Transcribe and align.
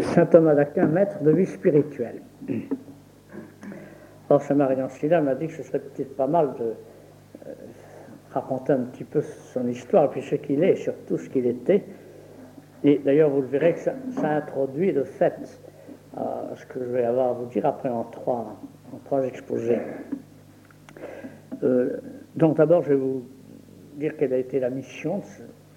Saint 0.00 0.26
Thomas 0.26 0.54
d'Aquin, 0.54 0.86
maître 0.86 1.22
de 1.22 1.30
vie 1.30 1.46
spirituelle. 1.46 2.22
Or, 4.28 4.42
Saint 4.42 4.54
Marie 4.54 4.76
d'Ancilla 4.76 5.20
m'a 5.20 5.34
dit 5.34 5.46
que 5.46 5.52
ce 5.54 5.62
serait 5.62 5.80
peut-être 5.80 6.16
pas 6.16 6.26
mal 6.26 6.54
de 6.58 6.64
euh, 7.46 7.52
raconter 8.32 8.72
un 8.72 8.84
petit 8.84 9.04
peu 9.04 9.20
son 9.20 9.66
histoire, 9.68 10.10
puis 10.10 10.22
ce 10.22 10.36
qu'il 10.36 10.62
est, 10.62 10.76
surtout 10.76 11.18
ce 11.18 11.28
qu'il 11.28 11.46
était. 11.46 11.84
Et 12.82 12.98
d'ailleurs, 12.98 13.30
vous 13.30 13.42
le 13.42 13.48
verrez 13.48 13.74
que 13.74 13.80
ça, 13.80 13.94
introduit 14.22 14.92
de 14.92 15.02
fait 15.02 15.34
à 16.16 16.50
ce 16.56 16.66
que 16.66 16.80
je 16.80 16.90
vais 16.90 17.04
avoir 17.04 17.30
à 17.30 17.32
vous 17.32 17.46
dire 17.46 17.66
après 17.66 17.88
en 17.88 18.04
trois, 18.04 18.56
en 18.92 18.98
trois 19.04 19.24
exposés. 19.24 19.78
Euh, 21.62 21.98
donc 22.36 22.56
d'abord, 22.56 22.82
je 22.82 22.90
vais 22.90 23.00
vous 23.00 23.24
dire 23.96 24.16
quelle 24.16 24.32
a 24.32 24.38
été 24.38 24.60
la 24.60 24.70
mission, 24.70 25.20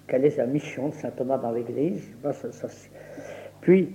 quelle 0.08 0.24
est 0.24 0.36
la 0.36 0.46
mission 0.46 0.88
de 0.88 0.94
saint 0.94 1.10
Thomas 1.10 1.38
dans 1.38 1.50
l'Église. 1.50 2.10
Puis 3.64 3.88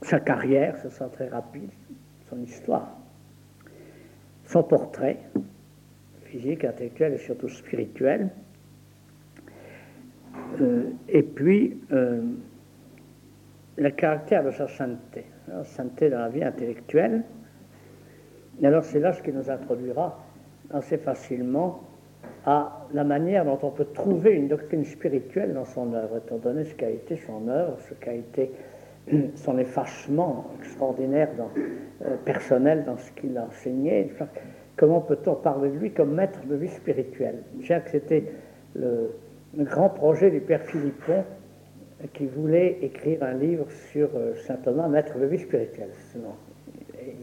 sa 0.00 0.20
carrière, 0.20 0.78
ce 0.78 0.88
sera 0.88 1.08
très 1.08 1.28
rapide, 1.28 1.70
son 2.30 2.40
histoire, 2.40 2.88
son 4.44 4.62
portrait 4.62 5.18
physique, 6.26 6.64
intellectuel 6.64 7.14
et 7.14 7.18
surtout 7.18 7.48
spirituel. 7.48 8.30
Euh, 10.60 10.84
et 11.08 11.24
puis 11.24 11.80
euh, 11.90 12.22
le 13.76 13.90
caractère 13.90 14.44
de 14.44 14.52
sa 14.52 14.68
sainteté, 14.68 15.24
la 15.48 15.64
sainteté 15.64 16.08
dans 16.08 16.20
la 16.20 16.28
vie 16.28 16.44
intellectuelle. 16.44 17.24
Et 18.60 18.66
alors 18.68 18.84
c'est 18.84 19.00
là 19.00 19.12
ce 19.12 19.20
qui 19.20 19.32
nous 19.32 19.50
introduira 19.50 20.24
assez 20.70 20.96
facilement 20.96 21.82
à 22.46 22.86
la 22.92 23.02
manière 23.02 23.44
dont 23.44 23.58
on 23.62 23.70
peut 23.70 23.86
trouver 23.92 24.30
une 24.30 24.46
doctrine 24.46 24.84
spirituelle 24.84 25.54
dans 25.54 25.64
son 25.64 25.92
œuvre, 25.92 26.18
étant 26.18 26.38
donné 26.38 26.64
ce 26.64 26.74
qu'a 26.76 26.90
été 26.90 27.16
son 27.16 27.48
œuvre, 27.48 27.78
ce 27.88 27.94
qu'a 27.94 28.14
été 28.14 28.52
son 29.34 29.58
effacement 29.58 30.50
extraordinaire 30.60 31.30
euh, 32.04 32.16
personnel 32.24 32.84
dans 32.84 32.96
ce 32.96 33.10
qu'il 33.12 33.36
a 33.36 33.44
enseigné. 33.44 34.12
comment 34.76 35.00
peut-on 35.00 35.34
parler 35.34 35.70
de 35.70 35.78
lui 35.78 35.92
comme 35.92 36.14
maître 36.14 36.40
de 36.46 36.54
vie 36.54 36.68
spirituelle? 36.68 37.42
Je 37.60 37.74
que 37.74 37.90
c'était 37.90 38.24
le, 38.74 39.10
grand 39.56 39.90
projet 39.90 40.30
du 40.30 40.40
père 40.40 40.62
Philippon 40.62 41.24
qui 42.14 42.26
voulait 42.26 42.78
écrire 42.82 43.22
un 43.22 43.34
livre 43.34 43.66
sur 43.92 44.08
euh, 44.16 44.34
saint 44.34 44.56
Thomas, 44.56 44.88
maître 44.88 45.18
de 45.18 45.26
vie 45.26 45.38
spirituelle. 45.38 45.90
Sinon, 46.10 46.34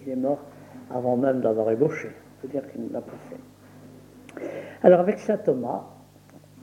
il 0.06 0.10
est 0.10 0.16
mort 0.16 0.40
avant 0.94 1.18
même 1.18 1.42
d'avoir 1.42 1.70
ébauché. 1.72 2.10
On 2.10 2.42
peut 2.42 2.52
dire 2.52 2.70
qu'il 2.72 2.84
ne 2.84 2.94
l'a 2.94 3.02
pas 3.02 3.18
fait. 3.30 4.46
Alors 4.84 5.02
avec 5.02 5.20
saint 5.20 5.38
Thomas, 5.38 5.84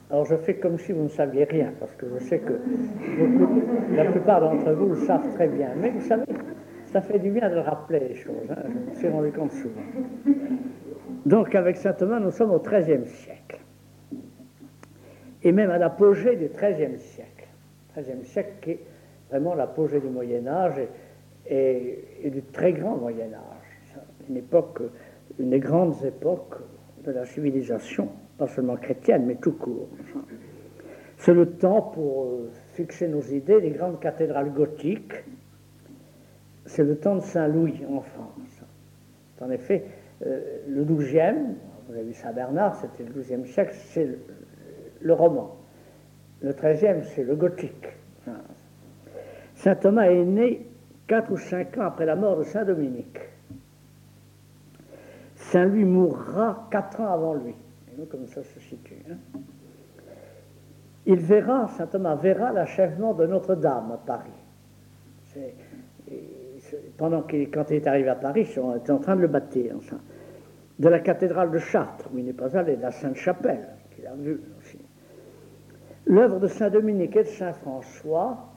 alors 0.09 0.25
je 0.25 0.35
fais 0.35 0.55
comme 0.55 0.77
si 0.79 0.93
vous 0.93 1.03
ne 1.03 1.09
saviez 1.09 1.43
rien, 1.43 1.73
parce 1.79 1.93
que 1.95 2.05
je 2.07 2.23
sais 2.23 2.39
que 2.39 2.53
la 3.93 4.05
plupart 4.05 4.39
d'entre 4.39 4.71
vous 4.71 4.89
le 4.89 4.95
savent 4.95 5.33
très 5.33 5.47
bien. 5.47 5.69
Mais 5.75 5.89
vous 5.89 6.01
savez, 6.01 6.23
ça 6.85 7.01
fait 7.01 7.19
du 7.19 7.29
bien 7.29 7.49
de 7.49 7.57
rappeler 7.57 7.99
les 7.99 8.15
choses. 8.15 8.49
Hein, 8.49 8.63
je 8.85 8.89
me 8.89 8.95
suis 8.95 9.09
rendu 9.09 9.31
compte 9.31 9.51
souvent. 9.51 9.81
Donc 11.25 11.53
avec 11.55 11.75
saint 11.75 11.91
Thomas, 11.91 12.21
nous 12.21 12.31
sommes 12.31 12.51
au 12.51 12.59
XIIIe 12.59 13.05
siècle. 13.05 13.59
Et 15.43 15.51
même 15.51 15.69
à 15.71 15.77
l'apogée 15.77 16.37
du 16.37 16.47
XIIIe 16.47 16.97
siècle. 16.97 17.47
XIIIe 17.97 18.23
siècle 18.23 18.53
qui 18.61 18.71
est 18.71 18.79
vraiment 19.29 19.55
l'apogée 19.55 19.99
du 19.99 20.07
Moyen 20.07 20.47
Âge 20.47 20.79
et, 21.45 22.05
et, 22.23 22.29
du 22.29 22.43
très 22.43 22.71
grand 22.71 22.95
Moyen 22.95 23.33
Âge. 23.33 24.01
Une 24.29 24.37
époque, 24.37 24.81
une 25.37 25.49
des 25.49 25.59
grandes 25.59 26.01
époques 26.05 26.55
de 27.03 27.11
la 27.11 27.25
civilisation 27.25 28.09
pas 28.37 28.47
seulement 28.47 28.75
chrétienne, 28.75 29.25
mais 29.25 29.35
tout 29.35 29.53
court. 29.53 29.89
C'est 31.17 31.33
le 31.33 31.49
temps 31.49 31.81
pour 31.81 32.25
euh, 32.25 32.51
fixer 32.73 33.07
nos 33.07 33.21
idées, 33.21 33.59
les 33.59 33.71
grandes 33.71 33.99
cathédrales 33.99 34.53
gothiques. 34.53 35.23
C'est 36.65 36.83
le 36.83 36.97
temps 36.97 37.15
de 37.15 37.21
Saint-Louis 37.21 37.81
en 37.89 38.01
France. 38.01 38.63
En 39.41 39.49
effet, 39.49 39.85
euh, 40.25 40.59
le 40.67 40.85
12e, 40.85 41.35
vous 41.87 41.93
avez 41.93 42.03
vu 42.03 42.13
Saint-Bernard, 42.13 42.75
c'était 42.75 43.03
le 43.03 43.21
12e 43.21 43.45
siècle, 43.45 43.73
c'est 43.73 44.07
le, 45.01 45.13
roman. 45.13 45.55
Le 46.41 46.51
13e, 46.51 47.03
c'est 47.03 47.23
le 47.23 47.35
gothique. 47.35 47.87
Saint 49.55 49.75
Thomas 49.75 50.03
est 50.03 50.23
né 50.23 50.67
quatre 51.07 51.31
ou 51.31 51.37
cinq 51.37 51.77
ans 51.77 51.85
après 51.85 52.05
la 52.05 52.15
mort 52.15 52.37
de 52.37 52.43
Saint 52.43 52.65
Dominique. 52.65 53.19
Saint 55.35 55.65
Louis 55.65 55.85
mourra 55.85 56.67
quatre 56.69 56.99
ans 57.01 57.13
avant 57.13 57.33
lui 57.33 57.55
comme 58.05 58.27
ça 58.27 58.43
se 58.43 58.59
situe. 58.59 59.03
Hein. 59.09 59.39
Il 61.05 61.19
verra, 61.19 61.67
saint 61.69 61.87
Thomas 61.87 62.15
verra 62.15 62.51
l'achèvement 62.51 63.13
de 63.13 63.25
Notre-Dame 63.25 63.91
à 63.93 63.97
Paris. 63.97 64.29
pendant 66.97 67.21
qu'il, 67.21 67.49
quand 67.49 67.69
il 67.69 67.77
est 67.77 67.87
arrivé 67.87 68.09
à 68.09 68.15
Paris, 68.15 68.47
on 68.61 68.75
était 68.75 68.91
en 68.91 68.99
train 68.99 69.15
de 69.15 69.21
le 69.21 69.27
bâtir. 69.27 69.75
De 70.79 70.89
la 70.89 70.99
cathédrale 70.99 71.49
de 71.49 71.59
Chartres, 71.59 72.09
où 72.13 72.17
il 72.17 72.25
n'est 72.25 72.33
pas 72.33 72.55
allé, 72.57 72.75
de 72.75 72.81
la 72.81 72.91
Sainte-Chapelle, 72.91 73.69
qu'il 73.95 74.05
a 74.05 74.13
vue 74.13 74.41
aussi. 74.59 74.77
L'œuvre 76.05 76.39
de 76.39 76.47
Saint-Dominique 76.47 77.15
et 77.15 77.23
de 77.23 77.29
Saint-François 77.29 78.53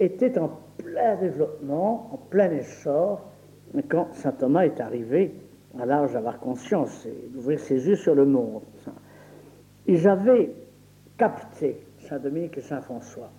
était 0.00 0.38
en 0.38 0.58
plein 0.78 1.16
développement, 1.16 2.10
en 2.12 2.16
plein 2.16 2.50
essor, 2.50 3.30
quand 3.88 4.12
saint 4.14 4.32
Thomas 4.32 4.64
est 4.64 4.80
arrivé 4.80 5.34
à 5.80 5.86
l'âge 5.86 6.12
d'avoir 6.12 6.38
conscience 6.38 7.06
et 7.06 7.28
d'ouvrir 7.32 7.58
ses 7.58 7.86
yeux 7.86 7.96
sur 7.96 8.14
le 8.14 8.24
monde. 8.24 8.62
Ils 9.86 10.08
avaient 10.08 10.50
capté, 11.16 11.78
Saint-Dominique 11.98 12.58
et 12.58 12.62
Saint-François, 12.62 13.30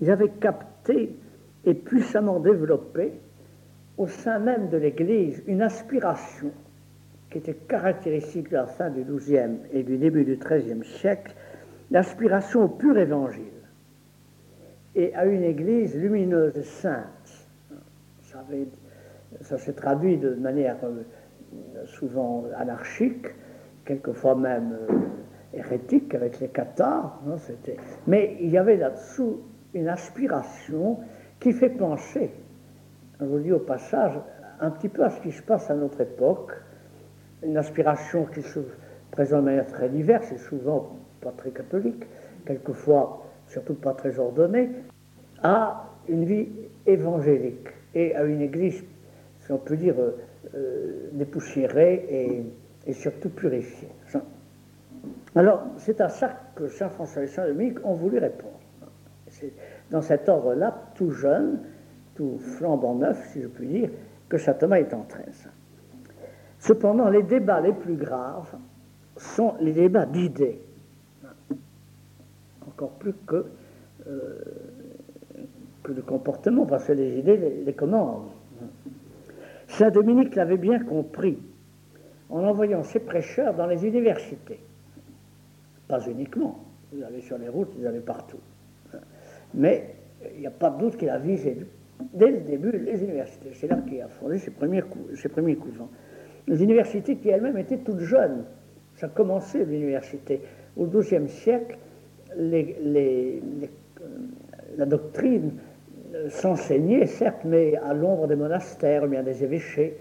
ils 0.00 0.10
avaient 0.10 0.30
capté 0.40 1.16
et 1.64 1.74
puissamment 1.74 2.40
développé 2.40 3.12
au 3.96 4.06
sein 4.06 4.38
même 4.38 4.68
de 4.68 4.76
l'Église 4.76 5.42
une 5.46 5.62
aspiration 5.62 6.52
qui 7.30 7.38
était 7.38 7.54
caractéristique 7.54 8.50
de 8.50 8.56
la 8.56 8.66
fin 8.66 8.90
du 8.90 9.02
XIIe 9.02 9.58
et 9.72 9.82
du 9.82 9.98
début 9.98 10.24
du 10.24 10.36
XIIIe 10.36 10.84
siècle, 10.84 11.34
l'aspiration 11.90 12.64
au 12.64 12.68
pur 12.68 12.96
évangile 12.96 13.42
et 14.94 15.14
à 15.14 15.26
une 15.26 15.42
Église 15.44 15.94
lumineuse 15.94 16.56
et 16.56 16.62
sainte. 16.62 17.46
Ça 19.42 19.58
s'est 19.58 19.74
traduit 19.74 20.16
de 20.16 20.34
manière 20.34 20.76
euh, 20.84 21.02
souvent 21.86 22.44
anarchique, 22.56 23.26
quelquefois 23.84 24.34
même 24.34 24.76
euh, 24.90 24.94
hérétique 25.54 26.14
avec 26.14 26.40
les 26.40 26.48
cathares. 26.48 27.20
Hein, 27.28 27.36
mais 28.06 28.36
il 28.40 28.50
y 28.50 28.58
avait 28.58 28.76
là-dessous 28.76 29.40
une 29.74 29.88
aspiration 29.88 30.98
qui 31.40 31.52
fait 31.52 31.70
penser, 31.70 32.30
je 33.20 33.24
vous 33.24 33.38
dis 33.38 33.52
au 33.52 33.60
passage, 33.60 34.18
un 34.60 34.70
petit 34.70 34.88
peu 34.88 35.04
à 35.04 35.10
ce 35.10 35.20
qui 35.20 35.30
se 35.30 35.42
passe 35.42 35.70
à 35.70 35.74
notre 35.74 36.00
époque, 36.00 36.52
une 37.42 37.56
aspiration 37.56 38.26
qui 38.26 38.42
se 38.42 38.60
présente 39.10 39.40
de 39.40 39.44
manière 39.44 39.66
très 39.66 39.88
diverse 39.88 40.32
et 40.32 40.38
souvent 40.38 40.96
pas 41.20 41.32
très 41.32 41.50
catholique, 41.50 42.04
quelquefois 42.44 43.24
surtout 43.46 43.74
pas 43.74 43.94
très 43.94 44.18
ordonnée, 44.18 44.70
à 45.42 45.84
une 46.08 46.24
vie 46.24 46.48
évangélique 46.86 47.68
et 47.94 48.14
à 48.14 48.24
une 48.24 48.40
église 48.40 48.84
si 49.48 49.52
on 49.52 49.58
peut 49.58 49.78
dire, 49.78 49.94
euh, 49.98 50.10
euh, 50.54 52.42
et, 52.86 52.92
surtout 52.92 53.30
purifié. 53.30 53.88
Alors, 55.34 55.62
c'est 55.78 56.02
à 56.02 56.10
ça 56.10 56.38
que 56.54 56.68
Saint 56.68 56.90
François 56.90 57.22
et 57.22 57.28
Saint 57.28 57.46
Dominique 57.46 57.78
ont 57.82 57.94
voulu 57.94 58.18
répondre. 58.18 58.60
C'est 59.28 59.54
dans 59.90 60.02
cet 60.02 60.28
ordre-là, 60.28 60.90
tout 60.94 61.12
jeune, 61.12 61.60
tout 62.14 62.38
flambant 62.38 62.94
neuf, 62.94 63.26
si 63.32 63.40
je 63.40 63.48
puis 63.48 63.68
dire, 63.68 63.90
que 64.28 64.36
Saint 64.36 64.52
Thomas 64.52 64.80
est 64.80 64.92
entré. 64.92 65.22
Cependant, 66.58 67.08
les 67.08 67.22
débats 67.22 67.62
les 67.62 67.72
plus 67.72 67.96
graves 67.96 68.54
sont 69.16 69.54
les 69.60 69.72
débats 69.72 70.04
d'idées, 70.04 70.60
encore 72.66 72.90
plus 72.98 73.14
que, 73.26 73.46
euh, 74.06 74.38
que 75.82 75.92
de 75.92 76.02
comportement, 76.02 76.66
parce 76.66 76.84
que 76.84 76.92
les 76.92 77.18
idées 77.18 77.62
les 77.64 77.72
commandent. 77.72 78.32
Saint 79.68 79.90
Dominique 79.90 80.34
l'avait 80.34 80.56
bien 80.56 80.80
compris 80.80 81.38
en 82.30 82.44
envoyant 82.44 82.82
ses 82.82 83.00
prêcheurs 83.00 83.54
dans 83.54 83.66
les 83.66 83.86
universités. 83.86 84.58
Pas 85.86 86.00
uniquement, 86.06 86.58
vous 86.92 87.02
allez 87.02 87.20
sur 87.20 87.38
les 87.38 87.48
routes, 87.48 87.74
vous 87.78 87.86
allez 87.86 88.00
partout. 88.00 88.40
Mais 89.54 89.94
il 90.34 90.40
n'y 90.40 90.46
a 90.46 90.50
pas 90.50 90.70
de 90.70 90.78
doute 90.78 90.96
qu'il 90.96 91.10
a 91.10 91.18
visé 91.18 91.66
dès 92.12 92.30
le 92.30 92.40
début 92.40 92.72
les 92.72 93.02
universités. 93.02 93.50
C'est 93.54 93.68
là 93.68 93.76
qu'il 93.86 94.00
a 94.00 94.08
fondé 94.08 94.38
ses 94.38 94.50
premiers, 94.50 94.82
ses 95.14 95.28
couvents. 95.28 95.90
Les 96.46 96.62
universités 96.62 97.16
qui 97.16 97.28
elles-mêmes 97.28 97.58
étaient 97.58 97.78
toutes 97.78 98.00
jeunes. 98.00 98.44
Ça 98.96 99.06
a 99.06 99.10
commencé 99.10 99.64
l'université. 99.64 100.40
Au 100.76 100.86
XIIe 100.86 101.28
siècle, 101.28 101.78
la 104.76 104.86
doctrine 104.86 105.52
s'enseigner, 106.28 107.06
certes, 107.06 107.44
mais 107.44 107.76
à 107.76 107.94
l'ombre 107.94 108.26
des 108.26 108.36
monastères, 108.36 109.04
ou 109.04 109.08
bien 109.08 109.22
des 109.22 109.44
évêchés. 109.44 109.96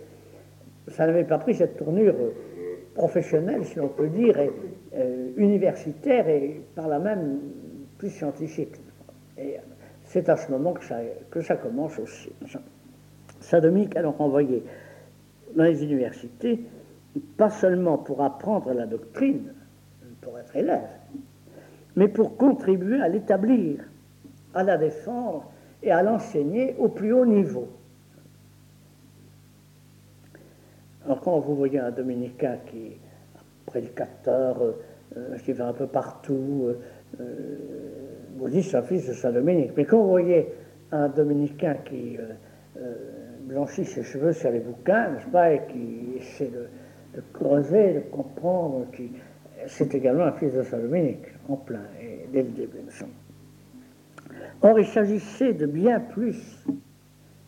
Ça 0.88 1.06
n'avait 1.06 1.26
pas 1.26 1.38
pris 1.38 1.56
cette 1.56 1.78
tournure 1.78 2.16
professionnelle, 2.94 3.66
si 3.66 3.78
l'on 3.78 3.90
peut 3.90 4.08
dire, 4.08 4.38
euh, 4.96 5.32
universitaire, 5.38 6.28
et 6.28 6.62
par 6.76 6.88
là 6.88 7.00
même 7.00 7.40
plus 7.98 8.10
scientifique. 8.10 8.76
Et 9.38 9.58
c'est 10.04 10.30
à 10.30 10.36
ce 10.36 10.52
moment 10.52 10.74
que 10.74 10.84
ça, 10.84 11.00
que 11.30 11.42
ça 11.42 11.56
commence 11.56 12.00
aussi. 12.00 12.32
Saint 13.40 13.60
Dominique 13.60 13.96
a 13.96 14.02
donc 14.02 14.20
envoyé 14.20 14.64
dans 15.56 15.64
les 15.64 15.84
universités, 15.84 16.60
pas 17.38 17.50
seulement 17.50 17.98
pour 17.98 18.24
apprendre 18.24 18.74
la 18.74 18.86
doctrine, 18.86 19.54
pour 20.22 20.38
être 20.40 20.56
élève, 20.56 20.90
mais 21.96 22.08
pour 22.08 22.38
contribuer 22.38 23.02
à 23.02 23.08
l'établir, 23.08 23.84
à 24.54 24.64
la 24.64 24.78
défendre 24.78 25.52
et 25.88 25.92
à 25.92 26.04
l'enseigner 26.04 26.76
au 26.78 26.90
plus 26.90 27.14
haut 27.14 27.26
niveau. 27.26 27.70
Alors 31.06 31.22
quand 31.22 31.40
vous 31.40 31.56
voyez 31.56 31.80
un 31.80 31.92
dominicain 31.92 32.58
qui 32.70 32.78
est 32.78 32.98
prédicateur, 33.66 34.62
euh, 35.16 35.38
qui 35.46 35.54
va 35.54 35.68
un 35.68 35.74
peu 35.74 35.88
partout, 35.88 36.66
euh, 36.66 36.80
euh, 37.22 37.58
vous 38.38 38.50
dites 38.50 38.66
c'est 38.66 38.76
un 38.76 38.82
fils 38.82 39.08
de 39.08 39.14
Saint-Dominique. 39.14 39.72
Mais 39.78 39.86
quand 39.86 40.02
vous 40.02 40.10
voyez 40.10 40.48
un 40.92 41.08
dominicain 41.08 41.76
qui 41.86 42.18
blanchit 43.44 43.86
ses 43.86 44.04
cheveux 44.04 44.34
sur 44.34 44.52
les 44.52 44.60
bouquins, 44.60 45.12
n'est-ce 45.12 45.28
pas, 45.28 45.54
et 45.54 45.62
qui 45.70 46.18
essaie 46.18 46.50
de, 46.50 47.22
creuser, 47.34 47.94
de 47.94 48.00
comprendre, 48.12 48.86
qui, 48.94 49.12
c'est 49.66 49.96
également 49.96 50.26
un 50.26 50.34
fils 50.34 50.54
de 50.54 50.64
Saint-Dominique, 50.64 51.26
en 51.48 51.56
plein, 51.56 51.86
et 52.02 52.28
dès 52.32 52.44
le 52.44 52.50
début. 52.50 52.78
Or, 54.62 54.80
il 54.80 54.86
s'agissait 54.86 55.54
de 55.54 55.66
bien 55.66 56.00
plus, 56.00 56.66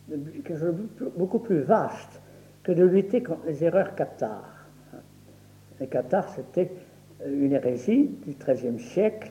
de 0.08 0.16
quelque 0.30 0.58
chose 0.58 0.74
de 1.00 1.12
beaucoup 1.16 1.38
plus 1.38 1.60
vaste 1.60 2.20
que 2.62 2.72
de 2.72 2.84
lutter 2.84 3.22
contre 3.22 3.46
les 3.46 3.64
erreurs 3.64 3.94
cathares. 3.94 4.66
Les 5.80 5.86
cathares, 5.86 6.28
c'était 6.34 6.70
une 7.26 7.52
hérésie 7.52 8.10
du 8.26 8.34
XIIIe 8.34 8.78
siècle 8.78 9.30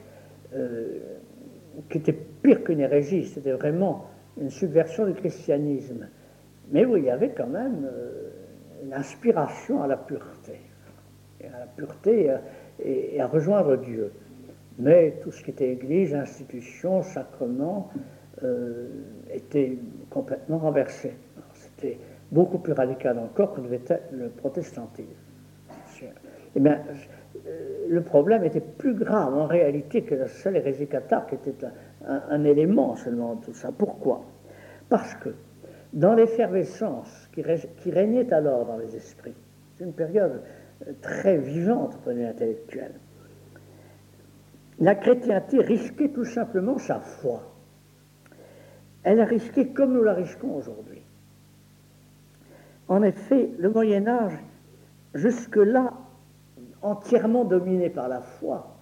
euh, 0.53 0.99
qui 1.89 1.99
était 1.99 2.13
pire 2.13 2.63
qu'une 2.63 2.79
hérésie, 2.79 3.25
c'était 3.25 3.51
vraiment 3.51 4.07
une 4.39 4.49
subversion 4.49 5.05
du 5.05 5.13
christianisme, 5.13 6.07
mais 6.71 6.85
où 6.85 6.97
il 6.97 7.05
y 7.05 7.09
avait 7.09 7.29
quand 7.29 7.47
même 7.47 7.85
euh, 7.85 8.29
une 8.83 8.93
inspiration 8.93 9.83
à 9.83 9.87
la 9.87 9.97
pureté, 9.97 10.59
à 11.43 11.59
la 11.59 11.65
pureté 11.65 12.31
et, 12.83 13.19
à 13.21 13.27
rejoindre 13.27 13.75
Dieu. 13.77 14.11
Mais 14.79 15.19
tout 15.21 15.31
ce 15.31 15.43
qui 15.43 15.51
était 15.51 15.71
Église, 15.71 16.15
institution, 16.15 17.03
sacrement, 17.03 17.89
euh, 18.43 18.87
était 19.33 19.77
complètement 20.09 20.59
renversé. 20.59 21.13
C'était 21.53 21.99
beaucoup 22.31 22.59
plus 22.59 22.73
radical 22.73 23.19
encore 23.19 23.53
que 23.53 23.61
devait 23.61 23.81
être 23.87 24.11
le 24.13 24.29
protestantisme. 24.29 25.09
Eh 26.55 26.59
bien, 26.59 26.81
euh, 27.47 27.85
le 27.89 28.01
problème 28.01 28.43
était 28.43 28.61
plus 28.61 28.93
grave 28.93 29.35
en 29.35 29.45
réalité 29.45 30.03
que 30.03 30.15
la 30.15 30.27
seule 30.27 30.55
hérésie 30.55 30.87
qui 30.87 31.35
était 31.35 31.67
un, 32.05 32.43
élément 32.43 32.95
seulement 32.95 33.35
de 33.35 33.45
tout 33.45 33.53
ça. 33.53 33.71
Pourquoi? 33.77 34.23
Parce 34.87 35.13
que 35.15 35.29
dans 35.93 36.13
l'effervescence 36.13 37.29
qui, 37.33 37.43
qui, 37.77 37.91
régnait 37.91 38.31
alors 38.33 38.65
dans 38.65 38.77
les 38.77 38.95
esprits, 38.95 39.35
c'est 39.75 39.83
une 39.83 39.93
période 39.93 40.41
euh, 40.87 40.93
très 41.01 41.37
vivante 41.37 41.97
pour 41.97 42.11
les 42.13 42.25
intellectuels, 42.25 42.93
la 44.79 44.95
chrétienté 44.95 45.61
risquait 45.61 46.09
tout 46.09 46.25
simplement 46.25 46.77
sa 46.77 46.99
foi. 46.99 47.43
Elle 49.03 49.19
a 49.19 49.25
risqué 49.25 49.69
comme 49.69 49.93
nous 49.93 50.03
la 50.03 50.13
risquons 50.13 50.55
aujourd'hui. 50.55 51.01
En 52.87 53.03
effet, 53.03 53.51
le 53.57 53.69
Moyen 53.69 54.07
Âge, 54.07 54.37
jusque-là, 55.13 55.93
entièrement 56.81 57.43
dominé 57.45 57.89
par 57.89 58.07
la 58.07 58.21
foi, 58.21 58.75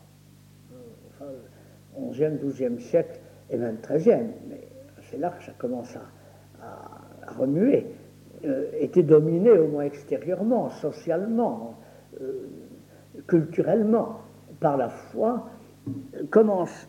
enfin, 1.10 1.32
11e, 2.00 2.40
12e 2.40 2.80
siècle 2.80 3.20
et 3.50 3.58
même 3.58 3.78
13e, 3.78 4.28
mais 4.50 4.68
c'est 5.10 5.18
là 5.18 5.32
que 5.32 5.44
ça 5.44 5.54
commence 5.58 5.96
à, 5.96 7.32
remuer, 7.38 7.88
euh, 8.46 8.70
était 8.80 9.04
dominé 9.04 9.52
au 9.52 9.68
moins 9.68 9.84
extérieurement, 9.84 10.70
socialement, 10.70 11.76
euh, 12.22 12.48
culturellement, 13.28 14.22
par 14.60 14.78
la 14.78 14.90
foi, 14.90 15.50
commence 16.30 16.88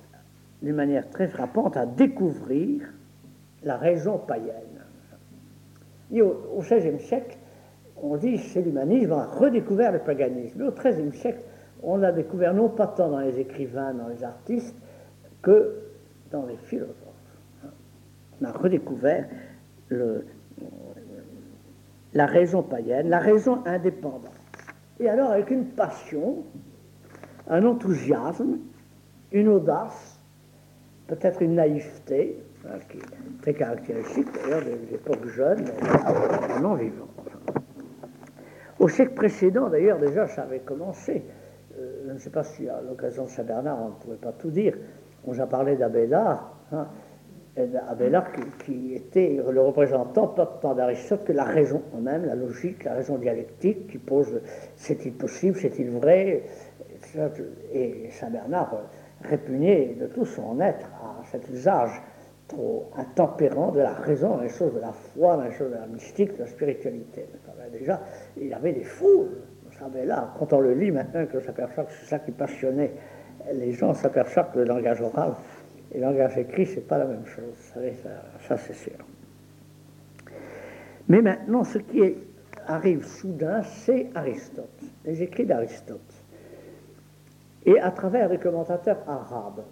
d'une 0.62 0.74
manière 0.74 1.08
très 1.10 1.28
frappante 1.28 1.76
à 1.76 1.86
découvrir 1.86 2.82
la 3.62 3.76
raison 3.76 4.18
païenne. 4.18 4.54
Au 6.12 6.60
XVIe 6.60 7.00
siècle, 7.00 7.36
on 8.02 8.16
dit 8.16 8.40
que 8.40 8.60
l'humanisme 8.60 9.12
a 9.12 9.26
redécouvert 9.26 9.92
le 9.92 9.98
paganisme. 9.98 10.62
Au 10.62 10.70
XIIIe 10.70 11.12
siècle, 11.12 11.40
on 11.82 11.96
l'a 11.96 12.12
découvert 12.12 12.54
non 12.54 12.68
pas 12.68 12.86
tant 12.86 13.10
dans 13.10 13.20
les 13.20 13.38
écrivains, 13.38 13.94
dans 13.94 14.08
les 14.08 14.24
artistes, 14.24 14.74
que 15.42 15.74
dans 16.30 16.46
les 16.46 16.56
philosophes. 16.56 16.94
On 18.40 18.44
a 18.44 18.52
redécouvert 18.52 19.28
la 22.14 22.26
raison 22.26 22.62
païenne, 22.62 23.08
la 23.08 23.18
raison 23.18 23.62
indépendante. 23.66 24.32
Et 25.00 25.08
alors 25.08 25.30
avec 25.30 25.50
une 25.50 25.66
passion, 25.66 26.44
un 27.48 27.64
enthousiasme, 27.64 28.58
une 29.32 29.48
audace, 29.48 30.20
peut-être 31.06 31.42
une 31.42 31.54
naïveté, 31.54 32.42
hein, 32.66 32.78
qui 32.88 32.98
est 32.98 33.42
très 33.42 33.54
caractéristique 33.54 34.28
d'ailleurs 34.34 34.62
des 34.62 34.94
époques 34.94 35.26
jeunes, 35.26 35.64
non 36.62 36.75
vivants. 36.75 37.08
Au 38.78 38.88
siècle 38.88 39.14
précédent, 39.14 39.69
d'ailleurs, 39.69 39.98
déjà, 39.98 40.28
ça 40.28 40.42
avait 40.42 40.60
commencé. 40.60 41.25
Euh, 41.78 42.04
je 42.06 42.12
ne 42.12 42.19
sais 42.19 42.30
pas 42.30 42.44
si 42.44 42.69
à 42.69 42.80
l'occasion 42.80 43.25
de 43.25 43.28
Saint-Bernard, 43.28 43.78
on 43.82 43.88
ne 43.88 43.94
pouvait 43.94 44.16
pas 44.16 44.32
tout 44.32 44.50
dire. 44.50 44.76
On 45.26 45.36
a 45.38 45.46
parlé 45.46 45.76
d'Abélard, 45.76 46.56
hein, 46.72 46.86
Abélard 47.88 48.31
qui, 48.64 48.94
était 48.94 49.40
le 49.50 49.60
représentant, 49.60 50.28
pas 50.28 50.46
tant 50.62 50.74
d'Aristote 50.74 51.24
que 51.24 51.32
la 51.32 51.42
raison 51.42 51.82
même, 52.00 52.24
la 52.24 52.36
logique, 52.36 52.84
la 52.84 52.94
raison 52.94 53.19
dialectique, 53.19 53.88
qui 53.88 53.98
pose 53.98 54.40
c'est-il 54.76 55.12
possible, 55.14 55.56
c'est-il 55.56 55.90
vrai 55.90 56.44
Et 57.72 58.10
Saint-Bernard 58.10 58.76
répugnait 59.23 59.97
de 60.00 60.06
tout 60.06 60.25
son 60.25 60.61
être 60.61 60.87
à 61.03 61.25
cet 61.31 61.49
usage 61.49 62.00
trop 62.47 62.91
intempérant 62.97 63.70
de 63.70 63.81
la 63.81 63.93
raison 63.93 64.37
dans 64.37 64.41
les 64.41 64.49
choses 64.49 64.75
de 64.75 64.81
la 64.81 64.93
foi, 64.93 65.37
dans 65.37 65.44
les 65.44 65.53
choses 65.53 65.70
de 65.70 65.76
la 65.76 65.87
mystique, 65.87 66.35
de 66.35 66.41
la 66.41 66.47
spiritualité. 66.47 67.26
déjà, 67.73 68.00
il 68.41 68.53
avait 68.55 68.73
des 68.73 68.85
foules. 68.85 69.43
Vous 69.67 69.79
savez, 69.79 70.06
là, 70.06 70.35
quand 70.38 70.53
on 70.53 70.61
le 70.61 70.75
lit 70.75 70.91
maintenant, 70.91 71.26
que 71.26 71.41
s'aperçoit 71.41 71.85
que 71.85 71.93
c'est 71.93 72.06
ça 72.06 72.19
qui 72.19 72.32
passionnait 72.32 72.93
les 73.53 73.73
gens, 73.73 73.94
s'aperçoivent 73.94 74.53
que 74.53 74.59
le 74.59 74.65
langage 74.65 75.00
oral 75.00 75.35
et 75.93 75.99
le 75.99 76.05
langage 76.05 76.37
écrit, 76.38 76.67
c'est 76.67 76.87
pas 76.87 76.99
la 76.99 77.06
même 77.06 77.26
chose. 77.26 77.55
Savez, 77.73 77.94
ça, 78.47 78.56
c'est 78.56 78.75
sûr. 78.75 78.97
Mais 81.08 81.22
maintenant, 81.22 81.65
ce 81.65 81.79
qui 81.79 82.17
arrive 82.67 83.05
soudain, 83.05 83.63
c'est 83.63 84.08
Aristote, 84.15 84.82
les 85.05 85.22
écrits 85.22 85.46
d'Aristote. 85.46 86.18
Et 87.67 87.79
à 87.81 87.91
travers 87.91 88.29
des 88.29 88.38
commentateurs 88.38 88.98
arabes. 89.06 89.62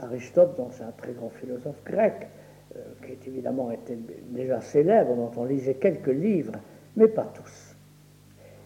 Aristote, 0.00 0.56
donc 0.56 0.68
c'est 0.72 0.82
un 0.82 0.92
très 0.92 1.12
grand 1.12 1.30
philosophe 1.30 1.82
grec, 1.84 2.28
euh, 2.76 2.80
qui 3.02 3.28
évidemment 3.28 3.70
été 3.70 3.98
déjà 4.30 4.60
célèbre, 4.60 5.14
dont 5.14 5.30
on 5.36 5.44
lisait 5.44 5.74
quelques 5.74 6.08
livres, 6.08 6.54
mais 6.96 7.08
pas 7.08 7.30
tous. 7.34 7.76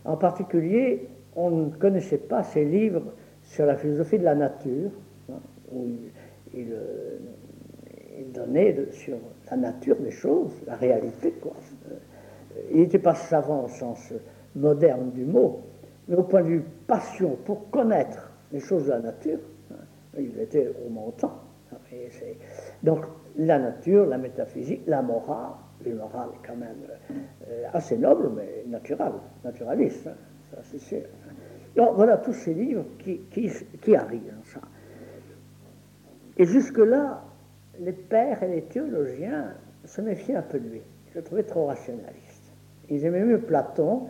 En 0.05 0.17
particulier, 0.17 1.09
on 1.37 1.51
ne 1.51 1.71
connaissait 1.71 2.19
pas 2.19 2.43
ses 2.43 2.65
livres 2.65 3.03
sur 3.43 3.67
la 3.67 3.77
philosophie 3.77 4.19
de 4.19 4.25
la 4.25 4.35
nature, 4.35 4.91
hein, 5.31 5.41
où 5.73 5.87
il, 6.55 6.73
euh, 6.73 7.19
donnait 8.35 8.77
sur 8.91 9.17
la 9.51 9.57
nature 9.57 9.97
des 9.97 10.11
choses, 10.11 10.53
la 10.67 10.75
réalité. 10.75 11.35
Euh, 11.45 11.95
il 12.73 12.81
n'était 12.81 12.99
pas 12.99 13.15
savant 13.15 13.65
au 13.65 13.69
sens 13.69 14.13
moderne 14.57 15.11
du 15.13 15.25
mot, 15.25 15.61
mais 16.09 16.17
au 16.17 16.23
point 16.23 16.43
de 16.43 16.49
vue 16.49 16.65
passion 16.87 17.37
pour 17.45 17.71
connaître 17.71 18.31
les 18.53 18.61
choses 18.61 18.87
de 18.87 18.91
la 18.91 19.01
nature, 19.01 19.39
il 20.19 20.39
était 20.41 20.73
au 20.87 20.91
montant. 20.91 21.43
Donc 22.83 23.05
la 23.37 23.59
nature, 23.59 24.07
la 24.07 24.19
métaphysique, 24.19 24.83
la 24.87 25.03
morale, 25.03 25.53
le 25.85 25.95
moral 25.95 26.31
est 26.35 26.47
quand 26.47 26.57
même 26.57 26.77
euh, 27.49 27.65
assez 27.73 27.97
noble, 27.97 28.31
mais 28.35 28.65
naturel, 28.67 29.13
naturaliste, 29.45 30.07
hein, 30.07 30.15
ça 30.51 30.59
c'est 30.63 30.81
sûr. 30.81 31.03
Voilà 31.77 32.17
tous 32.17 32.33
ces 32.33 32.55
livres 32.55 32.85
qui, 32.99 33.21
qui, 33.31 33.95
arrivent. 33.95 34.35
Ça. 34.45 34.61
Et 36.37 36.45
jusque-là, 36.45 37.23
les 37.79 37.93
pères 37.93 38.43
et 38.43 38.49
les 38.49 38.63
théologiens 38.63 39.55
se 39.85 40.01
méfiaient 40.01 40.35
un 40.35 40.43
peu 40.43 40.59
de 40.59 40.69
lui. 40.69 40.81
Ils 41.09 41.17
le 41.17 41.23
trouvaient 41.23 41.45
trop 41.45 41.67
rationaliste. 41.67 42.53
Ils 42.89 43.05
aimaient 43.05 43.23
mieux 43.23 43.41
Platon, 43.41 44.09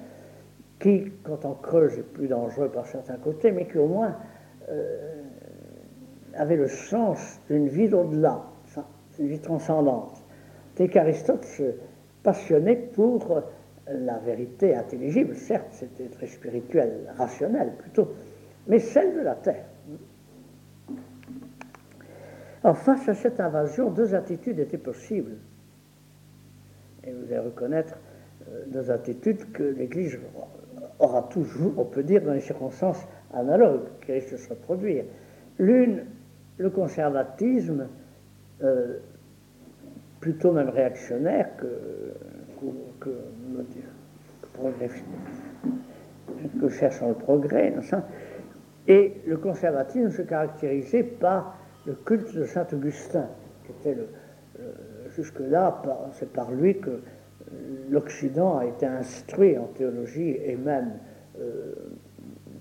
qui, 0.80 1.10
quand 1.24 1.44
on 1.44 1.54
creuse, 1.54 1.98
est 1.98 2.12
plus 2.12 2.28
dangereux 2.28 2.68
par 2.68 2.86
certains 2.86 3.16
côtés, 3.16 3.52
mais 3.52 3.66
qui 3.66 3.78
au 3.78 3.86
moins 3.88 4.16
euh, 4.68 5.22
avait 6.34 6.56
le 6.56 6.68
sens 6.68 7.40
d'une 7.48 7.68
vie 7.68 7.88
d'au-delà, 7.88 8.42
une 9.18 9.28
vie 9.28 9.40
transcendante. 9.40 10.22
Dès 10.76 10.88
qu'Aristote 10.88 11.44
se 11.44 11.74
passionnait 12.22 12.76
pour 12.76 13.42
la 13.88 14.18
vérité 14.18 14.74
intelligible, 14.76 15.34
certes 15.34 15.68
c'était 15.72 16.08
très 16.08 16.26
spirituel, 16.26 17.12
rationnel 17.16 17.72
plutôt, 17.78 18.12
mais 18.68 18.78
celle 18.78 19.14
de 19.14 19.20
la 19.20 19.34
terre. 19.34 19.64
Alors, 22.62 22.76
face 22.76 23.08
à 23.08 23.14
cette 23.14 23.40
invasion, 23.40 23.90
deux 23.90 24.14
attitudes 24.14 24.58
étaient 24.58 24.78
possibles. 24.78 25.36
Et 27.04 27.12
vous 27.12 27.24
allez 27.32 27.38
reconnaître 27.38 27.96
euh, 28.48 28.64
deux 28.66 28.90
attitudes 28.90 29.52
que 29.52 29.62
l'Église 29.62 30.18
aura 30.98 31.22
toujours, 31.22 31.72
on 31.76 31.84
peut 31.84 32.02
dire, 32.02 32.22
dans 32.22 32.32
les 32.32 32.40
circonstances 32.40 33.06
analogues 33.32 33.88
qui 34.04 34.12
risquent 34.12 34.32
de 34.32 34.36
se 34.36 34.48
reproduire. 34.50 35.04
L'une, 35.58 36.04
le 36.58 36.70
conservatisme, 36.70 37.86
euh, 38.62 38.98
plutôt 40.20 40.52
même 40.52 40.68
réactionnaire 40.68 41.48
que, 41.56 41.66
que, 43.00 43.10
que, 43.10 43.10
que 46.60 46.68
cherchant 46.68 47.08
le 47.08 47.14
progrès, 47.14 47.72
et 48.88 49.14
le 49.26 49.36
conservatisme 49.36 50.10
se 50.10 50.22
caractérisait 50.22 51.04
par 51.04 51.56
le 51.86 51.94
culte 51.94 52.34
de 52.34 52.44
Saint 52.44 52.66
Augustin, 52.72 53.26
qui 53.64 53.72
était 53.72 53.98
jusque-là, 55.14 55.80
c'est 56.12 56.32
par 56.32 56.50
lui 56.50 56.80
que 56.80 57.00
l'Occident 57.90 58.58
a 58.58 58.66
été 58.66 58.86
instruit 58.86 59.56
en 59.58 59.66
théologie 59.66 60.36
et 60.44 60.56
même 60.56 60.92
euh, 61.40 61.74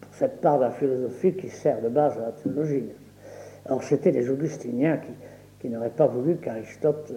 pour 0.02 0.14
cette 0.14 0.42
part 0.42 0.58
de 0.58 0.64
la 0.64 0.72
philosophie 0.72 1.34
qui 1.34 1.50
sert 1.50 1.82
de 1.82 1.90
base 1.90 2.18
à 2.18 2.22
la 2.22 2.32
théologie. 2.32 2.86
Alors 3.66 3.84
c'était 3.84 4.12
les 4.12 4.30
augustiniens 4.30 4.98
qui, 4.98 5.12
qui 5.60 5.70
n'auraient 5.70 5.90
pas 5.90 6.08
voulu 6.08 6.38
qu'Aristote 6.38 7.14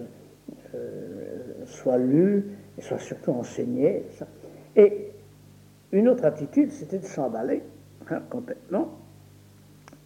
euh, 0.75 1.65
soit 1.65 1.97
lu 1.97 2.45
et 2.77 2.81
soit 2.81 2.99
surtout 2.99 3.31
enseigné. 3.31 4.03
Et 4.75 5.11
une 5.91 6.07
autre 6.07 6.25
attitude, 6.25 6.71
c'était 6.71 6.99
de 6.99 7.05
s'emballer 7.05 7.61
hein, 8.09 8.21
complètement, 8.29 8.97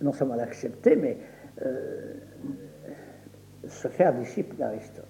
non 0.01 0.11
seulement 0.11 0.35
l'accepter, 0.35 0.95
mais 0.95 1.17
euh, 1.63 2.15
se 3.67 3.87
faire 3.87 4.13
disciple 4.13 4.55
d'Aristote. 4.55 5.05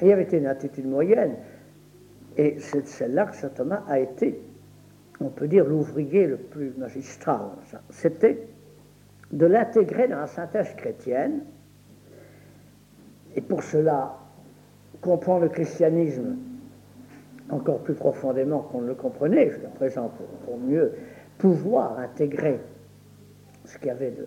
Il 0.00 0.08
y 0.08 0.12
avait 0.12 0.24
une 0.24 0.46
attitude 0.46 0.86
moyenne, 0.86 1.36
et 2.36 2.56
c'est 2.58 2.86
celle-là 2.86 3.26
que 3.26 3.36
saint 3.36 3.48
Thomas 3.48 3.82
a 3.88 3.98
été, 3.98 4.40
on 5.20 5.28
peut 5.28 5.48
dire, 5.48 5.64
l'ouvrier 5.64 6.26
le 6.26 6.36
plus 6.36 6.72
magistral. 6.76 7.40
C'était 7.90 8.46
de 9.32 9.46
l'intégrer 9.46 10.08
dans 10.08 10.18
la 10.18 10.26
synthèse 10.26 10.74
chrétienne, 10.76 11.42
et 13.36 13.40
pour 13.40 13.62
cela, 13.62 14.16
comprendre 15.00 15.42
le 15.42 15.48
christianisme 15.48 16.36
encore 17.50 17.80
plus 17.80 17.94
profondément 17.94 18.60
qu'on 18.60 18.80
ne 18.80 18.88
le 18.88 18.94
comprenait 18.94 19.50
jusqu'à 19.50 19.68
présent, 19.68 20.10
pour, 20.46 20.58
mieux 20.58 20.92
pouvoir 21.38 21.98
intégrer 21.98 22.58
ce 23.64 23.76
qu'il 23.78 23.88
y 23.88 23.90
avait 23.90 24.12
de, 24.12 24.26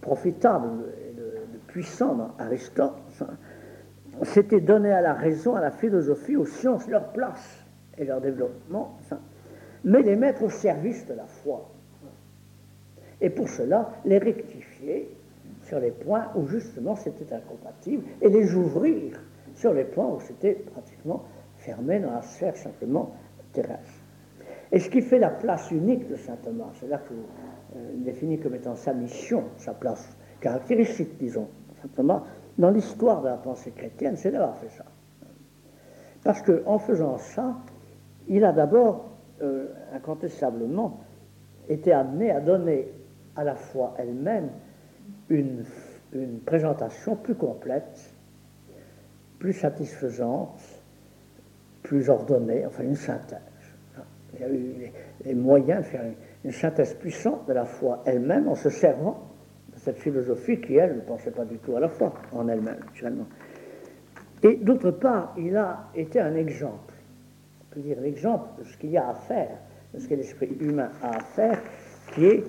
profitable 0.00 0.68
et 1.08 1.12
de, 1.16 1.24
puissant 1.66 2.14
dans 2.14 2.30
Aristote, 2.38 2.94
c'était 4.22 4.60
donner 4.60 4.92
à 4.92 5.00
la 5.00 5.14
raison, 5.14 5.56
à 5.56 5.60
la 5.60 5.70
philosophie, 5.70 6.36
aux 6.36 6.46
sciences 6.46 6.88
leur 6.88 7.12
place 7.12 7.64
et 7.98 8.04
leur 8.04 8.20
développement, 8.20 8.98
mais 9.84 10.02
les 10.02 10.16
mettre 10.16 10.42
au 10.44 10.50
service 10.50 11.06
de 11.06 11.14
la 11.14 11.26
foi. 11.26 11.70
Et 13.20 13.30
pour 13.30 13.48
cela, 13.48 13.90
les 14.04 14.18
rectifier 14.18 15.14
sur 15.62 15.78
les 15.80 15.90
points 15.90 16.28
où 16.34 16.46
justement 16.46 16.94
c'était 16.94 17.32
incompatible 17.32 18.04
et 18.20 18.28
les 18.28 18.54
ouvrir 18.54 19.20
sur 19.54 19.72
les 19.72 19.84
points 19.84 20.06
où 20.06 20.20
c'était 20.20 20.54
pratiquement 20.54 21.24
fermé 21.56 22.00
dans 22.00 22.10
la 22.10 22.22
sphère 22.22 22.56
simplement 22.56 23.14
terrestre. 23.52 24.04
Et 24.72 24.80
ce 24.80 24.90
qui 24.90 25.02
fait 25.02 25.18
la 25.18 25.30
place 25.30 25.70
unique 25.70 26.08
de 26.08 26.16
saint 26.16 26.36
Thomas, 26.42 26.70
c'est 26.80 26.88
là 26.88 26.98
que 26.98 27.14
vous 27.14 27.26
euh, 27.76 27.92
définit 28.04 28.38
comme 28.38 28.54
étant 28.54 28.74
sa 28.74 28.92
mission, 28.92 29.44
sa 29.56 29.72
place 29.72 30.16
caractéristique, 30.40 31.16
disons, 31.18 31.48
saint 31.80 31.88
Thomas, 31.94 32.24
dans 32.58 32.70
l'histoire 32.70 33.20
de 33.22 33.28
la 33.28 33.36
pensée 33.36 33.72
chrétienne, 33.72 34.16
c'est 34.16 34.30
d'avoir 34.30 34.56
fait 34.58 34.70
ça. 34.70 34.84
Parce 36.22 36.42
qu'en 36.42 36.78
faisant 36.78 37.18
ça, 37.18 37.56
il 38.28 38.44
a 38.44 38.52
d'abord, 38.52 39.10
euh, 39.42 39.68
incontestablement, 39.92 41.00
été 41.68 41.92
amené 41.92 42.30
à 42.30 42.40
donner 42.40 42.88
à 43.36 43.44
la 43.44 43.54
foi 43.54 43.94
elle-même 43.98 44.48
une, 45.28 45.64
présentation 46.46 47.16
plus 47.16 47.34
complète, 47.34 48.14
plus 49.38 49.52
satisfaisante, 49.52 50.60
plus 51.82 52.08
ordonnée, 52.08 52.64
enfin 52.64 52.84
une 52.84 52.94
synthèse. 52.94 53.40
Il 54.34 54.40
y 54.40 54.44
a 54.44 54.48
eu 54.48 54.92
les, 55.24 55.34
moyens 55.34 55.80
de 55.80 55.86
faire 55.86 56.04
une, 56.44 56.52
synthèse 56.52 56.94
puissante 56.94 57.46
de 57.48 57.52
la 57.52 57.64
foi 57.64 58.02
elle-même 58.06 58.48
en 58.48 58.54
se 58.54 58.70
servant 58.70 59.33
cette 59.84 59.98
philosophie 59.98 60.60
qui, 60.60 60.76
elle, 60.76 60.96
ne 60.96 61.00
pensait 61.00 61.30
pas 61.30 61.44
du 61.44 61.58
tout 61.58 61.76
à 61.76 61.80
la 61.80 61.88
foi 61.88 62.12
en 62.32 62.48
elle-même, 62.48 62.78
naturellement. 62.80 63.26
Et 64.42 64.56
d'autre 64.56 64.90
part, 64.90 65.34
il 65.36 65.56
a 65.56 65.88
été 65.94 66.20
un 66.20 66.34
exemple, 66.34 66.94
on 67.60 67.74
peut 67.74 67.80
dire 67.80 68.00
l'exemple 68.00 68.46
de 68.58 68.64
ce 68.64 68.76
qu'il 68.78 68.90
y 68.90 68.96
a 68.96 69.08
à 69.10 69.14
faire, 69.14 69.58
de 69.92 69.98
ce 69.98 70.08
que 70.08 70.14
l'esprit 70.14 70.56
humain 70.60 70.90
a 71.02 71.16
à 71.16 71.20
faire, 71.20 71.60
qui 72.14 72.26
est 72.26 72.44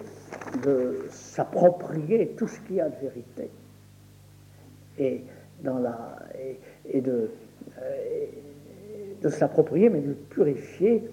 de 0.63 1.05
s'approprier 1.09 2.35
tout 2.37 2.47
ce 2.47 2.59
qu'il 2.61 2.77
y 2.77 2.81
a 2.81 2.89
de 2.89 2.95
vérité 3.01 3.49
et, 4.97 5.21
euh, 5.65 5.79
de 9.21 9.29
s'approprier, 9.29 9.89
mais 9.89 9.99
de 9.99 10.09
le 10.09 10.15
purifier 10.15 11.03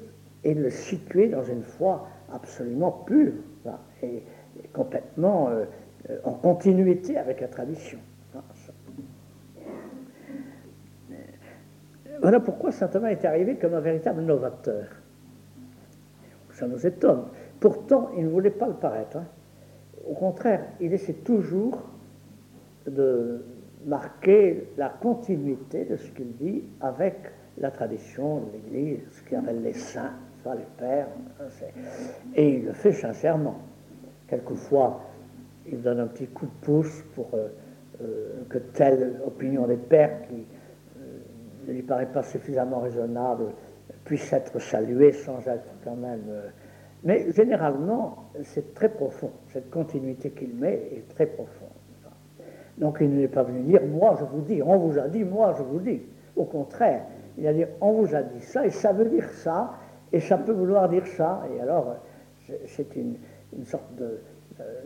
et 0.45 0.55
de 0.55 0.63
le 0.63 0.71
situer 0.71 1.29
dans 1.29 1.45
une 1.45 1.63
foi 1.63 2.09
absolument 2.33 2.93
pure 3.07 3.33
et, 4.03 4.23
complètement 4.73 5.49
euh, 5.49 5.65
en 6.25 6.33
continuité 6.33 7.17
avec 7.17 7.41
la 7.41 7.49
tradition. 7.49 7.99
Voilà 12.21 12.39
pourquoi 12.39 12.71
saint 12.71 12.89
Thomas 12.89 13.11
est 13.11 13.25
arrivé 13.25 13.57
comme 13.57 13.75
un 13.75 13.81
véritable 13.81 14.23
novateur. 14.23 14.87
Ça 16.55 16.69
nous 16.69 16.87
étonne. 16.87 17.25
Pourtant, 17.59 18.11
il 18.17 18.25
ne 18.25 18.29
voulait 18.31 18.51
pas 18.51 18.69
le 18.69 18.75
paraître. 18.75 19.17
Hein. 19.17 19.27
Au 20.09 20.15
contraire, 20.15 20.65
il 20.81 20.93
essaie 20.93 21.15
toujours 21.15 21.83
de 22.87 23.45
marquer 23.87 24.69
la 24.77 24.89
continuité 24.89 25.85
de 25.85 25.97
ce 25.97 26.11
qu'il 26.11 26.37
dit 26.37 26.63
avec 26.81 27.17
la 27.59 27.71
tradition 27.71 28.43
l'Église, 28.53 29.01
ce 29.11 29.23
qu'il 29.23 29.37
appelle 29.37 29.63
les 29.63 29.73
saints, 29.73 30.13
soit 30.43 30.55
les 30.55 30.67
pères. 30.77 31.09
Et 32.35 32.57
il 32.57 32.67
le 32.67 32.73
fait 32.73 32.93
sincèrement. 32.93 33.59
Quelquefois, 34.29 35.01
il 35.71 35.81
donne 35.81 36.01
un 36.01 36.07
petit 36.07 36.27
coup 36.27 36.47
de 36.47 36.67
pouce 36.67 37.03
pour 37.15 37.31
euh, 37.35 37.49
euh, 38.03 38.45
que 38.49 38.59
telle 38.59 39.21
opinion 39.27 39.67
des 39.67 39.77
pères 39.77 40.23
qui 40.29 40.47
euh, 40.99 41.19
ne 41.69 41.73
lui 41.73 41.83
paraît 41.83 42.11
pas 42.13 42.23
suffisamment 42.23 42.81
raisonnable 42.81 43.47
puisse 44.05 44.33
être 44.33 44.59
saluée 44.59 45.13
sans 45.13 45.47
être 45.47 45.69
quand 45.85 45.97
même 45.97 46.23
mais 47.05 47.33
généralement, 47.33 48.31
c'est 48.43 48.75
très 48.75 48.89
profond. 48.89 49.31
Cette 49.49 49.71
continuité 49.71 50.31
qu'il 50.31 50.55
met 50.55 50.89
est 50.93 51.09
très 51.15 51.27
profonde. 51.27 51.69
Donc 52.79 52.99
il 53.01 53.11
n'est 53.11 53.29
pas 53.29 53.43
venu 53.43 53.63
dire 53.63 53.83
moi 53.85 54.17
je 54.19 54.25
vous 54.25 54.41
dis, 54.41 54.63
on 54.63 54.79
vous 54.79 54.99
a 54.99 55.09
dit, 55.09 55.25
moi 55.25 55.55
je 55.59 55.63
vous 55.63 55.81
dis. 55.81 56.01
Au 56.37 56.45
contraire, 56.45 57.05
il 57.37 57.47
a 57.47 57.53
dit 57.53 57.65
on 57.81 57.93
vous 57.93 58.15
a 58.15 58.23
dit 58.23 58.41
ça 58.41 58.65
et 58.65 58.71
ça 58.71 58.93
veut 58.93 59.05
dire 59.05 59.29
ça 59.31 59.75
et 60.13 60.21
ça 60.21 60.39
peut 60.39 60.53
vouloir 60.53 60.89
dire 60.89 61.07
ça. 61.07 61.43
Et 61.55 61.61
alors 61.61 61.97
c'est 62.67 62.97
une, 62.97 63.17
sorte 63.65 63.85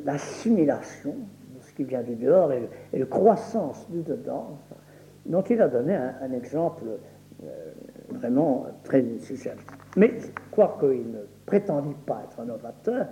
d'assimilation 0.05 1.11
de, 1.11 1.63
ce 1.63 1.73
qui 1.73 1.85
vient 1.85 2.03
du 2.03 2.15
dehors 2.15 2.53
et, 2.53 2.99
de 2.99 3.05
croissance 3.05 3.89
du 3.91 4.03
dedans, 4.03 4.59
dont 5.25 5.43
il 5.43 5.61
a 5.61 5.69
donné 5.69 5.95
un, 5.95 6.33
exemple 6.33 6.85
euh, 7.43 7.73
vraiment 8.11 8.67
très 8.85 9.03
nécessaire. 9.03 9.57
Mais 9.97 10.15
quoiqu'il 10.51 11.11
ne 11.11 11.21
prétendit 11.45 11.97
pas 12.07 12.23
être 12.25 12.41
un 12.41 12.47
novateur, 12.47 13.07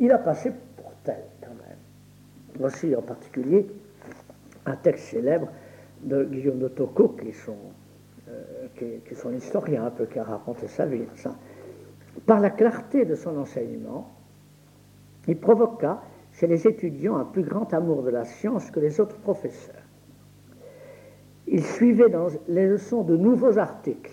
il 0.00 0.10
a 0.10 0.18
passé 0.18 0.52
pour 0.76 0.92
tel 1.04 1.22
quand 1.40 1.54
même. 1.66 1.78
Voici 2.58 2.94
en 2.94 3.02
particulier 3.02 3.66
un 4.66 4.76
texte 4.76 5.08
célèbre 5.08 5.48
de 6.02 6.24
Guillaume 6.24 6.58
de 6.58 6.68
Tocco, 6.68 7.08
qui 7.08 7.28
est 7.28 7.32
son, 7.32 7.56
euh, 8.28 8.66
qui, 8.76 9.14
son 9.14 9.32
historien 9.32 9.86
un 9.86 9.90
peu, 9.90 10.06
qui 10.06 10.18
a 10.18 10.24
raconté 10.24 10.66
sa 10.66 10.86
vie. 10.86 11.02
Par 12.26 12.40
la 12.40 12.50
clarté 12.50 13.04
de 13.04 13.14
son 13.14 13.36
enseignement, 13.38 14.10
il 15.28 15.38
provoqua 15.38 16.02
chez 16.32 16.46
les 16.46 16.66
étudiants 16.66 17.16
un 17.16 17.24
plus 17.24 17.42
grand 17.42 17.72
amour 17.74 18.02
de 18.02 18.10
la 18.10 18.24
science 18.24 18.70
que 18.70 18.80
les 18.80 19.00
autres 19.00 19.18
professeurs. 19.18 19.74
Il 21.46 21.62
suivait 21.62 22.08
dans 22.08 22.28
les 22.48 22.66
leçons 22.66 23.02
de 23.02 23.16
nouveaux 23.16 23.58
articles 23.58 24.12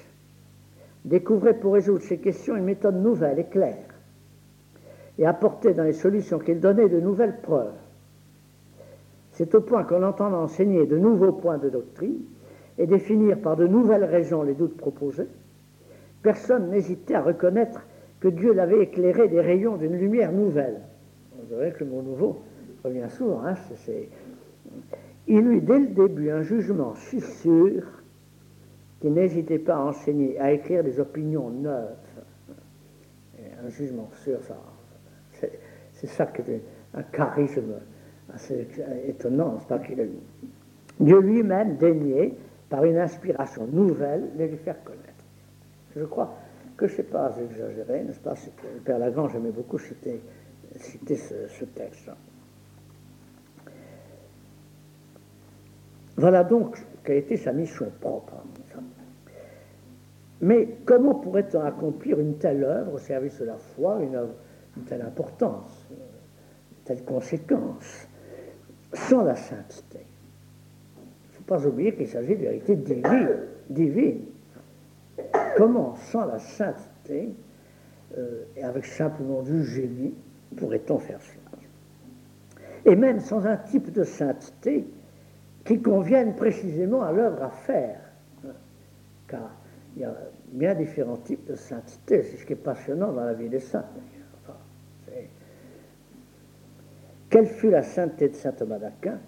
découvrait 1.06 1.60
pour 1.60 1.74
résoudre 1.74 2.04
ces 2.04 2.18
questions 2.18 2.56
une 2.56 2.66
méthode 2.66 3.01
nouvelle 3.01 3.39
et 3.39 3.46
claire, 3.46 3.88
et 5.18 5.25
apportait 5.25 5.74
dans 5.74 5.84
les 5.84 5.94
solutions 5.94 6.39
qu'il 6.39 6.60
donnait 6.60 6.89
de 6.89 7.00
nouvelles 7.00 7.39
preuves. 7.42 7.74
C'est 9.32 9.56
au 9.56 9.62
point 9.62 9.84
qu'en 9.84 10.04
entendant 10.04 10.44
enseigner 10.44 10.86
de 10.86 10.98
nouveaux 10.98 11.32
points 11.32 11.58
de 11.58 11.70
doctrine 11.70 12.20
et 12.78 12.88
définir 12.88 13.39
par 13.39 13.56
de 13.56 13.68
nouvelles 13.68 14.04
raisons 14.04 14.44
les 14.44 14.54
doutes 14.54 14.78
proposés, 14.78 15.28
personne 16.22 16.70
n'hésitait 16.70 17.16
à 17.16 17.22
reconnaître 17.22 17.86
que 18.20 18.28
Dieu 18.28 18.54
l'avait 18.54 18.84
éclairé 18.84 19.30
des 19.30 19.39
rayons 19.39 19.78
d'une 19.78 19.96
lumière 19.96 20.34
nouvelle. 20.34 20.82
Vous 21.41 21.55
verrez 21.55 21.72
que 21.72 21.84
le 21.84 21.89
mot 21.89 22.01
nouveau 22.01 22.41
revient 22.84 23.10
souvent. 23.10 23.43
Hein, 23.46 23.55
il 25.27 25.46
eut 25.46 25.62
dès 25.62 25.79
le 25.79 25.88
début 25.88 26.31
un 26.31 26.41
jugement 26.41 26.96
si 26.96 27.22
sûr 27.22 27.84
qu'il 29.00 29.13
n'hésitait 29.13 29.60
pas 29.60 29.75
à 29.75 29.79
enseigner, 29.79 30.39
à 30.39 30.51
écrire 30.51 30.84
des 30.84 31.00
opinions 31.00 31.50
neuves. 31.50 31.96
un 33.63 33.69
jugement 33.69 34.10
sûr, 34.24 34.39
ça, 34.43 34.58
c'est 35.93 36.08
ça 36.08 36.25
qui 36.25 36.41
est 36.51 36.62
un 36.93 37.03
charisme 37.03 37.75
assez 38.34 38.67
étonnant, 39.08 39.58
c'est 39.60 39.67
pas 39.67 39.79
qu'il 39.79 40.00
a 40.00 40.03
eu. 40.03 40.19
Dieu 41.00 41.19
lui-même 41.19 41.77
daignait, 41.77 42.34
par 42.69 42.84
une 42.86 42.98
inspiration 42.98 43.67
nouvelle, 43.67 44.29
les 44.38 44.48
lui 44.48 44.58
faire 44.58 44.84
connaître. 44.84 45.03
Je 45.96 46.03
crois 46.03 46.36
que 46.77 46.88
je 46.88 46.93
ne 46.93 46.98
sais 46.98 47.03
pas 47.03 47.36
exagéré, 47.41 48.03
n'est-ce 48.03 48.19
pas 48.19 48.36
Le 48.75 48.79
Père 48.81 49.00
Lagrange 49.00 49.36
aimait 49.36 49.51
beaucoup 49.51 49.79
citer, 49.79 50.22
citer 50.81 51.15
ce, 51.15 51.65
texte. 51.65 52.09
Voilà 56.17 56.43
donc 56.43 56.77
quelle 57.03 57.17
était 57.17 57.38
sa 57.38 57.53
mission 57.53 57.91
propre. 58.00 58.33
Mais 60.41 60.77
comment 60.86 61.15
pourrait-on 61.15 61.62
accomplir 61.62 62.19
une 62.19 62.38
telle 62.38 62.63
œuvre 62.63 62.93
au 62.93 62.98
service 62.98 63.39
de 63.39 63.45
la 63.45 63.57
foi, 63.57 64.00
une, 64.01 64.15
œuvre, 64.15 64.33
une 64.77 64.83
telle 64.83 65.01
importance, 65.01 65.86
une 65.91 66.83
telle 66.86 67.03
conséquence, 67.03 68.07
sans 68.93 69.24
la 69.24 69.36
sainteté? 69.36 70.00
Il 70.95 71.31
ne 71.31 71.33
faut 71.33 71.43
pas 71.43 71.65
oublier 71.67 71.93
qu'il 71.93 72.07
s'agit 72.07 72.36
de 72.36 72.41
vérité 72.41 72.75
divine. 72.77 73.29
divine. 73.69 74.25
Comment, 75.57 75.95
sans 75.95 76.25
la 76.25 76.39
sainteté, 76.39 77.33
euh, 78.17 78.43
et 78.55 78.63
avec 78.63 78.86
simplement 78.86 79.41
du 79.41 79.63
génie, 79.65 80.13
pourrait-on 80.56 81.00
faire 81.00 81.20
cela? 81.22 81.39
Et 82.86 82.96
même 82.96 83.20
sans 83.20 83.46
un 83.46 83.58
type 83.58 83.91
de 83.91 84.03
sainteté 84.03 84.86
qui 85.65 85.82
convienne 85.82 86.36
précisément 86.36 87.03
à 87.03 87.12
l'œuvre 87.12 87.44
à 87.44 87.50
faire. 87.50 88.00
Car 89.27 89.51
il 89.96 90.01
y 90.01 90.06
a 90.06 90.15
bien 90.51 90.75
différents 90.75 91.18
types 91.18 91.46
de 91.48 91.56
sainteté, 91.56 92.24
c'est 92.24 92.38
ce 92.38 92.46
qui 92.46 92.53
est 92.53 92.56
passionnant 92.56 93.12
dans 93.12 93.24
la 93.24 93.34
vie 93.34 93.50
des 93.50 93.60
saints. 93.60 93.86
quelle 97.29 97.46
fut 97.46 97.70
la 97.70 97.84
sainteté 97.84 98.29
de 98.29 98.36
saint 98.36 98.51
Thomas 98.51 98.79
d'Aquin? 98.79 99.20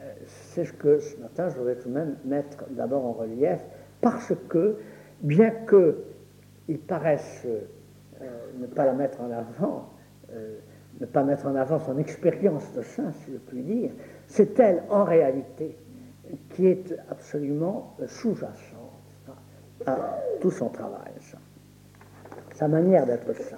Euh, 0.00 0.12
C'est 0.26 0.64
ce 0.64 0.72
que 0.72 1.00
ce 1.00 1.16
matin 1.16 1.48
je 1.48 1.56
voudrais 1.58 1.74
tout 1.74 1.88
de 1.88 1.94
même 1.94 2.16
mettre 2.24 2.64
d'abord 2.70 3.04
en 3.04 3.12
relief, 3.12 3.58
parce 4.00 4.32
que 4.48 4.76
bien 5.22 5.50
qu'il 5.68 6.78
paraisse 6.78 7.42
euh, 7.46 8.26
ne 8.60 8.66
pas 8.66 8.84
la 8.84 8.92
mettre 8.92 9.20
en 9.20 9.30
avant, 9.30 9.91
euh, 10.34 10.58
ne 11.00 11.06
pas 11.06 11.24
mettre 11.24 11.46
en 11.46 11.56
avant 11.56 11.78
son 11.78 11.98
expérience 11.98 12.72
de 12.74 12.82
saint, 12.82 13.12
si 13.12 13.32
je 13.32 13.38
puis 13.38 13.62
dire, 13.62 13.90
c'est 14.26 14.58
elle 14.60 14.82
en 14.90 15.04
réalité 15.04 15.76
qui 16.50 16.66
est 16.66 16.94
absolument 17.10 17.96
sous-jacente 18.06 18.56
à 19.86 20.20
tout 20.40 20.50
son 20.50 20.68
travail, 20.68 21.12
sa 22.54 22.68
manière 22.68 23.06
d'être 23.06 23.34
saint, 23.34 23.56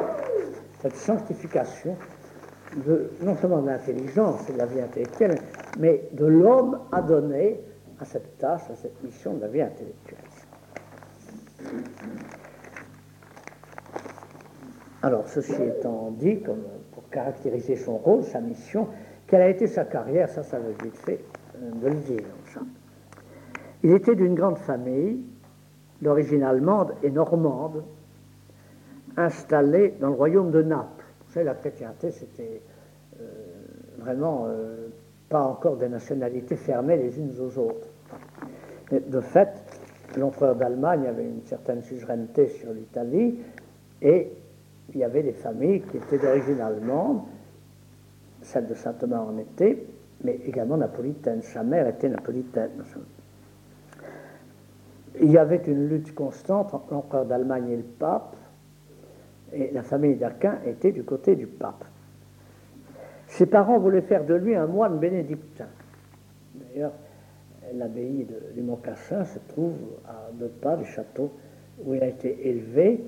cette 0.80 0.96
sanctification 0.96 1.96
non 3.22 3.36
seulement 3.36 3.62
de 3.62 3.68
l'intelligence 3.68 4.48
et 4.48 4.52
de 4.52 4.58
la 4.58 4.66
vie 4.66 4.80
intellectuelle, 4.80 5.38
mais 5.78 6.08
de 6.12 6.26
l'homme 6.26 6.80
à 6.92 7.02
donner 7.02 7.60
à 8.00 8.04
cette 8.04 8.38
tâche, 8.38 8.62
à 8.70 8.74
cette 8.74 9.02
mission 9.02 9.34
de 9.34 9.42
la 9.42 9.48
vie 9.48 9.62
intellectuelle. 9.62 10.18
Alors, 15.04 15.28
ceci 15.28 15.62
étant 15.62 16.12
dit, 16.12 16.36
pour 16.36 17.10
caractériser 17.10 17.76
son 17.76 17.98
rôle, 17.98 18.22
sa 18.22 18.40
mission, 18.40 18.88
quelle 19.26 19.42
a 19.42 19.50
été 19.50 19.66
sa 19.66 19.84
carrière, 19.84 20.30
ça, 20.30 20.42
ça 20.42 20.58
va 20.58 20.70
vite 20.82 20.96
fait 20.96 21.20
euh, 21.56 21.70
de 21.72 21.88
le 21.88 21.94
dire. 21.96 22.24
Il 23.82 23.90
était 23.90 24.14
d'une 24.14 24.34
grande 24.34 24.56
famille, 24.56 25.20
d'origine 26.00 26.42
allemande 26.42 26.94
et 27.02 27.10
normande, 27.10 27.84
installée 29.18 29.92
dans 30.00 30.08
le 30.08 30.14
royaume 30.14 30.50
de 30.50 30.62
Naples. 30.62 31.04
Vous 31.26 31.34
savez, 31.34 31.44
la 31.44 31.54
chrétienté, 31.54 32.10
c'était 32.10 32.62
euh, 33.20 33.24
vraiment 33.98 34.46
euh, 34.46 34.88
pas 35.28 35.42
encore 35.42 35.76
des 35.76 35.90
nationalités 35.90 36.56
fermées 36.56 36.96
les 36.96 37.18
unes 37.18 37.34
aux 37.42 37.58
autres. 37.58 37.88
de 38.90 39.20
fait, 39.20 39.50
l'empereur 40.16 40.56
d'Allemagne 40.56 41.06
avait 41.06 41.26
une 41.26 41.44
certaine 41.44 41.82
suzeraineté 41.82 42.48
sur 42.48 42.72
l'Italie 42.72 43.38
et 44.00 44.32
il 44.92 45.00
y 45.00 45.04
avait 45.04 45.22
des 45.22 45.32
familles 45.32 45.82
qui 45.82 45.96
étaient 45.96 46.18
d'origine 46.18 46.60
allemande, 46.60 47.22
celle 48.42 48.66
de 48.66 48.74
saint 48.74 48.92
Thomas 48.92 49.20
en 49.20 49.38
était, 49.38 49.84
mais 50.22 50.38
également 50.46 50.76
napolitaine. 50.76 51.42
Sa 51.42 51.62
mère 51.62 51.88
était 51.88 52.08
napolitaine. 52.08 52.70
Il 55.20 55.30
y 55.30 55.38
avait 55.38 55.62
une 55.66 55.88
lutte 55.88 56.14
constante 56.14 56.74
entre 56.74 56.92
l'empereur 56.92 57.24
d'Allemagne 57.24 57.70
et 57.70 57.76
le 57.76 57.82
pape, 57.82 58.36
et 59.52 59.70
la 59.72 59.82
famille 59.82 60.16
d'Aquin 60.16 60.58
était 60.66 60.92
du 60.92 61.04
côté 61.04 61.36
du 61.36 61.46
pape. 61.46 61.84
Ses 63.28 63.46
parents 63.46 63.78
voulaient 63.78 64.02
faire 64.02 64.24
de 64.24 64.34
lui 64.34 64.54
un 64.54 64.66
moine 64.66 64.98
bénédictin. 64.98 65.68
D'ailleurs, 66.54 66.92
l'abbaye 67.72 68.26
du 68.54 68.62
Mont-Cassin 68.62 69.24
se 69.24 69.38
trouve 69.48 69.74
à 70.06 70.30
deux 70.32 70.48
pas 70.48 70.76
du 70.76 70.84
château 70.84 71.32
où 71.84 71.94
il 71.94 72.02
a 72.02 72.06
été 72.06 72.48
élevé, 72.48 73.04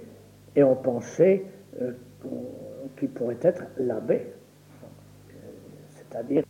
et 0.54 0.62
on 0.62 0.74
pensait 0.74 1.44
euh, 1.82 1.92
qui 2.98 3.06
pourrait 3.06 3.36
être 3.42 3.64
l'abbé, 3.78 4.26
c'est-à-dire 5.90 6.44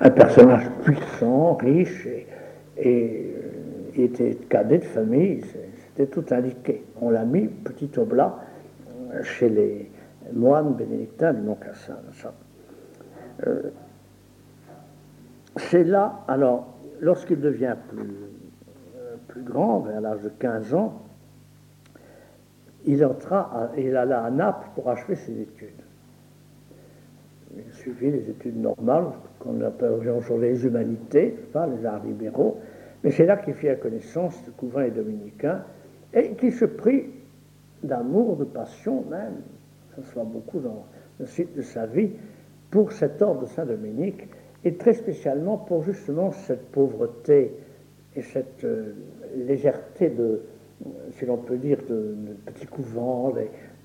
un 0.00 0.10
personnage 0.10 0.68
puissant, 0.82 1.54
riche, 1.54 2.06
et, 2.06 2.26
et 2.76 3.30
il 3.96 4.02
euh, 4.02 4.04
était 4.06 4.34
cadet 4.48 4.78
de 4.78 4.84
famille, 4.84 5.42
c'était 5.88 6.06
tout 6.10 6.24
indiqué. 6.30 6.84
On 7.00 7.10
l'a 7.10 7.24
mis 7.24 7.46
petit 7.46 7.90
oblat 7.96 8.36
chez 9.22 9.48
les 9.48 9.90
moines 10.32 10.74
bénédictins 10.74 11.32
du 11.32 11.42
Mont-Cassin. 11.42 11.98
Euh, 13.46 13.70
c'est 15.56 15.84
là, 15.84 16.24
alors, 16.26 16.74
lorsqu'il 17.00 17.40
devient 17.40 17.76
plus, 17.88 18.14
plus 19.28 19.42
grand, 19.42 19.80
vers 19.80 20.00
l'âge 20.00 20.22
de 20.22 20.30
15 20.30 20.74
ans, 20.74 21.03
il, 22.86 23.04
entra 23.04 23.70
il 23.76 23.96
alla 23.96 24.24
à 24.24 24.30
Naples 24.30 24.68
pour 24.74 24.88
achever 24.90 25.16
ses 25.16 25.40
études. 25.40 25.82
Il 27.56 27.72
suivit 27.72 28.10
les 28.10 28.28
études 28.30 28.60
normales, 28.60 29.12
qu'on 29.38 29.60
appelle 29.60 29.92
aujourd'hui 29.92 30.48
les 30.48 30.66
humanités, 30.66 31.30
pas 31.52 31.66
les 31.66 31.86
arts 31.86 32.04
libéraux, 32.04 32.58
mais 33.02 33.10
c'est 33.10 33.26
là 33.26 33.36
qu'il 33.36 33.54
fit 33.54 33.66
la 33.66 33.76
connaissance 33.76 34.42
du 34.44 34.50
couvent 34.52 34.80
et 34.80 34.90
dominicain 34.90 35.62
et 36.12 36.34
qu'il 36.34 36.52
se 36.52 36.64
prit 36.64 37.10
d'amour, 37.82 38.36
de 38.36 38.44
passion 38.44 39.04
même, 39.10 39.42
ça 39.94 40.02
se 40.02 40.14
voit 40.14 40.24
beaucoup 40.24 40.58
dans 40.58 40.84
le 41.20 41.26
site 41.26 41.54
de 41.54 41.62
sa 41.62 41.86
vie, 41.86 42.10
pour 42.70 42.90
cet 42.92 43.22
ordre 43.22 43.42
de 43.42 43.46
Saint-Dominique 43.46 44.26
et 44.64 44.74
très 44.74 44.94
spécialement 44.94 45.58
pour 45.58 45.84
justement 45.84 46.32
cette 46.32 46.66
pauvreté 46.72 47.52
et 48.16 48.22
cette 48.22 48.64
euh, 48.64 48.94
légèreté 49.36 50.08
de, 50.08 50.40
si 51.12 51.26
l'on 51.26 51.36
peut 51.36 51.56
dire, 51.56 51.78
de, 51.88 52.14
petits 52.46 52.66
couvents, 52.66 53.32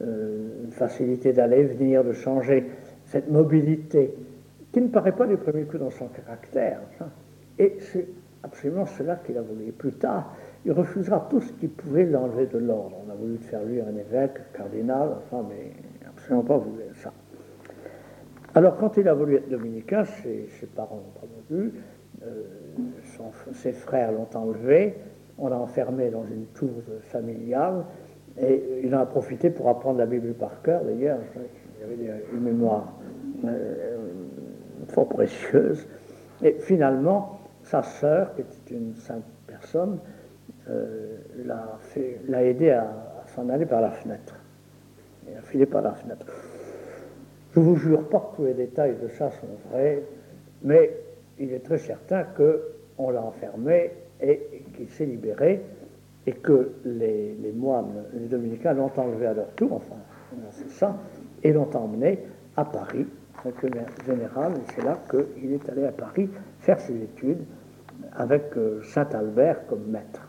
euh, 0.01 0.63
une 0.63 0.71
facilité 0.71 1.33
d'aller 1.33 1.57
et 1.57 1.63
venir, 1.65 2.03
de 2.03 2.13
changer, 2.13 2.65
cette 3.05 3.29
mobilité, 3.29 4.13
qui 4.71 4.81
ne 4.81 4.87
paraît 4.87 5.15
pas 5.15 5.25
du 5.25 5.37
premier 5.37 5.63
coup 5.63 5.77
dans 5.77 5.91
son 5.91 6.07
caractère. 6.07 6.79
Et 7.57 7.77
c'est 7.79 8.07
absolument 8.43 8.85
cela 8.85 9.17
qu'il 9.17 9.37
a 9.37 9.41
voulu. 9.41 9.71
plus 9.71 9.93
tard, 9.93 10.35
il 10.65 10.71
refusera 10.71 11.27
tout 11.29 11.41
ce 11.41 11.51
qui 11.53 11.67
pouvait 11.67 12.05
l'enlever 12.05 12.45
de 12.45 12.57
l'ordre. 12.57 12.97
On 13.07 13.11
a 13.11 13.15
voulu 13.15 13.37
faire 13.37 13.63
lui 13.63 13.81
un 13.81 13.95
évêque, 13.95 14.37
un 14.37 14.57
cardinal, 14.57 15.09
enfin, 15.17 15.45
mais 15.49 15.71
absolument 16.07 16.43
pas 16.43 16.57
voulu 16.57 16.83
ça. 17.01 17.13
Alors, 18.55 18.77
quand 18.77 18.97
il 18.97 19.07
a 19.07 19.13
voulu 19.13 19.35
être 19.35 19.49
dominicain, 19.49 20.05
ses, 20.05 20.49
parents 20.75 20.95
l'ont 20.97 21.21
pas 21.21 21.27
voulu, 21.49 21.73
euh, 22.23 22.43
ses 23.53 23.73
frères 23.73 24.11
l'ont 24.11 24.27
enlevé, 24.33 24.95
on 25.39 25.47
l'a 25.47 25.57
enfermé 25.57 26.09
dans 26.09 26.25
une 26.25 26.45
tour 26.47 26.69
familiale 27.01 27.85
et 28.39 28.81
il 28.83 28.93
en 28.95 28.99
a 28.99 29.05
profité 29.05 29.49
pour 29.49 29.69
apprendre 29.69 29.97
la 29.97 30.05
Bible 30.05 30.33
par 30.33 30.61
cœur. 30.61 30.83
D'ailleurs, 30.83 31.19
il 31.81 32.09
avait 32.09 32.23
une 32.33 32.41
mémoire 32.41 32.93
euh, 33.45 33.97
fort 34.87 35.09
précieuse. 35.09 35.87
Et 36.41 36.55
finalement, 36.59 37.39
sa 37.63 37.83
sœur, 37.83 38.33
qui 38.35 38.41
était 38.41 38.75
une 38.75 38.95
sainte 38.95 39.23
personne, 39.47 39.99
euh, 40.69 41.17
l'a 42.27 42.43
aidé 42.43 42.71
à, 42.71 42.87
s'en 43.27 43.49
aller 43.49 43.65
par 43.65 43.81
la 43.81 43.91
fenêtre. 43.91 44.35
Il 45.27 45.37
a 45.37 45.41
filé 45.41 45.65
par 45.65 45.81
la 45.81 45.93
fenêtre. 45.93 46.25
Je 47.53 47.59
vous 47.59 47.75
jure 47.75 48.07
pas 48.07 48.19
que 48.19 48.37
tous 48.37 48.45
les 48.45 48.53
détails 48.53 48.95
de 49.01 49.07
ça 49.09 49.29
sont 49.31 49.47
vrais, 49.69 50.01
mais 50.63 50.95
il 51.37 51.53
est 51.53 51.63
très 51.63 51.77
certain 51.77 52.23
qu'on 52.23 53.09
l'a 53.09 53.21
enfermé 53.21 53.91
et 54.21 54.58
qu'il 54.79 54.89
s'est 54.89 55.05
libéré 55.05 55.61
et 56.25 56.33
que 56.33 56.71
les, 56.85 57.53
moines, 57.55 58.05
les 58.13 58.27
dominicains 58.27 58.73
l'ont 58.73 58.91
enlevé 58.95 59.27
à 59.27 59.33
leur 59.33 59.49
tour, 59.55 59.73
enfin, 59.73 59.95
c'est 60.51 60.69
ça, 60.69 60.97
et 61.43 61.51
l'ont 61.51 61.69
emmené 61.75 62.19
à 62.55 62.65
Paris 62.65 63.05
général, 64.05 64.53
et 64.55 64.71
c'est 64.73 64.83
là 64.83 64.97
qu'il 65.09 65.53
est 65.53 65.69
allé 65.69 65.85
à 65.85 65.91
Paris 65.91 66.29
faire 66.59 66.79
ses 66.79 66.95
études 66.95 67.43
avec 68.13 68.55
euh, 68.57 68.81
Saint 68.83 69.07
Albert 69.13 69.65
comme 69.67 69.85
maître. 69.87 70.27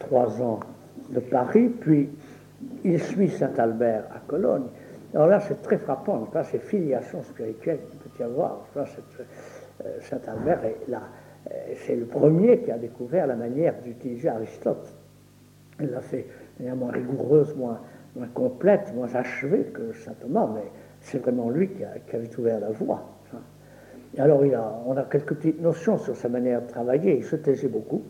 Trois 0.00 0.40
ans 0.40 0.60
de 1.10 1.20
Paris, 1.20 1.68
puis 1.68 2.08
il 2.84 3.00
suit 3.00 3.28
Saint 3.28 3.52
Albert 3.58 4.04
à 4.14 4.20
Cologne. 4.26 4.66
Alors 5.14 5.26
là, 5.26 5.40
c'est 5.40 5.60
très 5.62 5.78
frappant, 5.78 6.28
c'est 6.44 6.58
filiation 6.58 7.22
spirituelle 7.22 7.80
qu'il 7.90 7.98
peut 7.98 8.10
y 8.20 8.22
avoir. 8.22 8.66
Là, 8.74 8.84
euh, 9.84 10.00
Saint 10.00 10.20
Albert 10.26 10.64
est 10.64 10.88
là. 10.88 11.02
Euh, 11.46 11.54
c'est 11.86 11.96
le 11.96 12.04
premier 12.04 12.58
qui 12.60 12.70
a 12.70 12.78
découvert 12.78 13.26
la 13.26 13.36
manière 13.36 13.74
d'utiliser 13.82 14.28
Aristote. 14.28 14.92
Il 15.80 15.90
l'a 15.90 16.00
fait 16.00 16.26
de 16.60 16.70
moins 16.72 16.90
rigoureuse, 16.90 17.54
moins, 17.56 17.80
complète, 18.34 18.92
moins 18.94 19.14
achevée 19.14 19.64
que 19.72 19.92
saint 19.92 20.14
Thomas, 20.20 20.48
mais 20.54 20.64
c'est 21.00 21.18
vraiment 21.18 21.50
lui 21.50 21.68
qui, 21.68 21.84
a, 21.84 21.90
avait 22.12 22.38
ouvert 22.38 22.60
la 22.60 22.70
voie. 22.70 23.02
Et 24.16 24.20
alors, 24.20 24.42
on 24.86 24.96
a 24.96 25.02
quelques 25.04 25.34
petites 25.34 25.60
notions 25.60 25.98
sur 25.98 26.16
sa 26.16 26.28
manière 26.28 26.62
de 26.62 26.66
travailler. 26.66 27.18
Il 27.18 27.24
se 27.24 27.36
taisait 27.36 27.68
beaucoup. 27.68 28.02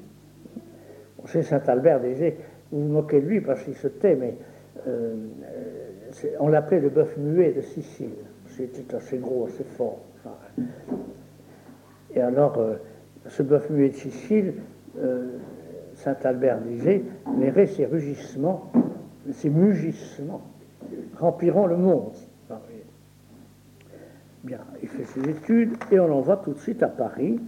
On 1.23 1.27
sait, 1.27 1.43
Saint 1.43 1.63
Albert 1.67 2.01
disait 2.01 2.37
Vous 2.71 2.83
vous 2.83 2.93
moquez 2.93 3.21
de 3.21 3.27
lui 3.27 3.41
parce 3.41 3.63
qu'il 3.65 3.75
se 3.75 3.89
tait, 3.89 4.15
mais 4.15 4.37
euh, 4.87 5.17
on 6.39 6.49
l'appelait 6.49 6.81
le 6.81 6.89
bœuf 6.89 7.17
muet 7.17 7.53
de 7.53 7.61
Sicile. 7.61 8.11
C'était 8.47 8.95
assez 8.95 9.19
gros, 9.19 9.47
assez 9.47 9.65
fort. 9.65 9.99
Et 12.15 12.21
alors, 12.21 12.59
euh, 12.59 12.75
ce 13.29 13.43
bœuf 13.43 13.71
muet 13.71 13.91
de 13.91 13.95
Sicile, 13.95 14.55
euh, 14.99 15.39
Saint 15.95 16.17
Albert 16.25 16.61
disait 16.61 17.03
Verrez 17.39 17.67
ces 17.67 17.87
rugissements, 17.87 18.73
ces 19.33 19.51
mugissements 19.51 20.43
rempliront 21.17 21.67
le 21.67 21.77
monde. 21.77 22.15
Bien, 24.45 24.61
il 24.81 24.89
fait 24.89 25.05
ses 25.05 25.29
études 25.29 25.75
et 25.91 25.99
on 25.99 26.07
l'envoie 26.07 26.37
tout 26.37 26.53
de 26.53 26.59
suite 26.59 26.83
à 26.83 26.89
Paris 26.89 27.41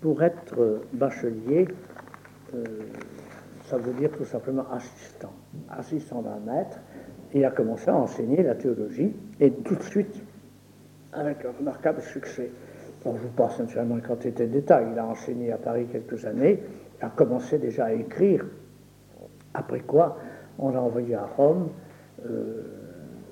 pour 0.00 0.22
être 0.22 0.82
bachelier. 0.92 1.66
Euh, 2.54 2.64
ça 3.64 3.76
veut 3.76 3.92
dire 3.92 4.10
tout 4.12 4.24
simplement 4.24 4.64
assistant, 4.72 5.32
assistant 5.68 6.22
d'un 6.22 6.38
maître. 6.38 6.78
Il 7.34 7.44
a 7.44 7.50
commencé 7.50 7.90
à 7.90 7.96
enseigner 7.96 8.42
la 8.42 8.54
théologie 8.54 9.12
et 9.40 9.50
tout 9.50 9.74
de 9.74 9.82
suite, 9.82 10.22
avec 11.12 11.44
un 11.44 11.50
remarquable 11.58 12.00
succès. 12.00 12.50
Je 13.04 13.10
vous 13.10 13.28
passe 13.36 13.58
naturellement 13.58 13.96
une 13.96 14.02
quantité 14.02 14.46
de 14.46 14.52
détails. 14.52 14.86
Il 14.92 14.98
a 14.98 15.06
enseigné 15.06 15.52
à 15.52 15.56
Paris 15.56 15.86
quelques 15.90 16.24
années, 16.24 16.62
il 17.00 17.04
a 17.04 17.10
commencé 17.10 17.58
déjà 17.58 17.86
à 17.86 17.92
écrire. 17.92 18.44
Après 19.54 19.80
quoi, 19.80 20.18
on 20.58 20.70
l'a 20.70 20.82
envoyé 20.82 21.14
à 21.14 21.24
Rome, 21.24 21.68
euh, 22.26 22.62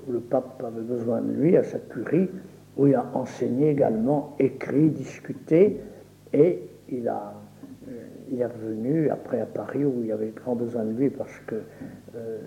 où 0.07 0.13
le 0.13 0.21
pape 0.21 0.63
avait 0.65 0.83
besoin 0.83 1.21
de 1.21 1.33
lui, 1.33 1.57
à 1.57 1.63
cette 1.63 1.89
curie, 1.89 2.29
où 2.77 2.87
il 2.87 2.95
a 2.95 3.07
enseigné 3.15 3.71
également, 3.71 4.37
écrit, 4.39 4.91
discuté, 4.91 5.81
et 6.33 6.63
il, 6.89 7.09
a, 7.09 7.35
euh, 7.89 7.93
il 8.31 8.41
est 8.41 8.47
revenu 8.47 9.11
après 9.11 9.41
à 9.41 9.47
Paris 9.47 9.85
où 9.85 10.01
il 10.01 10.07
y 10.07 10.13
avait 10.13 10.31
grand 10.31 10.55
besoin 10.55 10.85
de 10.85 10.93
lui 10.93 11.11
parce 11.11 11.39
que 11.47 11.57
euh, 12.15 12.39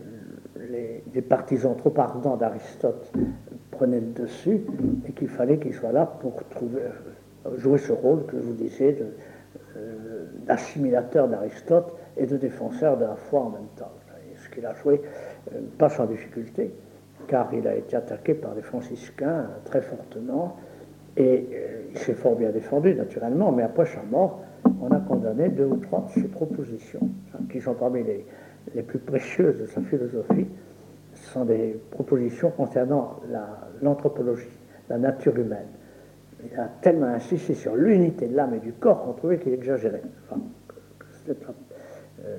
les, 1.14 1.22
partisans 1.22 1.76
trop 1.76 1.94
ardents 1.98 2.38
d'Aristote 2.38 3.12
prenaient 3.72 4.00
le 4.00 4.24
dessus 4.24 4.62
et 5.08 5.12
qu'il 5.12 5.30
fallait 5.30 5.58
qu'il 5.58 5.74
soit 5.74 5.92
là 5.92 6.06
pour 6.06 6.42
euh, 6.62 7.58
jouer 7.58 7.78
ce 7.78 7.92
rôle 7.92 8.26
que 8.26 8.38
je 8.38 8.44
vous 8.44 8.54
disais 8.54 8.98
d'assimilateur 10.46 11.28
d'Aristote 11.28 11.96
et 12.18 12.26
de 12.26 12.38
défenseur 12.38 12.98
de 12.98 13.06
la 13.06 13.16
foi 13.16 13.42
en 13.42 13.50
même 13.50 13.70
temps. 13.76 13.92
Ce 14.36 14.50
qu'il 14.50 14.66
a 14.66 14.74
joué, 14.74 15.02
pas 15.78 15.90
sans 15.90 16.06
difficulté 16.06 16.72
car 17.30 17.54
il 17.54 17.68
a 17.68 17.76
été 17.76 17.96
attaqué 17.96 18.34
par 18.34 18.56
les 18.56 18.64
franciscains 18.64 19.48
très 19.66 19.82
fortement, 19.82 20.58
et 21.16 21.48
euh, 21.54 21.82
il 21.92 21.98
s'est 21.98 22.16
fort 22.16 22.36
bien 22.36 22.50
défendu, 22.50 22.96
naturellement, 22.96 23.52
mais 23.52 23.64
après 23.64 23.86
sa 23.86 24.02
mort, 24.04 24.42
on 24.82 24.90
a 24.92 25.00
condamné 25.00 25.50
deux 25.50 25.66
ou 25.66 25.78
trois 25.78 26.08
de 26.08 26.22
ses 26.22 26.28
propositions, 26.28 27.08
qui 27.52 27.62
sont 27.62 27.76
parmi 27.76 28.04
les, 28.04 28.26
les 28.74 28.82
plus 28.82 29.00
précieuses 29.00 29.60
de 29.60 29.66
sa 29.66 29.82
philosophie. 29.82 30.48
Sont 31.34 31.46
des 31.46 31.80
propositions 31.92 32.50
concernant 32.52 33.20
l'anthropologie, 33.82 34.48
la, 34.90 34.98
nature 34.98 35.38
humaine. 35.38 35.68
Il 36.44 36.60
a 36.60 36.70
tellement 36.82 37.08
insisté 37.08 37.54
sur 37.54 37.76
l'unité 37.76 38.28
de 38.28 38.36
l'âme 38.36 38.56
et 38.56 38.60
du 38.60 38.74
corps 38.74 39.04
qu'on 39.04 39.14
trouvait 39.14 39.38
qu'il 39.38 39.54
exagérait. 39.54 40.02
Euh, 41.30 42.36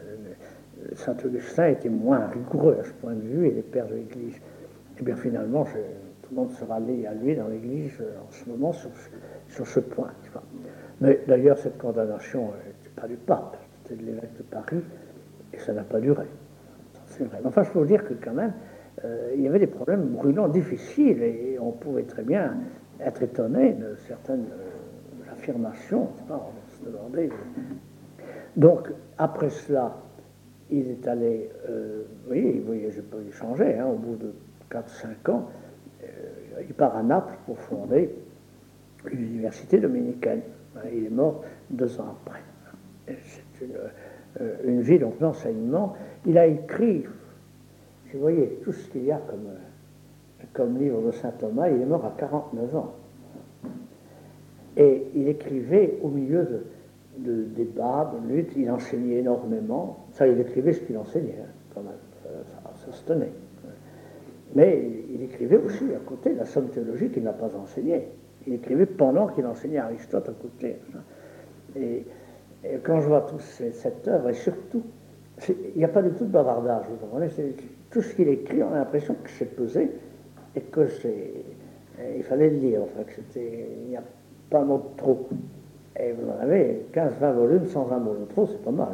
Saint 0.94 1.16
Augustin 1.24 1.68
était 1.68 1.88
moins 1.88 2.26
rigoureux 2.26 2.78
à 2.80 2.84
ce 2.84 2.92
point 2.94 3.14
de 3.14 3.20
vue 3.20 3.46
et 3.46 3.52
les 3.52 3.62
pères 3.62 3.86
de 3.86 3.94
l'Église 3.94 4.40
et 5.00 5.02
eh 5.02 5.06
bien 5.06 5.16
finalement, 5.16 5.64
tout 5.64 6.28
le 6.30 6.36
monde 6.36 6.50
se 6.50 6.62
rallie 6.62 7.06
à 7.06 7.14
lui 7.14 7.34
dans 7.34 7.48
l'Église 7.48 7.96
euh, 8.02 8.18
en 8.20 8.30
ce 8.30 8.50
moment 8.50 8.70
sur, 8.70 8.90
sur 9.48 9.66
ce 9.66 9.80
point. 9.80 10.10
Mais 11.00 11.20
d'ailleurs, 11.26 11.56
cette 11.56 11.78
condamnation 11.78 12.48
n'était 12.66 13.00
pas 13.00 13.08
du 13.08 13.16
pape, 13.16 13.56
c'était 13.82 14.02
de 14.02 14.06
l'évêque 14.06 14.36
de 14.36 14.42
Paris, 14.42 14.82
et 15.54 15.58
ça 15.58 15.72
n'a 15.72 15.84
pas 15.84 16.00
duré. 16.00 16.26
C'est 17.06 17.24
vrai. 17.24 17.38
Enfin, 17.46 17.62
je 17.62 17.70
peux 17.70 17.78
vous 17.78 17.86
dire 17.86 18.06
que 18.06 18.12
quand 18.12 18.34
même, 18.34 18.52
euh, 19.04 19.32
il 19.34 19.42
y 19.42 19.48
avait 19.48 19.58
des 19.58 19.66
problèmes 19.66 20.06
brûlants, 20.08 20.48
difficiles, 20.48 21.22
et 21.22 21.58
on 21.60 21.72
pouvait 21.72 22.02
très 22.02 22.22
bien 22.22 22.56
être 23.00 23.22
étonné 23.22 23.72
de 23.72 23.96
certaines 24.06 24.46
euh, 24.52 25.32
affirmations. 25.32 26.08
on 26.28 26.84
se 26.84 26.90
demandait. 26.90 27.30
Donc, 28.56 28.90
après 29.18 29.50
cela, 29.50 29.96
il 30.70 30.90
est 30.90 31.08
allé, 31.08 31.50
oui, 32.28 32.58
vous 32.60 32.66
voyez, 32.66 32.90
je 32.90 33.00
peux 33.00 33.22
y 33.28 33.32
changer, 33.32 33.76
hein, 33.76 33.86
au 33.86 33.96
bout 33.96 34.16
de 34.16 34.32
4-5 34.70 35.30
ans, 35.30 35.48
euh, 36.02 36.62
il 36.66 36.74
part 36.74 36.96
à 36.96 37.02
Naples 37.02 37.34
pour 37.46 37.58
fonder 37.58 38.10
l'université 39.04 39.78
dominicaine. 39.78 40.42
Il 40.92 41.06
est 41.06 41.10
mort 41.10 41.42
deux 41.70 42.00
ans 42.00 42.16
après. 42.22 42.40
C'est 43.06 43.64
une, 43.64 43.72
euh, 44.40 44.80
vie 44.80 44.98
d'enseignement. 44.98 45.96
Il 46.26 46.38
a 46.38 46.46
écrit, 46.46 47.04
vous 48.14 48.20
voyez, 48.20 48.58
tout 48.62 48.72
ce 48.72 48.88
qu'il 48.88 49.04
y 49.04 49.12
a 49.12 49.18
comme, 49.18 49.48
comme 50.52 50.78
livre 50.78 51.02
de 51.02 51.10
saint 51.12 51.32
Thomas, 51.32 51.68
il 51.68 51.80
est 51.80 51.86
mort 51.86 52.04
à 52.04 52.14
49 52.18 52.76
ans. 52.76 52.94
Et 54.76 55.06
il 55.14 55.28
écrivait 55.28 55.98
au 56.02 56.08
milieu 56.08 56.64
de, 57.18 57.44
débats, 57.56 58.12
de 58.14 58.34
luttes, 58.34 58.52
il 58.56 58.70
enseignait 58.70 59.18
énormément. 59.18 60.06
Ça, 60.12 60.26
il 60.26 60.40
écrivait 60.40 60.72
ce 60.72 60.80
qu'il 60.80 60.96
enseignait, 60.96 61.38
hein, 61.40 61.50
quand 61.74 61.82
même. 61.82 61.92
Ça, 62.46 62.86
ça 62.86 62.92
se 62.92 63.04
tenait. 63.04 63.32
Mais 64.54 64.82
il 65.12 65.22
écrivait 65.22 65.58
aussi 65.58 65.84
à 65.94 65.98
côté 66.04 66.34
la 66.34 66.44
somme 66.44 66.68
théologique 66.68 67.12
qu'il 67.12 67.22
n'a 67.22 67.32
pas 67.32 67.54
enseignée. 67.56 68.08
Il 68.46 68.54
écrivait 68.54 68.86
pendant 68.86 69.28
qu'il 69.28 69.46
enseignait 69.46 69.78
Aristote 69.78 70.28
à 70.28 70.32
côté. 70.32 70.76
Et, 71.76 72.04
quand 72.82 73.00
je 73.00 73.06
vois 73.06 73.22
toute 73.22 73.40
cette 73.40 74.06
œuvre, 74.08 74.28
et 74.28 74.34
surtout, 74.34 74.82
il 75.48 75.78
n'y 75.78 75.84
a 75.84 75.88
pas 75.88 76.02
du 76.02 76.10
tout 76.10 76.24
de 76.24 76.30
bavardage, 76.30 76.84
vous 76.90 76.96
comprenez 76.96 77.28
Tout 77.90 78.02
ce 78.02 78.14
qu'il 78.14 78.28
écrit, 78.28 78.62
on 78.62 78.72
a 78.72 78.78
l'impression 78.78 79.14
que 79.14 79.30
c'est 79.30 79.56
pesé 79.56 79.90
et 80.54 80.60
que 80.60 80.88
c'est. 80.88 81.32
Il 82.16 82.22
fallait 82.22 82.50
le 82.50 82.56
lire, 82.56 82.82
enfin, 82.82 83.02
que 83.04 83.12
c'était. 83.14 83.68
Il 83.82 83.90
n'y 83.90 83.96
a 83.96 84.02
pas 84.48 84.60
un 84.60 84.64
mot 84.64 84.78
de 84.78 84.96
trop. 84.96 85.28
Et 85.98 86.12
vous 86.12 86.28
en 86.30 86.40
avez 86.40 86.86
15-20 86.94 87.32
volumes 87.32 87.66
sans 87.66 87.90
un 87.90 87.98
mot 87.98 88.14
de 88.14 88.24
trop, 88.26 88.46
c'est 88.46 88.62
pas 88.62 88.70
mal, 88.70 88.88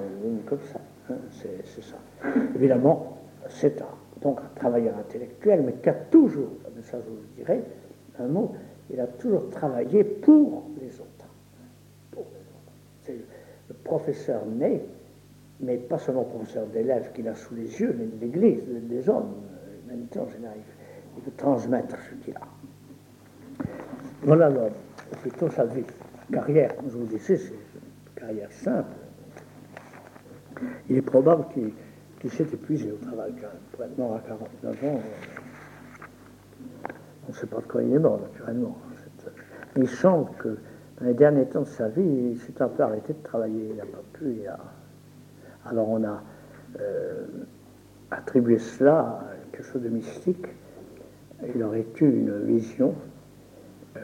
comme 0.47 0.59
ça. 0.73 0.81
Hein, 1.11 1.17
c'est 1.31 1.83
ça. 1.83 1.97
Évidemment, 2.55 3.19
c'est 3.49 3.81
un 3.81 3.87
donc 4.23 4.41
un 4.41 4.59
travailleur 4.59 4.97
intellectuel, 4.99 5.63
mais 5.65 5.75
qui 5.75 5.89
a 5.89 5.95
toujours, 5.95 6.49
ça 6.83 6.99
je 6.99 7.11
vous 7.11 7.17
le 7.17 7.37
dirai, 7.37 7.63
un 8.19 8.27
mot, 8.27 8.55
il 8.91 9.01
a 9.01 9.07
toujours 9.07 9.51
travaillé 9.51 10.05
pour 10.05 10.65
les 10.81 11.01
autres. 11.01 12.25
C'est 13.03 13.15
le 13.69 13.75
professeur 13.85 14.45
né, 14.47 14.81
mais 15.61 15.77
pas 15.79 15.99
seulement 15.99 16.25
professeur 16.25 16.67
d'élèves 16.67 17.13
qu'il 17.13 17.29
a 17.29 17.35
sous 17.35 17.55
les 17.55 17.81
yeux, 17.81 17.95
mais 17.99 18.07
de 18.07 18.21
l'Église, 18.21 18.63
des 18.67 19.09
hommes, 19.09 19.35
l'humanité 19.83 20.21
en 20.21 20.29
général. 20.29 20.57
Il 21.17 21.25
veut 21.25 21.33
transmettre 21.37 21.97
ce 21.99 22.15
qu'il 22.25 22.37
a. 22.37 23.67
Voilà 24.23 24.51
l'homme, 24.51 24.73
plutôt 25.23 25.49
sa 25.49 25.65
vie, 25.65 25.85
carrière, 26.33 26.77
comme 26.77 26.91
je 26.91 26.97
vous 26.97 27.07
disais, 27.07 27.37
c'est 27.37 27.53
une 27.53 28.21
carrière 28.21 28.53
simple. 28.53 28.93
Il 30.89 30.97
est 30.97 31.03
probable 31.03 31.47
qu'il 31.53 31.73
qui 32.21 32.31
s'est 32.31 32.45
épuisé 32.45 32.93
au 32.93 32.97
travail 32.97 33.33
Pour 33.73 33.85
être 33.85 33.99
mort 33.99 34.17
à 34.17 34.21
49 34.21 34.85
ans, 34.85 35.01
on 37.25 37.29
ne 37.29 37.37
sait 37.37 37.47
pas 37.47 37.59
de 37.59 37.67
quoi 37.67 37.83
il 37.83 37.93
est 37.93 37.99
mort, 37.99 38.21
naturellement. 38.21 38.77
Mais 39.77 39.83
il 39.83 39.89
semble 39.89 40.31
que 40.39 40.57
dans 40.99 41.07
les 41.07 41.15
derniers 41.15 41.47
temps 41.47 41.63
de 41.63 41.67
sa 41.67 41.89
vie, 41.89 42.31
il 42.33 42.39
s'est 42.39 42.61
un 42.63 42.69
peu 42.69 42.83
arrêté 42.83 43.13
de 43.13 43.23
travailler. 43.23 43.69
Il 43.71 43.77
n'a 43.77 43.85
pas 43.85 44.03
pu. 44.13 44.41
Alors 45.69 45.89
on 45.89 46.05
a 46.05 46.23
euh, 46.81 47.27
attribué 48.11 48.59
cela 48.59 48.99
à 48.99 49.25
quelque 49.53 49.65
chose 49.65 49.83
de 49.83 49.89
mystique. 49.89 50.47
Il 51.55 51.63
aurait 51.63 51.87
eu 52.01 52.05
une 52.05 52.45
vision 52.45 52.95
euh, 53.97 54.01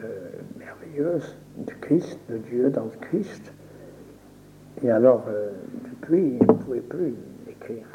merveilleuse 0.57 1.37
du 1.57 1.75
Christ, 1.77 2.19
de 2.29 2.37
Dieu 2.37 2.69
dans 2.69 2.85
le 2.85 2.97
Christ. 3.01 3.53
Et 4.83 4.89
alors, 4.89 5.25
depuis, 5.89 6.37
il 6.39 6.47
ne 6.47 6.53
pouvait 6.53 6.81
plus 6.81 7.13
écrire. 7.47 7.85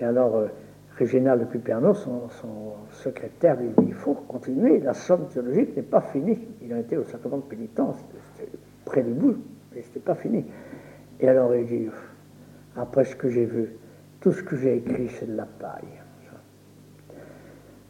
Et 0.00 0.04
alors, 0.04 0.36
euh, 0.36 0.48
Réginald 0.96 1.40
de 1.40 1.46
Cuperno, 1.46 1.94
son, 1.94 2.28
secrétaire, 2.90 3.58
lui 3.58 3.68
dit 3.78 3.86
il 3.88 3.94
faut 3.94 4.14
continuer, 4.14 4.80
la 4.80 4.94
somme 4.94 5.26
théologique 5.28 5.74
n'est 5.76 5.82
pas 5.82 6.00
finie. 6.00 6.38
Il 6.60 6.72
a 6.72 6.78
été 6.78 6.96
au 6.96 7.04
sacrement 7.04 7.38
de 7.38 7.42
pénitence, 7.42 7.96
près 8.84 9.02
du 9.02 9.12
bout, 9.12 9.36
mais 9.74 9.82
ce 9.82 9.88
n'était 9.88 10.00
pas 10.00 10.14
fini. 10.14 10.44
Et 11.20 11.28
alors 11.28 11.54
il 11.54 11.66
dit 11.66 11.88
après 12.76 13.04
ce 13.04 13.16
que 13.16 13.28
j'ai 13.28 13.44
vu, 13.44 13.76
tout 14.20 14.32
ce 14.32 14.42
que 14.42 14.56
j'ai 14.56 14.76
écrit, 14.76 15.08
c'est 15.08 15.26
de 15.26 15.36
la 15.36 15.46
paille. 15.46 16.00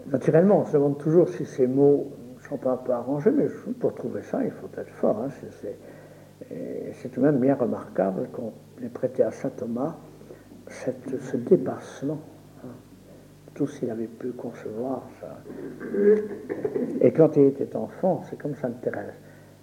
Naturellement, 0.07 0.61
on 0.61 0.65
se 0.65 0.73
demande 0.73 0.99
toujours 0.99 1.29
si 1.29 1.45
ces 1.45 1.67
mots 1.67 2.11
ne 2.37 2.43
sont 2.43 2.57
pas 2.57 2.73
un 2.73 2.77
peu 2.77 2.93
arrangés, 2.93 3.31
mais 3.31 3.47
pour 3.79 3.95
trouver 3.95 4.23
ça, 4.23 4.43
il 4.45 4.51
faut 4.51 4.69
être 4.77 4.91
fort. 4.91 5.23
Hein. 5.23 5.29
C'est 6.93 7.09
tout 7.11 7.21
de 7.21 7.27
même 7.27 7.39
bien 7.39 7.55
remarquable 7.55 8.29
qu'on 8.33 8.53
ait 8.85 8.89
prêté 8.89 9.23
à 9.23 9.31
saint 9.31 9.51
Thomas 9.51 9.97
ce 10.69 11.37
dépassement. 11.37 12.19
Hein. 12.65 12.69
Tout 13.55 13.67
s'il 13.67 13.91
avait 13.91 14.07
pu 14.07 14.33
concevoir 14.33 15.03
ça. 15.21 15.39
Et 17.01 17.13
quand 17.13 17.37
il 17.37 17.45
était 17.45 17.77
enfant, 17.77 18.23
c'est 18.29 18.39
comme 18.41 18.55
Sainte 18.57 18.81
Thérèse. 18.81 19.15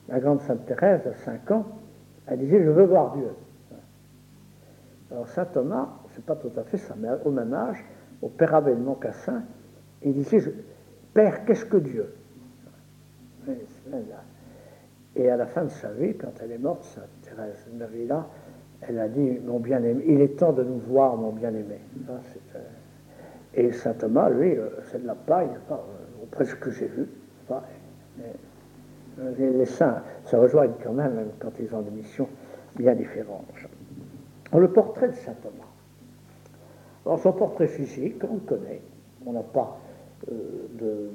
La 0.07 0.19
grande 0.19 0.41
Sainte 0.41 0.65
Thérèse, 0.65 1.05
à 1.05 1.13
5 1.13 1.51
ans, 1.51 1.65
elle 2.27 2.39
disait 2.39 2.63
Je 2.63 2.69
veux 2.69 2.85
voir 2.85 3.15
Dieu. 3.15 3.29
Alors 5.11 5.27
saint 5.27 5.45
Thomas, 5.45 5.89
c'est 6.13 6.23
pas 6.23 6.35
tout 6.35 6.51
à 6.57 6.63
fait 6.63 6.77
ça, 6.77 6.95
mais 6.97 7.09
au 7.25 7.31
même 7.31 7.53
âge, 7.53 7.83
au 8.21 8.29
Père 8.29 8.53
Abel 8.53 8.77
Moncassin, 8.77 9.43
il 10.03 10.13
disait 10.13 10.53
Père, 11.13 11.45
qu'est-ce 11.45 11.65
que 11.65 11.77
Dieu? 11.77 12.13
Et 15.15 15.29
à 15.29 15.37
la 15.37 15.47
fin 15.47 15.63
de 15.63 15.69
sa 15.69 15.91
vie, 15.91 16.15
quand 16.15 16.31
elle 16.41 16.51
est 16.51 16.59
morte, 16.59 16.83
Sainte 16.83 17.09
Thérèse 17.23 17.67
d'Avila, 17.73 18.27
elle 18.81 18.99
a 18.99 19.07
dit 19.07 19.39
Mon 19.43 19.59
bien-aimé, 19.59 20.03
il 20.07 20.21
est 20.21 20.37
temps 20.37 20.53
de 20.53 20.63
nous 20.63 20.79
voir, 20.79 21.17
mon 21.17 21.31
bien-aimé. 21.31 21.79
Euh, 22.09 22.59
et 23.55 23.71
saint 23.71 23.93
Thomas, 23.93 24.29
lui, 24.29 24.55
euh, 24.55 24.69
c'est 24.83 25.01
de 25.01 25.07
la 25.07 25.15
paille, 25.15 25.49
après 26.23 26.45
ce 26.45 26.55
que 26.55 26.69
j'ai 26.71 26.87
vu. 26.87 27.07
Les, 29.39 29.65
saints 29.65 30.01
se 30.23 30.35
rejoignent 30.35 30.75
quand 30.81 30.93
même 30.93 31.31
quand 31.39 31.51
ils 31.59 31.73
ont 31.75 31.81
des 31.81 31.91
missions 31.91 32.29
bien 32.77 32.93
différentes. 32.95 33.45
Le 34.57 34.71
portrait 34.71 35.09
de 35.09 35.13
saint 35.13 35.35
Thomas. 35.41 35.69
Alors, 37.05 37.19
son 37.19 37.33
portrait 37.33 37.67
physique, 37.67 38.15
on 38.29 38.35
le 38.35 38.39
connaît. 38.39 38.81
On 39.25 39.33
n'a 39.33 39.43
pas 39.43 39.77
euh, 40.31 40.67
de, 40.79 41.09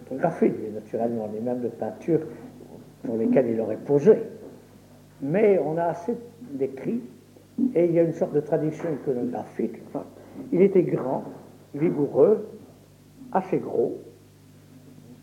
photographie, 0.00 0.52
naturellement, 0.74 1.28
ni 1.28 1.40
même 1.40 1.60
de 1.60 1.68
peinture 1.68 2.20
pour 3.04 3.16
lesquelles 3.16 3.50
il 3.50 3.60
aurait 3.60 3.76
posé. 3.76 4.18
Mais 5.22 5.58
on 5.58 5.76
a 5.78 5.84
assez 5.84 6.16
d'écrits, 6.52 7.02
et 7.74 7.84
il 7.86 7.92
y 7.92 7.98
a 7.98 8.02
une 8.02 8.12
sorte 8.12 8.32
de 8.32 8.40
tradition 8.40 8.88
iconographique. 8.92 9.80
il 10.52 10.62
était 10.62 10.82
grand, 10.82 11.24
vigoureux, 11.74 12.46
assez 13.32 13.58
gros, 13.58 13.98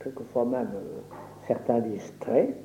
quelquefois 0.01 0.45
même 0.45 0.69
euh, 0.75 0.99
certains 1.47 1.79
distraits, 1.79 2.55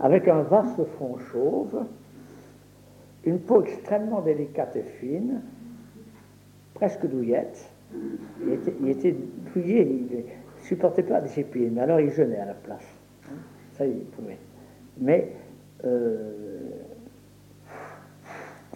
avec 0.00 0.28
un 0.28 0.42
vaste 0.42 0.84
front 0.96 1.18
chauve, 1.18 1.84
une 3.26 3.40
peau 3.40 3.62
extrêmement 3.62 4.20
délicate 4.20 4.76
et 4.76 4.82
fine, 4.82 5.42
presque 6.74 7.06
douillette. 7.06 7.70
Il 8.42 8.52
était, 8.52 8.74
il 8.80 9.66
il 9.66 10.06
ne 10.10 10.64
supportait 10.64 11.02
pas 11.02 11.14
la 11.14 11.20
discipline, 11.22 11.78
alors 11.78 12.00
il 12.00 12.10
jeûnait 12.10 12.38
à 12.38 12.46
la 12.46 12.54
place. 12.54 12.86
Ça, 13.72 13.86
il 13.86 14.04
pouvait. 14.04 14.38
Mais 14.98 15.32
euh, 15.84 16.70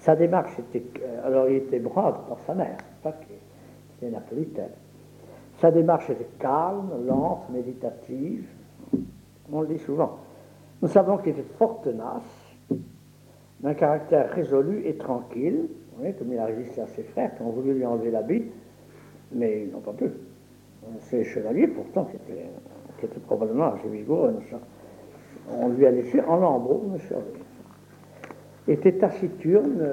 sa 0.01 0.17
démarche 0.17 0.59
était. 0.59 0.85
Alors, 1.25 1.49
il 1.49 1.57
était 1.57 1.79
brave 1.79 2.21
par 2.29 2.39
sa 2.41 2.55
mère, 2.55 2.79
pas 3.03 3.13
qu'il 3.13 3.37
était 3.99 4.15
napolitaine. 4.15 4.73
Sa 5.59 5.71
démarche 5.71 6.09
était 6.11 6.29
calme, 6.39 7.07
lente, 7.07 7.51
méditative. 7.51 8.47
On 9.53 9.61
le 9.63 9.67
dit 9.67 9.79
souvent. 9.79 10.19
Nous 10.81 10.89
savons 10.89 11.19
qu'il 11.19 11.33
était 11.33 11.45
fort 11.59 11.83
tenace, 11.83 12.23
d'un 13.63 13.75
caractère 13.75 14.31
résolu 14.33 14.83
et 14.87 14.97
tranquille, 14.97 15.69
comme 16.19 16.33
il 16.33 16.39
a 16.39 16.47
résisté 16.47 16.81
à 16.81 16.87
ses 16.87 17.03
frères 17.03 17.35
qui 17.37 17.43
ont 17.43 17.51
voulu 17.51 17.75
lui 17.75 17.85
enlever 17.85 18.11
l'habit, 18.11 18.45
mais 19.33 19.65
ils 19.65 19.71
n'ont 19.71 19.81
pas 19.81 19.93
pu. 19.93 20.07
Ces 21.01 21.25
chevaliers, 21.25 21.69
pourtant, 21.69 22.07
qui 22.07 22.17
étaient, 22.17 23.21
probablement 23.27 23.75
assez 23.75 23.89
vigoureux, 23.89 24.35
on 25.51 25.69
lui 25.69 25.87
a 25.87 25.91
laissé 25.91 26.21
en 26.23 26.37
lambeaux 26.37 26.85
une 26.87 26.99
survie. 27.01 27.25
Était 28.69 28.93
taciturne, 28.93 29.85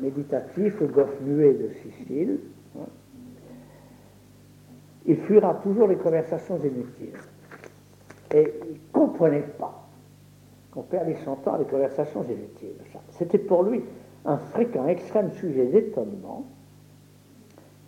méditatif, 0.00 0.80
au 0.80 0.86
golfe 0.86 1.20
muet 1.20 1.54
de 1.54 1.68
Sicile. 1.68 2.38
Il 5.06 5.16
fuira 5.16 5.54
toujours 5.62 5.88
les 5.88 5.96
conversations 5.96 6.58
inutiles. 6.58 7.18
Et 8.34 8.52
il 8.68 8.74
ne 8.74 8.78
comprenait 8.92 9.46
pas 9.58 9.79
qu'on 10.72 10.82
perdait 10.82 11.16
son 11.24 11.36
temps 11.36 11.54
à 11.54 11.58
des 11.58 11.64
conversations 11.64 12.22
inutiles. 12.24 12.76
C'était 13.10 13.38
pour 13.38 13.62
lui 13.62 13.82
un 14.24 14.38
fréquent 14.38 14.86
extrême 14.86 15.32
sujet 15.32 15.66
d'étonnement. 15.66 16.44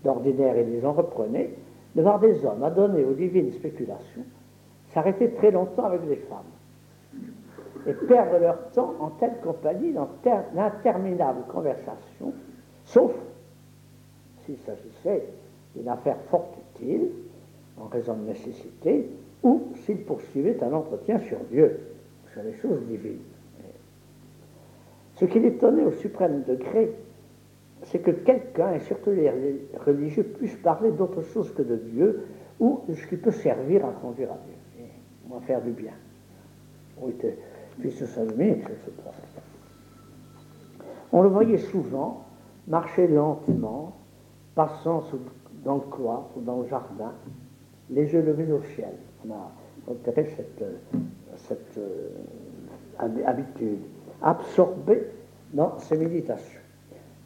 D'ordinaire, 0.04 0.56
il 0.58 0.72
les 0.72 0.84
en 0.84 0.92
reprenait, 0.92 1.50
de 1.94 2.02
voir 2.02 2.18
des 2.18 2.44
hommes 2.44 2.62
adonnés 2.62 3.04
aux 3.04 3.12
divines 3.12 3.52
spéculations 3.52 4.24
s'arrêter 4.92 5.30
très 5.32 5.50
longtemps 5.50 5.84
avec 5.84 6.06
des 6.06 6.16
femmes 6.16 7.22
et 7.86 7.94
perdre 8.06 8.38
leur 8.38 8.70
temps 8.70 8.94
en 9.00 9.10
telle 9.10 9.38
compagnie 9.42 9.92
dans 9.92 10.08
d'interminables 10.54 11.44
conversations, 11.48 12.32
sauf 12.84 13.12
s'il 14.44 14.58
s'agissait 14.58 15.26
d'une 15.74 15.88
affaire 15.88 16.18
fort 16.30 16.52
utile, 16.74 17.08
en 17.80 17.86
raison 17.86 18.14
de 18.14 18.28
nécessité, 18.28 19.08
ou 19.42 19.62
s'il 19.84 20.04
poursuivait 20.04 20.62
un 20.62 20.72
entretien 20.72 21.18
sur 21.20 21.38
Dieu 21.50 21.80
sur 22.32 22.42
les 22.42 22.54
choses 22.54 22.80
divines. 22.86 23.20
Ce 25.16 25.24
qui 25.24 25.38
l'étonnait 25.38 25.84
au 25.84 25.92
suprême 25.92 26.42
degré, 26.48 26.92
c'est 27.84 28.00
que 28.00 28.10
quelqu'un, 28.10 28.74
et 28.74 28.80
surtout 28.80 29.10
les 29.10 29.30
religieux, 29.84 30.24
puissent 30.24 30.56
parler 30.56 30.90
d'autre 30.90 31.22
chose 31.22 31.52
que 31.54 31.62
de 31.62 31.76
Dieu 31.76 32.26
ou 32.60 32.80
de 32.88 32.94
ce 32.94 33.06
qui 33.06 33.16
peut 33.16 33.30
servir 33.30 33.84
à 33.84 33.90
conduire 33.92 34.30
à 34.32 34.38
Dieu, 34.46 34.84
ou 35.28 35.36
à 35.36 35.40
faire 35.40 35.60
du 35.60 35.70
bien. 35.70 35.92
Puisse 37.80 38.04
s'allumer, 38.04 38.62
On 41.12 41.22
le 41.22 41.28
voyait 41.28 41.58
souvent 41.58 42.24
marcher 42.68 43.08
lentement, 43.08 43.96
passant 44.54 45.02
dans 45.64 45.76
le 45.76 45.90
cloître 45.90 46.30
ou 46.36 46.40
dans 46.42 46.60
le 46.60 46.68
jardin, 46.68 47.12
les 47.90 48.12
yeux 48.12 48.22
levés 48.22 48.50
au 48.52 48.62
ciel. 48.74 48.92
On 49.26 49.32
a 49.32 49.50
repéré 49.86 50.32
cette, 50.36 50.64
euh, 51.78 53.24
habitude, 53.26 53.78
absorbé 54.22 55.02
dans 55.52 55.78
ses 55.78 55.96
méditations. 55.96 56.60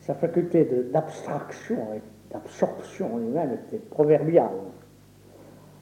Sa 0.01 0.15
faculté 0.15 0.69
d'abstraction 0.93 1.77
et 1.95 2.03
d'absorption 2.33 3.19
lui-même 3.19 3.53
était 3.53 3.79
proverbiale. 3.79 4.51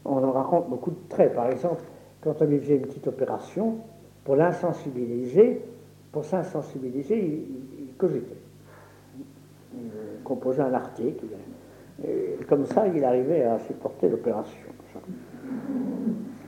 On 0.04 0.22
en 0.22 0.33
raconte 0.33 0.68
beaucoup 0.68 0.90
de 0.90 1.09
traits. 1.09 1.35
Par 1.35 1.50
exemple, 1.50 1.83
quand 2.20 2.40
on 2.40 2.44
lui 2.44 2.59
faisait 2.59 2.76
une 2.76 2.83
petite 2.83 3.07
opération, 3.07 3.78
pour 4.24 4.37
l'insensibiliser, 4.37 5.62
pour 6.11 6.24
s'insensibiliser, 6.24 7.18
il, 7.18 7.94
cogitait. 7.96 8.37
Il 9.74 10.22
composait 10.24 10.62
un 10.62 10.72
article. 10.72 11.26
Et 12.07 12.42
comme 12.48 12.66
ça, 12.66 12.87
il 12.88 13.04
arrivait 13.04 13.44
à 13.44 13.59
supporter 13.59 14.09
l'opération 14.09 14.59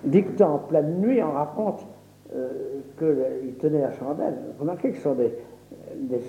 dictant 0.06 0.54
en 0.54 0.58
pleine 0.58 1.00
nuit, 1.00 1.22
on 1.22 1.32
raconte 1.32 1.86
euh, 2.34 2.80
qu'il 2.98 3.54
tenait 3.54 3.80
la 3.80 3.92
chandelle. 3.92 4.36
Remarquez 4.58 4.90
que 4.90 4.96
ce 4.96 5.02
sont 5.02 5.14
des, 5.14 5.30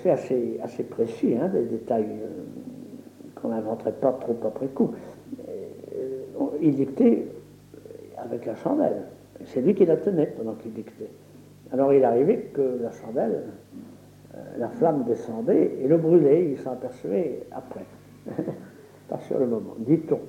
faits 0.02 0.12
assez, 0.12 0.60
assez 0.62 0.84
précis, 0.84 1.34
hein, 1.40 1.48
des 1.48 1.64
détails 1.64 2.06
euh, 2.06 3.40
qu'on 3.40 3.48
n'inventerait 3.48 3.92
pas 3.92 4.12
trop 4.12 4.36
après 4.44 4.66
coup. 4.68 4.92
Euh, 5.48 5.52
il 6.60 6.74
dictait 6.74 7.26
avec 8.16 8.46
la 8.46 8.54
chandelle. 8.56 9.02
C'est 9.44 9.60
lui 9.60 9.74
qui 9.74 9.86
la 9.86 9.96
tenait 9.96 10.26
pendant 10.26 10.54
qu'il 10.54 10.72
dictait. 10.72 11.10
Alors 11.72 11.92
il 11.92 12.04
arrivait 12.04 12.50
que 12.52 12.78
la 12.82 12.90
chandelle, 12.90 13.42
la 14.56 14.68
flamme 14.68 15.04
descendait 15.04 15.78
et 15.82 15.86
le 15.86 15.96
brûlait, 15.96 16.50
il 16.50 16.58
s'en 16.58 16.72
apercevait 16.72 17.42
après. 17.52 17.84
pas 19.08 19.18
sur 19.20 19.38
le 19.38 19.46
moment, 19.46 19.74
dit-on. 19.78 20.20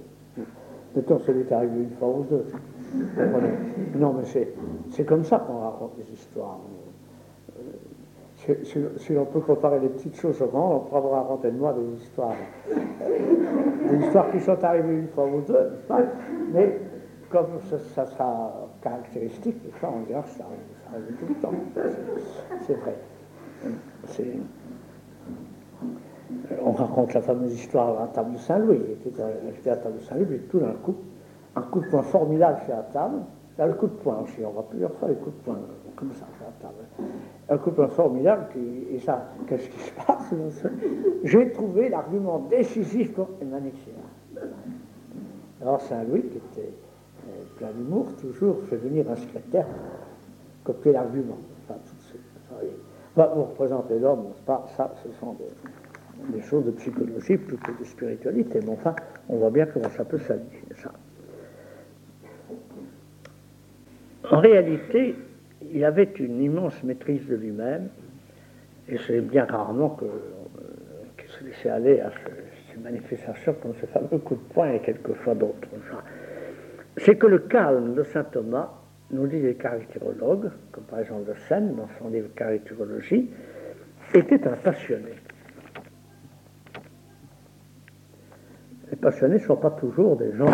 Dit-on, 0.96 1.20
celui 1.20 1.46
qui 1.46 1.54
arrivé 1.54 1.84
une 1.84 1.92
fois 1.92 2.10
ou 2.10 2.26
deux. 2.30 2.46
Non, 3.96 4.14
mais 4.14 4.26
c'est 4.90 5.06
comme 5.06 5.24
ça 5.24 5.40
qu'on 5.40 5.60
raconte 5.60 5.92
les 5.98 6.14
histoires. 6.14 6.60
Euh, 8.48 8.54
si, 8.98 9.18
on 9.18 9.26
peut 9.26 9.42
comparer 9.42 9.80
les 9.80 9.90
petites 9.90 10.16
choses 10.16 10.42
au 10.42 10.48
grand, 10.48 10.76
on 10.76 10.80
pourra 10.80 11.22
raconter 11.22 11.52
de 11.52 11.58
moi 11.58 11.74
des 11.74 12.02
histoires. 12.02 12.34
Des 12.70 14.06
histoires 14.06 14.32
qui 14.32 14.40
sont 14.40 14.64
arrivées 14.64 15.00
une 15.00 15.08
fois 15.10 15.26
ou 15.26 15.42
deux, 15.42 15.72
mais 16.54 16.80
comme 17.30 17.48
ça, 17.94 18.06
sera 18.06 18.68
caractéristique, 18.82 19.58
fois 19.74 19.94
on 19.96 20.02
dira 20.08 20.22
que 20.24 20.30
ça, 20.30 20.46
arrive 20.92 21.16
tout 21.20 21.26
le 21.28 21.36
temps. 21.36 21.54
C'est 22.66 22.74
vrai. 22.76 22.96
On 26.64 26.72
raconte 26.72 27.14
la 27.14 27.22
fameuse 27.22 27.54
histoire 27.54 27.98
à 27.98 28.02
la 28.02 28.08
table 28.08 28.34
de 28.34 28.38
Saint-Louis. 28.38 28.80
Il 29.06 29.10
était 29.10 29.22
à 29.70 29.76
la 29.76 29.78
table 29.78 29.98
de 29.98 30.04
Saint-Louis, 30.04 30.36
et 30.36 30.40
tout 30.40 30.60
d'un 30.60 30.74
coup, 30.84 30.96
un 31.56 31.62
coup 31.62 31.80
de 31.80 31.88
poing 31.88 32.04
formidable 32.04 32.60
sur 32.66 32.76
la 32.76 32.84
table. 32.84 33.18
Là, 33.58 33.68
le 33.68 33.74
coup 33.74 33.88
de 33.88 33.94
poing 33.94 34.20
aussi, 34.24 34.40
on 34.46 34.52
voit 34.52 34.68
plusieurs 34.70 34.94
fois 34.94 35.10
les 35.10 35.16
coups 35.16 35.36
de 35.36 35.42
poing, 35.44 35.60
comme 35.96 36.14
ça, 36.14 36.26
sur 36.38 36.46
la 36.46 36.52
table. 36.62 37.12
Un 37.50 37.58
coup 37.58 37.72
de 37.72 37.76
poing 37.76 37.88
formidable, 37.88 38.48
et 38.92 39.00
ça, 39.00 39.26
qu'est-ce 39.48 39.70
qui 39.70 39.80
se 39.80 39.92
passe? 39.92 40.34
J'ai 41.24 41.52
trouvé 41.52 41.90
l'argument 41.90 42.40
décisif 42.50 43.14
pour 43.14 43.28
Emmanuel 43.42 43.74
Alors 45.62 45.82
Saint-Louis, 45.82 46.22
qui 46.22 46.38
était 46.38 46.72
euh, 47.28 47.32
plein 47.58 47.72
d'humour, 47.72 48.08
toujours 48.22 48.62
fait 48.70 48.78
venir 48.78 49.12
un 49.12 49.16
secrétaire 49.16 49.66
copier 50.64 50.94
l'argument. 50.94 51.38
Enfin, 51.68 51.80
vous 53.36 53.44
représentez 53.44 54.00
l'homme, 54.00 54.28
pas? 54.46 54.66
Ça, 54.78 54.94
ce 55.04 55.12
sont 55.20 55.34
des 55.34 55.50
des 56.30 56.42
choses 56.42 56.66
de 56.66 56.72
psychologie 56.72 57.38
plutôt 57.38 57.72
que 57.72 57.80
de 57.80 57.86
spiritualité. 57.86 58.60
Mais 58.64 58.72
enfin, 58.72 58.96
on 59.28 59.38
voit 59.38 59.52
bien 59.52 59.66
comment 59.66 59.90
ça 59.90 60.06
peut 60.06 60.20
s'allier, 60.20 60.62
ça. 60.76 60.92
En 64.32 64.40
réalité, 64.40 65.16
il 65.74 65.84
avait 65.84 66.12
une 66.20 66.42
immense 66.42 66.84
maîtrise 66.84 67.26
de 67.28 67.36
lui-même, 67.36 67.90
et 68.88 68.98
c'est 69.08 69.22
bien 69.22 69.46
rarement 69.46 69.98
euh, 70.02 70.08
qu'il 71.18 71.30
se 71.30 71.44
laissait 71.44 71.70
aller 71.70 72.00
à 72.00 72.12
ces 72.72 72.80
manifestations 72.80 73.56
comme 73.62 73.74
ce 73.76 73.86
fameux 73.88 74.20
coup 74.20 74.36
de 74.36 74.54
poing 74.54 74.72
et 74.74 74.80
quelquefois 74.80 75.36
d'autres. 75.36 75.68
C'est 76.98 77.16
que 77.16 77.28
le 77.28 77.40
calme 77.40 77.96
de 77.96 78.04
saint 78.04 78.24
Thomas, 78.24 78.72
nous 79.12 79.28
dit 79.28 79.40
les 79.40 79.56
caractérologues, 79.56 80.52
comme 80.72 80.84
par 80.84 81.00
exemple 81.00 81.30
Le 81.30 81.36
Seine 81.48 81.76
dans 81.76 81.90
son 81.98 82.10
livre 82.10 82.30
Caractérologie, 82.36 83.30
était 84.14 84.48
un 84.48 84.56
passionné. 84.56 85.14
Passionnés 89.00 89.36
ne 89.36 89.40
sont 89.40 89.56
pas 89.56 89.72
toujours 89.72 90.16
des 90.16 90.34
gens 90.34 90.50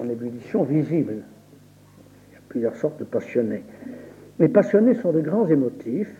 en, 0.00 0.08
ébullition 0.08 0.64
visible. 0.64 1.22
Il 2.30 2.34
y 2.34 2.36
a 2.36 2.40
plusieurs 2.48 2.76
sortes 2.76 2.98
de 2.98 3.04
passionnés. 3.04 3.62
Les 4.38 4.48
passionnés 4.48 4.94
sont 4.94 5.12
de 5.12 5.20
grands 5.20 5.46
émotifs, 5.46 6.14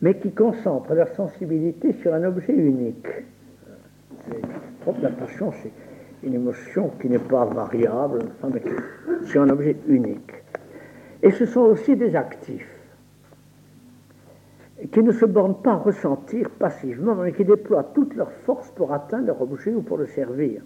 mais 0.00 0.18
qui 0.18 0.32
concentrent 0.32 0.94
leur 0.94 1.08
sensibilité 1.08 1.92
sur 1.94 2.14
un 2.14 2.24
objet 2.24 2.54
unique. 2.54 3.08
La 5.02 5.10
passion, 5.10 5.52
c'est 5.62 5.72
une 6.22 6.34
émotion 6.34 6.90
qui 7.00 7.08
n'est 7.08 7.18
pas 7.18 7.44
variable, 7.44 8.20
mais 8.52 8.62
c'est 9.26 9.38
un 9.38 9.50
objet 9.50 9.76
unique. 9.86 10.32
Et 11.22 11.30
ce 11.30 11.44
sont 11.44 11.60
aussi 11.60 11.96
des 11.96 12.16
actifs 12.16 12.77
qui 14.92 15.02
ne 15.02 15.12
se 15.12 15.24
bornent 15.24 15.60
pas 15.60 15.72
à 15.72 15.76
ressentir 15.76 16.50
passivement, 16.50 17.16
mais 17.16 17.32
qui 17.32 17.44
déploient 17.44 17.84
toute 17.94 18.14
leur 18.14 18.30
force 18.30 18.70
pour 18.70 18.92
atteindre 18.92 19.26
leur 19.26 19.42
objet 19.42 19.74
ou 19.74 19.82
pour 19.82 19.98
le 19.98 20.06
servir, 20.06 20.62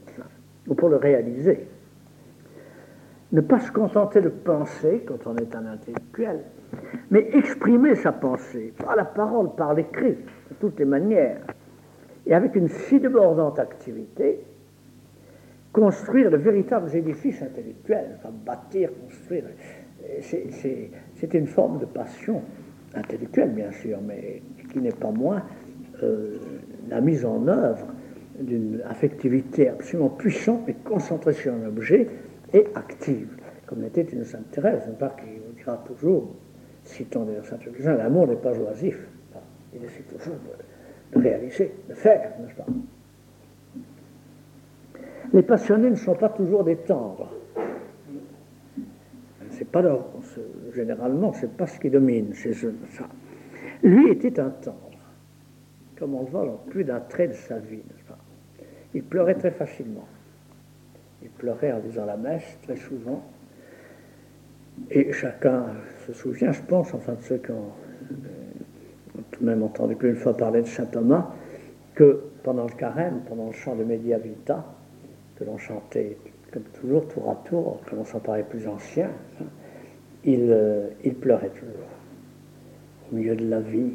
ou 0.69 0.75
pour 0.75 0.91
le 0.91 0.97
réaliser. 0.97 1.67
Ne 3.33 3.41
pas 3.41 3.59
se 3.61 3.73
contenter 3.73 4.21
de 4.21 4.29
penser 4.29 5.05
quand 5.07 5.27
on 5.27 5.37
est 5.37 5.57
un 5.57 5.65
intellectuel, 5.65 6.41
mais 7.11 7.31
exprimer 7.33 7.95
sa 7.95 8.13
pensée 8.13 8.75
par 8.79 8.95
la 8.95 9.07
parole, 9.07 9.55
par 9.57 9.73
l'écrit, 9.73 10.19
de 10.51 10.55
toutes 10.61 10.79
les 10.79 10.85
manières, 10.85 11.41
et 12.27 12.35
avec 12.35 12.55
une 12.55 12.69
si 12.69 13.01
débordante 13.01 13.59
activité, 13.59 14.45
construire 15.73 16.31
de 16.31 16.37
véritables 16.37 16.95
édifices 16.95 17.41
intellectuels, 17.41 18.19
enfin 18.19 18.29
bâtir, 18.45 18.91
construire, 19.01 19.45
c'est 20.21 21.35
une 21.35 21.47
forme 21.47 21.79
de 21.79 21.87
passion 21.87 22.43
intellectuelle 22.95 23.51
bien 23.51 23.71
sûr, 23.73 23.99
mais 24.07 24.43
qui 24.73 24.79
n'est 24.79 24.91
pas 24.91 25.11
moins 25.11 25.43
euh, 26.03 26.39
la 26.89 27.01
mise 27.01 27.25
en 27.25 27.47
œuvre 27.49 27.87
d'une 28.41 28.81
affectivité 28.89 29.69
absolument 29.69 30.09
puissante 30.09 30.69
et 30.69 30.75
concentrée 30.75 31.33
sur 31.33 31.53
un 31.55 31.67
objet 31.67 32.09
et 32.53 32.67
active, 32.75 33.29
comme 33.67 33.83
l'était 33.83 34.03
une 34.03 34.25
Sainte 34.25 34.51
Thérèse, 34.51 34.83
pas 34.99 35.11
qui 35.11 35.27
vous 35.27 35.53
dira 35.57 35.83
toujours, 35.87 36.35
citant 36.85 37.25
d'ailleurs 37.25 37.47
Saint 37.47 37.59
Augustin, 37.67 37.95
l'amour 37.95 38.27
n'est 38.27 38.37
pas 38.37 38.53
joasif, 38.53 38.99
il 39.75 39.85
essaie 39.85 40.03
toujours 40.03 40.35
de, 40.35 41.19
de 41.19 41.23
réaliser, 41.23 41.73
de 41.89 41.95
faire, 41.95 42.33
n'est-ce 42.41 42.55
pas? 42.55 42.67
Les 45.33 45.43
passionnés 45.43 45.89
ne 45.89 45.97
sont 45.97 46.15
pas 46.15 46.29
toujours 46.29 46.65
des 46.65 46.77
tendres. 46.77 47.33
C'est 49.51 49.69
pas 49.69 49.81
leur, 49.83 50.05
généralement, 50.75 51.33
c'est 51.33 51.57
pas 51.57 51.67
ce 51.67 51.79
qui 51.79 51.91
domine 51.91 52.35
chez 52.35 52.53
eux. 52.65 52.75
Ça. 52.91 53.09
Lui 53.83 54.11
était 54.11 54.39
un 54.39 54.51
tendre, 54.51 54.99
comme 55.99 56.15
on 56.15 56.23
le 56.23 56.31
voit 56.31 56.47
dans 56.47 56.61
plus 56.71 56.85
d'un 56.85 57.01
trait 57.01 57.29
de 57.29 57.35
sa 57.35 57.59
vie. 57.59 57.83
Pas? 58.09 58.19
Il 58.95 59.03
pleurait 59.03 59.35
très 59.35 59.51
facilement. 59.51 60.07
Il 61.23 61.31
pleurait 61.31 61.73
en 61.73 61.81
disant 61.81 62.05
la 62.05 62.17
messe 62.17 62.59
très 62.63 62.77
souvent. 62.77 63.23
Et 64.91 65.13
chacun 65.13 65.67
se 66.07 66.13
souvient, 66.13 66.53
je 66.53 66.63
pense, 66.63 66.95
enfin 66.95 67.15
de 67.15 67.23
ceux 67.23 67.39
qui 67.39 67.51
ont, 67.51 67.73
euh, 68.11 69.21
tout 69.31 69.41
de 69.41 69.47
même 69.47 69.63
entendu 69.63 69.97
plus 69.97 70.11
une 70.11 70.17
fois 70.17 70.37
parler 70.37 70.63
de 70.63 70.67
saint 70.67 70.87
Thomas, 70.87 71.31
que 71.95 72.25
pendant 72.43 72.65
le 72.65 72.73
carême, 72.73 73.21
pendant 73.29 73.47
le 73.47 73.53
chant 73.53 73.77
de 73.77 73.85
Mediavita, 73.85 74.65
que 75.37 75.45
l'on 75.45 75.59
chantait 75.59 76.17
comme 76.53 76.63
toujours, 76.81 77.09
tour 77.09 77.31
à 77.31 77.49
tour, 77.49 77.81
commençant 77.89 78.21
par 78.21 78.37
les 78.37 78.43
plus 78.43 78.67
anciens, 78.69 79.11
euh, 80.27 80.89
il, 81.05 81.15
pleurait 81.15 81.51
toujours. 81.51 81.89
Au 83.11 83.15
milieu 83.17 83.35
de 83.35 83.49
la 83.49 83.61
vie, 83.61 83.93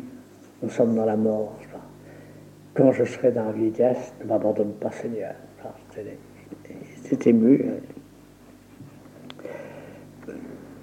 nous 0.62 0.70
sommes 0.70 0.96
dans 0.96 1.06
la 1.06 1.16
mort. 1.16 1.58
Quand 2.74 2.92
je 2.92 3.06
serai 3.06 3.32
dans 3.32 3.46
la 3.46 3.52
vieillesse, 3.54 4.14
ne 4.22 4.28
m'abandonne 4.28 4.74
pas, 4.74 4.92
Seigneur. 4.92 5.34
C'est 7.04 7.28
ému. 7.28 7.66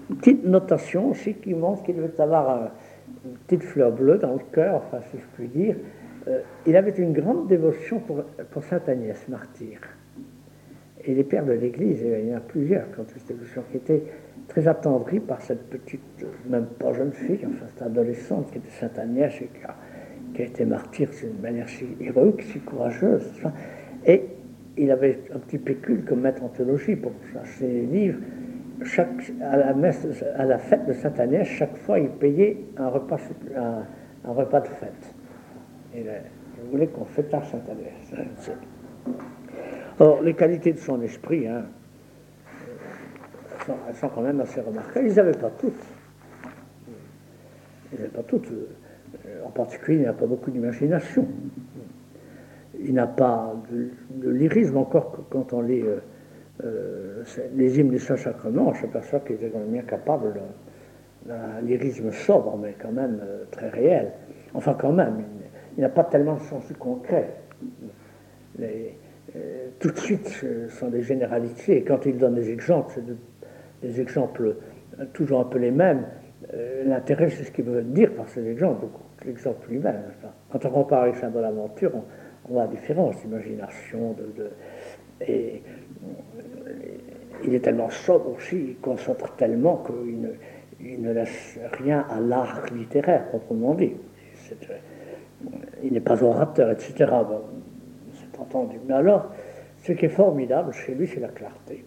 Petite 0.08 0.44
notation 0.44 1.10
aussi 1.10 1.34
qui 1.34 1.54
montre 1.54 1.82
qu'il 1.84 1.96
devait 1.96 2.20
avoir 2.20 2.70
une 3.24 3.36
petite 3.46 3.62
fleur 3.62 3.92
bleue 3.92 4.18
dans 4.18 4.32
le 4.32 4.42
cœur, 4.52 4.76
enfin, 4.76 5.00
si 5.10 5.18
je 5.18 5.24
puis 5.34 5.48
dire. 5.48 5.76
Euh, 6.26 6.40
il 6.66 6.76
avait 6.76 6.90
une 6.92 7.12
grande 7.12 7.46
dévotion 7.48 8.00
pour, 8.00 8.64
Sainte 8.64 8.88
Agnès, 8.88 9.28
martyr. 9.28 9.80
Et 11.04 11.14
les 11.14 11.24
pères 11.24 11.44
de 11.44 11.52
l'Église, 11.52 12.02
il 12.02 12.28
y 12.28 12.32
en 12.32 12.38
a 12.38 12.40
plusieurs 12.40 12.86
quand 12.96 13.04
cette 13.10 13.26
dévotion 13.26 13.62
qui 13.70 13.76
était 13.76 14.02
très 14.48 14.68
attendri 14.68 15.20
par 15.20 15.40
cette 15.40 15.68
petite, 15.68 16.00
même 16.48 16.66
pas 16.78 16.92
jeune 16.92 17.12
fille, 17.12 17.40
enfin 17.46 17.66
cette 17.68 17.82
adolescente 17.82 18.50
qui 18.50 18.58
était 18.58 18.70
Sainte 18.70 18.98
Agnès 18.98 19.32
et 19.40 19.46
qui 19.46 19.64
a, 19.64 19.74
qui 20.34 20.42
a 20.42 20.44
été 20.44 20.64
martyre 20.64 21.08
d'une 21.20 21.40
manière 21.40 21.68
si 21.68 21.86
héroïque, 22.00 22.42
si 22.42 22.60
courageuse. 22.60 23.30
Et 24.06 24.22
il 24.76 24.90
avait 24.90 25.20
un 25.34 25.38
petit 25.38 25.58
pécule 25.58 26.04
comme 26.04 26.20
maître 26.20 26.42
en 26.42 26.48
théologie 26.48 26.96
pour 26.96 27.12
ses 27.44 27.82
livres. 27.82 28.18
Chaque, 28.82 29.32
à, 29.40 29.56
la 29.56 29.72
messe, 29.72 30.06
à 30.36 30.44
la 30.44 30.58
fête 30.58 30.84
de 30.86 30.92
Sainte 30.92 31.20
Agnès, 31.20 31.46
chaque 31.46 31.76
fois, 31.76 31.98
il 31.98 32.08
payait 32.08 32.58
un 32.76 32.88
repas, 32.88 33.18
un, 33.56 34.32
repas 34.32 34.60
de 34.60 34.66
fête. 34.66 35.14
Et 35.94 36.00
il 36.00 36.70
voulait 36.70 36.88
qu'on 36.88 37.04
fêtât 37.04 37.42
Sainte 37.42 37.68
Agnès. 37.70 38.50
Or, 40.00 40.22
les 40.22 40.34
qualités 40.34 40.72
de 40.72 40.78
son 40.78 41.00
esprit, 41.02 41.46
hein, 41.46 41.66
elles 43.88 43.94
sont 43.96 44.08
quand 44.08 44.22
même 44.22 44.40
assez 44.40 44.60
remarquables. 44.60 45.06
Ils 45.06 45.14
n'avaient 45.14 45.32
pas 45.32 45.50
toutes. 45.50 45.84
Ils 47.92 47.98
n'avaient 47.98 48.10
pas 48.10 48.22
toutes. 48.22 48.48
En 49.44 49.50
particulier, 49.50 49.98
il 49.98 50.04
n'a 50.04 50.12
pas 50.12 50.26
beaucoup 50.26 50.50
d'imagination. 50.50 51.26
Il 52.80 52.94
n'a 52.94 53.06
pas 53.06 53.54
de, 53.70 54.30
lyrisme 54.30 54.76
encore 54.76 55.24
quand 55.30 55.52
on 55.52 55.62
lit 55.62 55.82
euh, 55.82 55.98
euh, 56.64 57.22
les 57.54 57.78
hymnes 57.78 57.90
du 57.90 57.98
Saint-Sacrement. 57.98 58.68
On 58.68 58.74
s'aperçoit 58.74 59.20
qu'il 59.20 59.42
est 59.42 59.48
quand 59.48 59.60
même 59.60 59.70
bien 59.70 59.82
capable 59.82 60.34
d'un 61.26 61.60
lyrisme 61.62 62.10
sobre, 62.12 62.56
mais 62.58 62.74
quand 62.80 62.92
même 62.92 63.20
euh, 63.22 63.44
très 63.50 63.68
réel. 63.68 64.12
Enfin, 64.54 64.76
quand 64.78 64.92
même, 64.92 65.22
il, 65.76 65.80
n'a 65.80 65.88
pas 65.88 66.04
tellement 66.04 66.34
de 66.34 66.42
sens 66.42 66.66
du 66.66 66.74
concret. 66.74 67.30
tout 69.78 69.90
de 69.90 69.98
suite, 69.98 70.28
ce 70.28 70.68
sont 70.68 70.88
des 70.88 71.02
généralités. 71.02 71.78
Et 71.78 71.84
quand 71.84 72.06
il 72.06 72.18
donne 72.18 72.34
des 72.34 72.50
exemples, 72.50 72.92
c'est 72.94 73.06
de 73.06 73.16
des 73.84 74.00
exemples 74.00 74.56
euh, 74.98 75.04
toujours 75.12 75.40
un 75.40 75.44
peu 75.44 75.58
les 75.58 75.70
mêmes. 75.70 76.06
Euh, 76.52 76.84
l'intérêt, 76.84 77.30
c'est 77.30 77.44
ce 77.44 77.50
qu'il 77.50 77.64
veut 77.64 77.82
dire 77.82 78.12
par 78.14 78.28
ces 78.28 78.46
exemples, 78.46 78.86
l'exemple 79.24 79.68
lui-même. 79.70 80.02
Quand 80.50 80.64
on 80.64 80.70
compare 80.70 81.02
avec 81.02 81.16
Saint 81.16 81.30
Bonaventure, 81.30 81.92
on, 81.94 82.04
on 82.48 82.52
voit 82.52 82.62
la 82.64 82.68
différence 82.68 83.16
d'imagination. 83.22 84.12
De, 84.12 84.50
et, 85.26 85.62
il 87.44 87.54
est 87.54 87.60
tellement 87.60 87.90
sobre 87.90 88.30
aussi, 88.36 88.56
il 88.56 88.76
concentre 88.76 89.34
tellement 89.36 89.82
qu'il 89.84 90.20
ne, 90.20 90.28
il 90.80 91.02
ne 91.02 91.12
laisse 91.12 91.58
rien 91.78 92.06
à 92.10 92.20
l'art 92.20 92.64
littéraire, 92.74 93.26
proprement 93.28 93.74
dit. 93.74 93.92
il 95.82 95.92
n'est 95.92 96.00
pas 96.00 96.22
orateur, 96.22 96.70
etc. 96.70 96.94
c'est 98.12 98.40
entendu. 98.40 98.78
Mais 98.86 98.94
alors, 98.94 99.30
ce 99.82 99.92
qui 99.92 100.06
est 100.06 100.10
formidable 100.10 100.72
chez 100.72 100.94
lui, 100.94 101.06
c'est 101.06 101.20
la 101.20 101.28
clarté, 101.28 101.84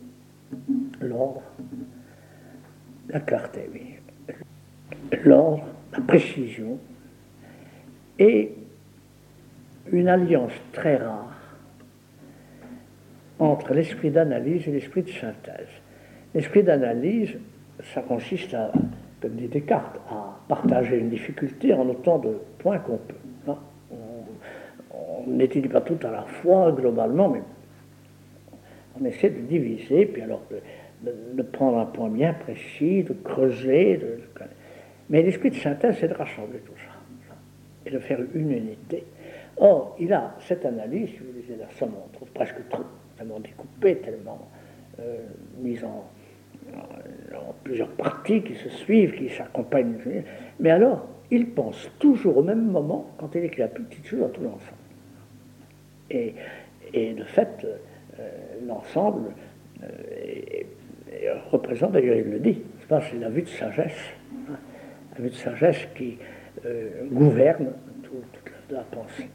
l'ordre, 1.02 1.42
la 3.10 3.20
clarté, 3.20 3.70
oui. 3.74 3.96
L'ordre, 5.24 5.66
la 5.94 6.02
précision, 6.02 6.80
et 8.20 8.54
une 9.92 10.08
alliance 10.08 10.54
très 10.74 10.98
rare 10.98 11.38
entre 13.40 13.74
l'esprit 13.74 14.10
d'analyse 14.10 14.68
et 14.68 14.72
l'esprit 14.72 15.04
de 15.04 15.10
synthèse. 15.10 15.70
L'esprit 16.34 16.64
d'analyse, 16.64 17.38
ça 17.94 18.02
consiste 18.02 18.54
à, 18.54 18.72
comme 19.22 19.36
dit 19.36 19.48
Descartes, 19.48 20.00
à 20.10 20.40
partager 20.48 20.98
une 20.98 21.10
difficulté 21.10 21.74
en 21.74 21.88
autant 21.88 22.18
de 22.18 22.38
points 22.58 22.80
qu'on 22.80 22.98
peut. 22.98 23.16
Hein. 23.48 23.58
On 24.92 25.30
n'étudie 25.30 25.68
pas 25.68 25.82
tout 25.82 26.00
à 26.04 26.12
la 26.12 26.24
fois, 26.24 26.72
globalement, 26.72 27.30
mais 27.30 27.42
on 29.00 29.06
essaie 29.06 29.30
de 29.30 29.42
diviser, 29.42 30.06
puis 30.06 30.22
alors 30.22 30.42
de, 31.02 31.42
prendre 31.44 31.78
un 31.78 31.86
point 31.86 32.10
bien 32.10 32.34
précis, 32.34 33.04
de 33.04 33.14
creuser. 33.14 34.00
mais 35.10 35.22
l'esprit 35.22 35.52
de 35.52 35.56
synthèse, 35.56 35.98
c'est 36.00 36.08
de 36.08 36.14
rassembler 36.14 36.60
tout 36.60 36.74
ça 36.78 36.98
et 37.86 37.92
de 37.92 38.00
faire 38.00 38.20
une 38.34 38.52
unité. 38.52 39.04
Or, 39.58 39.96
il 40.00 40.14
a 40.14 40.36
cette 40.40 40.66
analyse, 40.66 41.10
si 41.10 41.18
vous 41.18 41.34
lisez 41.40 41.56
la 41.56 41.70
somme, 41.72 41.94
on 42.04 42.08
trouve 42.16 42.30
presque 42.30 42.68
trop, 42.70 42.84
tellement 43.18 43.40
découpée, 43.40 43.98
tellement 43.98 44.48
euh, 45.00 45.18
mise 45.60 45.84
en, 45.84 46.06
plusieurs 47.64 47.90
parties 47.90 48.42
qui 48.42 48.56
se 48.56 48.70
suivent, 48.70 49.14
qui 49.16 49.30
s'accompagnent. 49.30 49.96
Mais 50.60 50.70
alors, 50.70 51.08
il 51.32 51.50
pense 51.52 51.90
toujours 52.00 52.38
au 52.38 52.44
même 52.44 52.68
moment 52.68 53.12
quand 53.18 53.34
il 53.36 53.46
écrit 53.46 53.62
la 53.62 53.68
petite 53.68 54.06
chose 54.06 54.20
dans 54.20 54.30
tout 54.30 54.42
l'ensemble. 54.42 54.78
Et, 56.10 56.34
et, 56.94 57.14
de 57.14 57.24
fait, 57.24 57.66
euh, 58.20 58.30
l'ensemble 58.68 59.32
euh, 59.84 59.88
représente, 61.52 61.92
d'ailleurs 61.92 62.18
il 62.18 62.32
le 62.32 62.40
dit, 62.40 62.62
c'est 62.90 63.20
la 63.20 63.30
vue 63.30 63.44
de 63.44 63.48
sagesse, 63.48 63.92
hein, 64.50 64.56
la 65.16 65.24
vue 65.24 65.30
de 65.30 65.36
sagesse 65.36 65.88
qui 65.96 66.18
euh, 66.66 67.06
gouverne 67.12 67.74
toute 68.04 68.52
la, 68.72 68.82
pensée. 68.82 69.30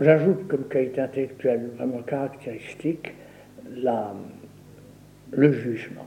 J'ajoute 0.00 0.48
comme 0.48 0.64
qualité 0.64 1.02
intellectuelle 1.02 1.70
vraiment 1.76 2.02
caractéristique 2.02 3.12
la, 3.68 4.14
le 5.30 5.52
jugement. 5.52 6.06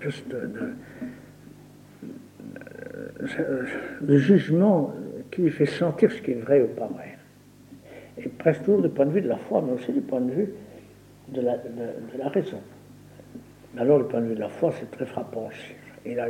Juste 0.00 0.34
le 4.00 4.18
jugement 4.18 4.92
qui 5.30 5.48
fait 5.50 5.66
sentir 5.66 6.12
ce 6.12 6.20
qui 6.20 6.32
est 6.32 6.40
vrai 6.40 6.60
ou 6.60 6.68
pas 6.68 6.86
vrai 6.86 7.15
presque 8.28 8.62
toujours 8.64 8.82
du 8.82 8.88
point 8.88 9.06
de 9.06 9.12
vue 9.12 9.20
de 9.20 9.28
la 9.28 9.36
foi, 9.36 9.62
mais 9.64 9.72
aussi 9.72 9.92
du 9.92 10.00
point 10.00 10.20
de 10.20 10.30
vue 10.30 10.52
de 11.28 11.40
la, 11.40 12.28
raison. 12.28 12.60
Alors, 13.78 13.98
le 13.98 14.06
point 14.06 14.20
de 14.20 14.26
vue 14.26 14.34
de 14.34 14.40
la 14.40 14.48
foi, 14.48 14.72
c'est 14.78 14.90
très 14.90 15.06
frappant 15.06 15.48
aussi. 15.48 15.74
Il 16.04 16.18
a 16.20 16.28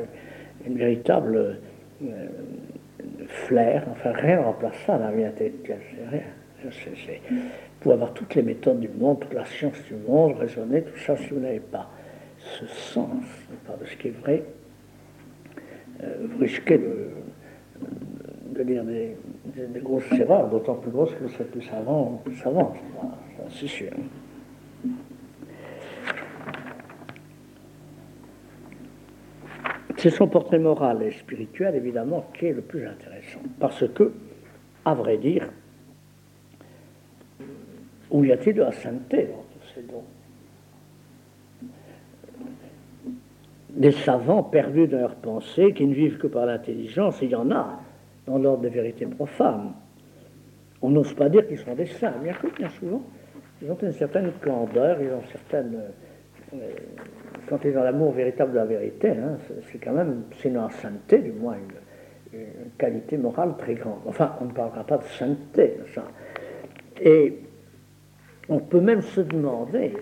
une, 0.66 0.76
véritable 0.76 1.58
euh, 2.02 2.26
flair, 3.28 3.84
enfin 3.90 4.12
rien 4.12 4.38
ne 4.38 4.44
remplace 4.44 4.76
ça 4.86 4.98
la 4.98 5.10
vie 5.12 5.24
c'est 5.38 6.10
rien. 6.10 6.22
Pour 7.80 7.92
avoir 7.92 8.12
toutes 8.14 8.34
les 8.34 8.42
méthodes 8.42 8.80
du 8.80 8.88
monde, 8.88 9.20
toute 9.20 9.34
la 9.34 9.44
science 9.44 9.76
du 9.86 9.94
monde, 9.94 10.36
raisonner, 10.38 10.82
tout 10.82 10.98
ça, 10.98 11.16
si 11.16 11.28
vous 11.28 11.40
n'avez 11.40 11.60
pas 11.60 11.88
ce 12.38 12.66
sens 12.66 13.10
de 13.80 13.86
ce 13.86 13.96
qui 13.96 14.08
est 14.08 14.18
vrai, 14.22 14.42
euh, 16.02 16.26
vous 16.28 16.38
risquez 16.38 16.78
de, 16.78 17.10
de 18.56 18.62
dire 18.62 18.84
des, 18.84 19.80
grosses 19.80 20.10
erreurs, 20.12 20.48
d'autant 20.48 20.74
plus 20.74 20.90
grosses 20.90 21.14
que 21.14 21.28
c'est 21.28 21.50
plus 21.50 21.62
savant, 21.62 22.20
plus 22.24 22.36
savant, 22.36 22.72
c'est 23.50 23.66
sûr. 23.66 23.90
C'est 29.98 30.10
son 30.10 30.28
portrait 30.28 30.58
moral 30.58 31.02
et 31.02 31.10
spirituel, 31.10 31.74
évidemment, 31.74 32.26
qui 32.34 32.46
est 32.46 32.52
le 32.52 32.60
plus 32.60 32.86
intéressant. 32.86 33.40
Parce 33.58 33.86
que, 33.88 34.12
à 34.84 34.94
vrai 34.94 35.16
dire, 35.16 35.48
où 38.10 38.24
y 38.24 38.32
a-t-il 38.32 38.56
de 38.56 38.62
la 38.62 38.72
sainteté 38.72 39.24
dans 39.24 39.44
tous 39.52 39.74
ces 39.74 39.82
dons 39.82 40.04
Des 43.70 43.92
savants 43.92 44.42
perdus 44.42 44.86
dans 44.86 44.98
leurs 44.98 45.16
pensées, 45.16 45.72
qui 45.72 45.86
ne 45.86 45.94
vivent 45.94 46.18
que 46.18 46.26
par 46.26 46.46
l'intelligence, 46.46 47.18
il 47.22 47.30
y 47.30 47.34
en 47.34 47.50
a 47.50 47.80
dans 48.26 48.38
l'ordre 48.38 48.62
des 48.62 48.68
vérités 48.68 49.06
profanes. 49.06 49.72
On 50.82 50.90
n'ose 50.90 51.14
pas 51.14 51.28
dire 51.28 51.46
qu'ils 51.46 51.58
sont 51.58 51.74
des 51.74 51.86
saints, 51.86 52.14
bien 52.22 52.32
que 52.34 52.48
bien 52.54 52.68
souvent, 52.68 53.02
ils 53.62 53.70
ont 53.70 53.78
une 53.80 53.92
certaine 53.92 54.30
candeur, 54.42 55.00
ils 55.00 55.10
ont 55.10 55.22
certaines. 55.30 55.80
Euh, 56.54 56.70
quand 57.48 57.64
ils 57.64 57.76
ont 57.76 57.82
l'amour 57.82 58.12
véritable 58.12 58.52
de 58.52 58.56
la 58.56 58.64
vérité, 58.64 59.10
hein, 59.10 59.38
c'est 59.70 59.78
quand 59.78 59.92
même, 59.92 60.24
sinon 60.40 60.62
la 60.62 60.70
sainteté, 60.70 61.18
du 61.18 61.32
moins 61.32 61.54
une, 61.54 62.40
qualité 62.76 63.16
morale 63.16 63.54
très 63.56 63.74
grande. 63.74 64.00
Enfin, 64.04 64.36
on 64.40 64.46
ne 64.46 64.50
parlera 64.50 64.84
pas 64.84 64.98
de 64.98 65.04
sainteté, 65.04 65.78
ça. 65.94 66.04
Et 67.00 67.38
on 68.48 68.58
peut 68.58 68.80
même 68.80 69.00
se 69.00 69.22
demander 69.22 69.94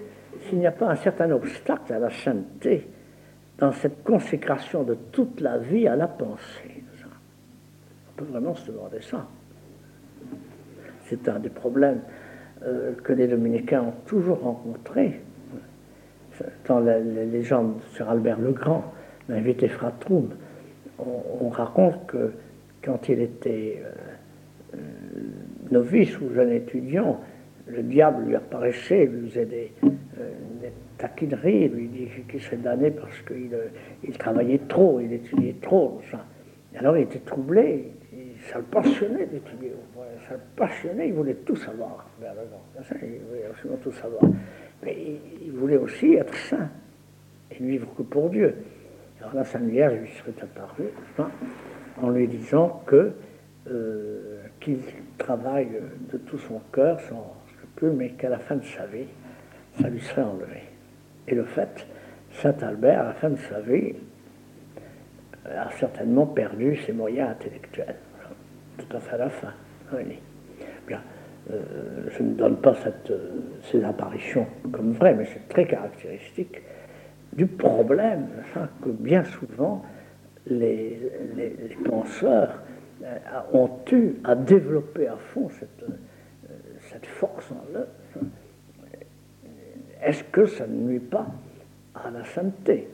s'il 0.43 0.59
n'y 0.59 0.66
a 0.66 0.72
pas 0.72 0.89
un 0.89 0.97
certain 0.97 1.31
obstacle 1.31 1.93
à 1.93 1.99
la 1.99 2.11
sainteté 2.11 2.89
dans 3.59 3.72
cette 3.72 4.03
consécration 4.03 4.83
de 4.83 4.95
toute 5.12 5.41
la 5.41 5.59
vie 5.59 5.87
à 5.87 5.97
la 5.97 6.09
pensée. 6.09 6.74
On 8.14 8.22
peut 8.22 8.30
vraiment 8.30 8.54
se 8.54 8.70
demander 8.70 9.00
ça. 9.00 9.26
C'est 11.06 11.28
un 11.28 11.40
des 11.40 11.48
problèmes 11.48 12.00
euh, 12.64 12.92
que 13.02 13.12
les 13.12 13.26
dominicains 13.26 13.82
ont 13.82 13.94
toujours 14.06 14.40
rencontrés. 14.40 15.20
Dans 16.66 16.80
la, 16.80 16.98
légende 16.98 17.80
sur 17.92 18.08
Albert 18.08 18.38
le 18.40 18.52
Grand, 18.52 18.92
l'invité 19.28 19.68
Fratrum, 19.68 20.30
on, 20.98 21.48
raconte 21.48 22.06
que 22.06 22.32
quand 22.82 23.08
il 23.08 23.20
était 23.20 23.82
euh, 23.84 24.76
euh, 24.76 24.78
novice 25.70 26.18
ou 26.20 26.32
jeune 26.34 26.50
étudiant, 26.52 27.20
le 27.66 27.82
diable 27.82 28.24
lui 28.26 28.36
apparaissait, 28.36 29.06
lui 29.06 29.28
faisait 29.28 29.46
des, 29.46 29.72
des 29.82 30.72
taquineries, 30.98 31.68
lui 31.68 31.88
dit 31.88 32.08
qu'il 32.28 32.40
serait 32.40 32.56
damné 32.56 32.90
parce 32.90 33.20
qu'il 33.22 34.18
travaillait 34.18 34.60
trop, 34.68 35.00
il 35.00 35.12
étudiait 35.12 35.56
trop. 35.60 36.00
alors 36.76 36.96
il 36.96 37.02
était 37.04 37.20
troublé, 37.20 37.92
ça 38.51 38.59
le 38.59 38.64
passionnait 38.64 39.26
d'étudier, 39.26 39.72
ça 40.28 40.34
le 40.34 40.40
passionnait, 40.57 41.09
il 41.09 41.14
voulait 41.14 41.34
tout 41.34 41.57
savoir. 41.57 42.07
Il 42.20 43.20
voulait 43.28 43.47
absolument 43.47 43.80
tout 43.82 43.92
savoir. 43.92 44.22
Mais 44.82 44.97
il 45.45 45.53
voulait 45.53 45.76
aussi 45.76 46.14
être 46.14 46.34
saint 46.34 46.68
et 47.51 47.62
vivre 47.62 47.88
que 47.97 48.03
pour 48.03 48.30
Dieu. 48.30 48.55
Alors 49.20 49.34
la 49.34 49.45
Sainte 49.45 49.64
Vierge 49.64 49.95
lui 49.95 50.09
serait 50.09 50.34
apparue 50.42 50.90
en 52.03 52.11
lui 52.11 52.28
disant 52.28 52.82
que 52.86 53.12
euh, 53.70 54.42
qu'il 54.61 54.78
travaille 55.16 55.80
de 56.12 56.18
tout 56.18 56.38
son 56.38 56.61
cœur, 56.72 57.01
sans 57.01 57.34
scrupule, 57.55 57.92
mais 57.92 58.11
qu'à 58.11 58.28
la 58.28 58.38
fin 58.38 58.57
de 58.57 58.64
sa 58.64 58.84
vie, 58.86 59.07
ça 59.80 59.88
lui 59.88 60.01
serait 60.01 60.22
enlevé. 60.22 60.64
Et 61.26 61.34
le 61.34 61.45
fait, 61.45 61.86
Saint 62.32 62.57
Albert, 62.61 63.01
à 63.01 63.05
la 63.05 63.12
fin 63.14 63.30
de 63.30 63.38
sa 63.38 63.61
vie, 63.61 63.95
a 65.47 65.70
certainement 65.72 66.26
perdu 66.26 66.76
ses 66.76 66.92
moyens 66.92 67.30
intellectuels 67.30 67.97
tout 68.79 68.97
à 68.97 69.01
fait 69.01 69.14
à 69.14 69.18
la 69.18 69.31
fin. 69.31 69.53
Bien, 70.87 71.01
euh, 71.51 72.09
je 72.11 72.22
ne 72.22 72.35
donne 72.35 72.57
pas 72.57 72.75
cette, 72.75 73.11
euh, 73.11 73.31
ces 73.70 73.85
apparitions 73.85 74.47
comme 74.72 74.93
vraies, 74.93 75.14
mais 75.14 75.27
c'est 75.27 75.49
très 75.49 75.66
caractéristique 75.66 76.62
du 77.33 77.47
problème 77.47 78.29
hein, 78.57 78.68
que 78.83 78.91
bien 78.91 79.25
souvent 79.25 79.85
les, 80.47 80.99
penseurs 81.85 82.61
euh, 83.03 83.18
ont 83.53 83.70
eu 83.93 84.14
à 84.25 84.35
développer 84.35 85.07
à 85.07 85.16
fond 85.16 85.49
cette, 85.51 85.85
cette 86.91 87.07
force 87.07 87.51
en 87.51 87.79
eux. 87.79 87.89
Est-ce 90.03 90.25
que 90.25 90.47
ça 90.47 90.66
ne 90.66 90.75
nuit 90.75 90.99
pas 91.01 91.27
à 91.95 92.11
la 92.11 92.25
sainteté? 92.25 92.89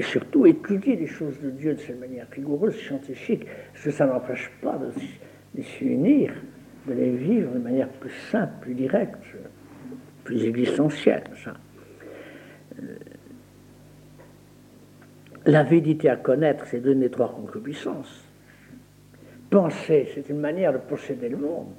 Et 0.00 0.02
surtout 0.02 0.46
étudier 0.46 0.96
les 0.96 1.06
choses 1.06 1.38
de 1.42 1.50
Dieu 1.50 1.74
de 1.74 1.78
cette 1.78 2.00
manière 2.00 2.26
rigoureuse, 2.32 2.74
scientifique, 2.74 3.44
parce 3.70 3.84
que 3.84 3.90
ça 3.90 4.06
n'empêche 4.06 4.50
pas 4.62 4.78
de, 4.78 4.86
de 5.54 5.62
s'y 5.62 5.84
unir, 5.84 6.32
de 6.88 6.94
les 6.94 7.10
vivre 7.10 7.52
de 7.52 7.58
manière 7.58 7.90
plus 7.90 8.14
simple, 8.30 8.50
plus 8.62 8.72
directe, 8.72 9.18
plus 10.24 10.42
existentielle. 10.42 11.24
Ça. 11.44 11.52
Euh, 12.78 12.96
L'avidité 15.44 16.08
à 16.08 16.16
connaître, 16.16 16.64
c'est 16.64 16.80
donner 16.80 17.10
trois 17.10 17.34
concupiscences. 17.34 18.24
Penser, 19.50 20.08
c'est 20.14 20.30
une 20.30 20.40
manière 20.40 20.72
de 20.72 20.78
posséder 20.78 21.28
le 21.28 21.36
monde. 21.36 21.74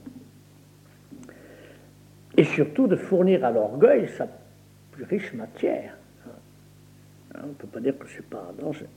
Et 2.37 2.43
surtout 2.43 2.85
de 2.85 2.97
fournir 2.97 3.43
à 3.43 3.51
l'orgueil 3.51 4.07
sa 4.09 4.27
plus 4.91 5.05
riche 5.05 5.33
matière. 5.33 5.97
Hein, 7.35 7.39
on 7.43 7.47
ne 7.47 7.53
peut 7.53 7.67
pas 7.67 7.79
dire 7.79 7.97
que 7.97 8.07
ce 8.07 8.17
n'est 8.17 8.27
pas 8.29 8.47
un 8.49 8.61
danger. 8.61 8.87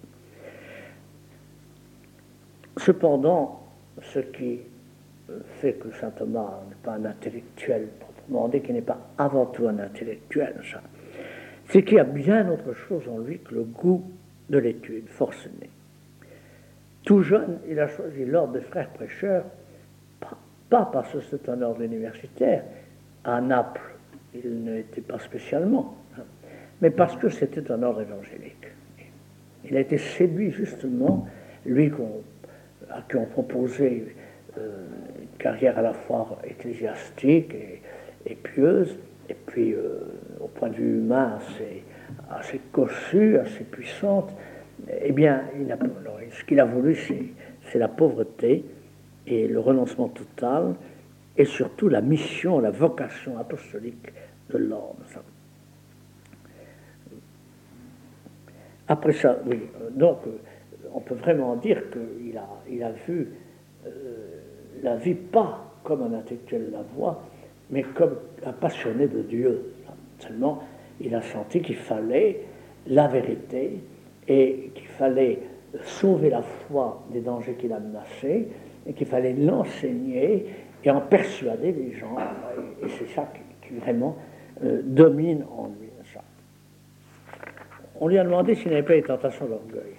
Cependant, 2.76 3.66
ce 4.02 4.18
qui 4.18 4.60
euh, 5.30 5.40
fait 5.60 5.74
que 5.74 5.92
saint 5.92 6.10
Thomas 6.10 6.60
n'est 6.68 6.76
pas 6.82 6.94
un 6.94 7.04
intellectuel 7.04 7.88
proprement 8.00 8.48
dit, 8.48 8.60
qu'il 8.60 8.74
n'est 8.74 8.82
pas 8.82 8.98
avant 9.18 9.46
tout 9.46 9.68
un 9.68 9.78
intellectuel, 9.78 10.60
c'est 11.68 11.82
qu'il 11.84 11.96
y 11.96 12.00
a 12.00 12.04
bien 12.04 12.48
autre 12.50 12.72
chose 12.72 13.02
en 13.08 13.18
lui 13.18 13.38
que 13.38 13.54
le 13.54 13.62
goût 13.62 14.10
de 14.50 14.58
l'étude 14.58 15.08
forcenée. 15.08 15.70
Tout 17.04 17.22
jeune, 17.22 17.58
il 17.68 17.78
a 17.78 17.88
choisi 17.88 18.24
l'ordre 18.24 18.54
des 18.54 18.62
frères 18.62 18.88
prêcheurs, 18.90 19.44
pas, 20.70 20.90
parce 20.92 21.12
que 21.12 21.20
c'est 21.20 21.48
un 21.48 21.60
ordre 21.62 21.82
universitaire. 21.82 22.64
À 23.24 23.40
Naples, 23.40 23.94
il 24.34 24.64
n'était 24.64 25.02
pas 25.02 25.18
spécialement, 25.18 25.94
mais 26.80 26.90
parce 26.90 27.16
que 27.16 27.28
c'était 27.28 27.70
un 27.70 27.82
ordre 27.82 28.02
évangélique. 28.02 28.66
Il 29.64 29.76
a 29.76 29.80
été 29.80 29.98
séduit 29.98 30.50
justement, 30.50 31.26
lui 31.64 31.90
à 32.90 33.02
qui 33.08 33.16
on 33.16 33.24
proposait 33.24 34.04
euh, 34.58 34.86
une 35.20 35.38
carrière 35.38 35.78
à 35.78 35.82
la 35.82 35.94
fois 35.94 36.38
ecclésiastique 36.44 37.54
et, 38.26 38.34
pieuse, 38.34 38.98
et 39.28 39.34
puis 39.34 39.72
euh, 39.72 40.00
au 40.40 40.48
point 40.48 40.68
de 40.68 40.74
vue 40.74 40.98
humain 40.98 41.38
assez, 41.38 41.82
assez 42.30 42.60
cossue, 42.72 43.38
assez 43.38 43.64
puissante, 43.64 44.34
eh 45.02 45.12
bien, 45.12 45.44
il 45.58 45.74
ce 46.30 46.44
qu'il 46.44 46.60
a 46.60 46.64
voulu, 46.64 46.96
c'est 47.70 47.78
la 47.78 47.88
pauvreté 47.88 48.64
et 49.26 49.48
le 49.48 49.60
renoncement 49.60 50.08
total, 50.08 50.74
et 51.36 51.44
surtout 51.44 51.88
la 51.88 52.00
mission, 52.00 52.60
la 52.60 52.70
vocation 52.70 53.38
apostolique 53.38 54.12
de 54.50 54.58
l'homme. 54.58 54.96
Après 58.88 59.12
ça, 59.12 59.38
oui, 59.46 59.60
donc 59.92 60.18
on 60.92 61.00
peut 61.00 61.14
vraiment 61.14 61.56
dire 61.56 61.82
qu'il 61.90 62.36
a, 62.36 62.48
il 62.70 62.82
a 62.82 62.92
vu 63.06 63.30
euh, 63.86 63.90
la 64.82 64.96
vie 64.96 65.14
pas 65.14 65.64
comme 65.82 66.02
un 66.02 66.12
intellectuel 66.18 66.70
la 66.72 66.82
voix, 66.96 67.22
mais 67.70 67.82
comme 67.82 68.16
un 68.44 68.52
passionné 68.52 69.06
de 69.06 69.22
Dieu. 69.22 69.72
Seulement, 70.18 70.62
il 71.00 71.14
a 71.14 71.22
senti 71.22 71.60
qu'il 71.60 71.76
fallait 71.76 72.40
la 72.86 73.08
vérité 73.08 73.80
et 74.28 74.70
qu'il 74.74 74.86
fallait 74.86 75.40
sauver 75.82 76.30
la 76.30 76.42
foi 76.42 77.02
des 77.12 77.20
dangers 77.20 77.54
qui 77.54 77.68
la 77.68 77.80
menaçaient 77.80 78.48
et 78.86 78.92
qu'il 78.92 79.06
fallait 79.06 79.32
l'enseigner 79.32 80.46
et 80.84 80.90
en 80.90 81.00
persuader 81.00 81.72
les 81.72 81.92
gens. 81.92 82.16
Et 82.82 82.88
c'est 82.88 83.08
ça 83.08 83.30
qui, 83.62 83.74
vraiment 83.74 84.16
euh, 84.62 84.82
domine 84.84 85.44
en 85.56 85.66
lui. 85.66 85.83
On 88.04 88.08
lui 88.08 88.18
a 88.18 88.24
demandé 88.24 88.54
s'il 88.54 88.68
n'avait 88.68 88.82
pas 88.82 88.92
les 88.92 89.02
tentations 89.02 89.46
d'orgueil. 89.46 89.94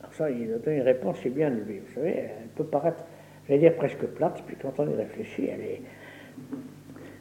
Alors 0.00 0.12
ça, 0.12 0.30
il 0.30 0.52
a 0.52 0.58
donné 0.58 0.76
une 0.76 0.82
réponse, 0.82 1.16
c'est 1.22 1.30
bien 1.30 1.48
lui. 1.48 1.78
Vous 1.78 1.94
savez, 1.94 2.10
elle 2.10 2.48
peut 2.54 2.64
paraître, 2.64 3.02
j'allais 3.48 3.60
dire 3.60 3.74
presque 3.76 4.04
plate, 4.08 4.42
puis 4.46 4.56
quand 4.60 4.78
on 4.78 4.86
y 4.86 4.94
réfléchit, 4.94 5.46
elle 5.46 5.62
est... 5.62 5.82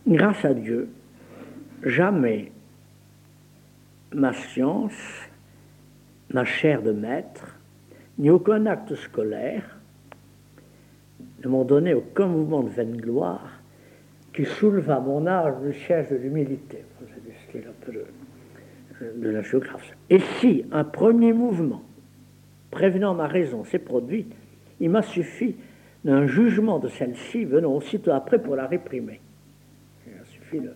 Grâce 0.05 0.43
à 0.43 0.53
Dieu, 0.53 0.89
jamais 1.83 2.51
ma 4.11 4.33
science, 4.33 4.91
ma 6.33 6.43
chair 6.43 6.81
de 6.81 6.91
maître, 6.91 7.57
ni 8.17 8.29
aucun 8.29 8.65
acte 8.65 8.93
scolaire 8.95 9.79
ne 11.45 11.47
m'ont 11.47 11.63
donné 11.63 11.93
aucun 11.93 12.27
mouvement 12.27 12.63
de 12.63 12.71
vaine 12.71 12.97
gloire 12.97 13.61
qui 14.33 14.43
souleva 14.43 14.99
mon 14.99 15.27
âge 15.27 15.53
du 15.63 15.71
siège 15.71 16.09
de 16.09 16.17
l'humilité. 16.17 16.83
Du 17.25 17.33
style 17.47 17.69
un 17.69 17.85
peu 17.85 17.93
de, 17.93 18.05
la 19.01 19.41
géographie. 19.41 19.93
Et 20.09 20.19
si 20.39 20.65
un 20.71 20.83
premier 20.83 21.33
mouvement 21.33 21.83
prévenant 22.71 23.13
ma 23.13 23.27
raison 23.27 23.63
s'est 23.63 23.79
produit, 23.79 24.27
il 24.79 24.89
m'a 24.89 25.01
suffi 25.01 25.55
d'un 26.03 26.27
jugement 26.27 26.79
de 26.79 26.87
celle-ci 26.87 27.45
venant 27.45 27.73
aussitôt 27.73 28.11
après 28.11 28.39
pour 28.41 28.55
la 28.55 28.67
réprimer. 28.67 29.19
Il 30.07 30.13
m'a 30.13 30.25
suffi 30.25 30.59
de, 30.59 30.71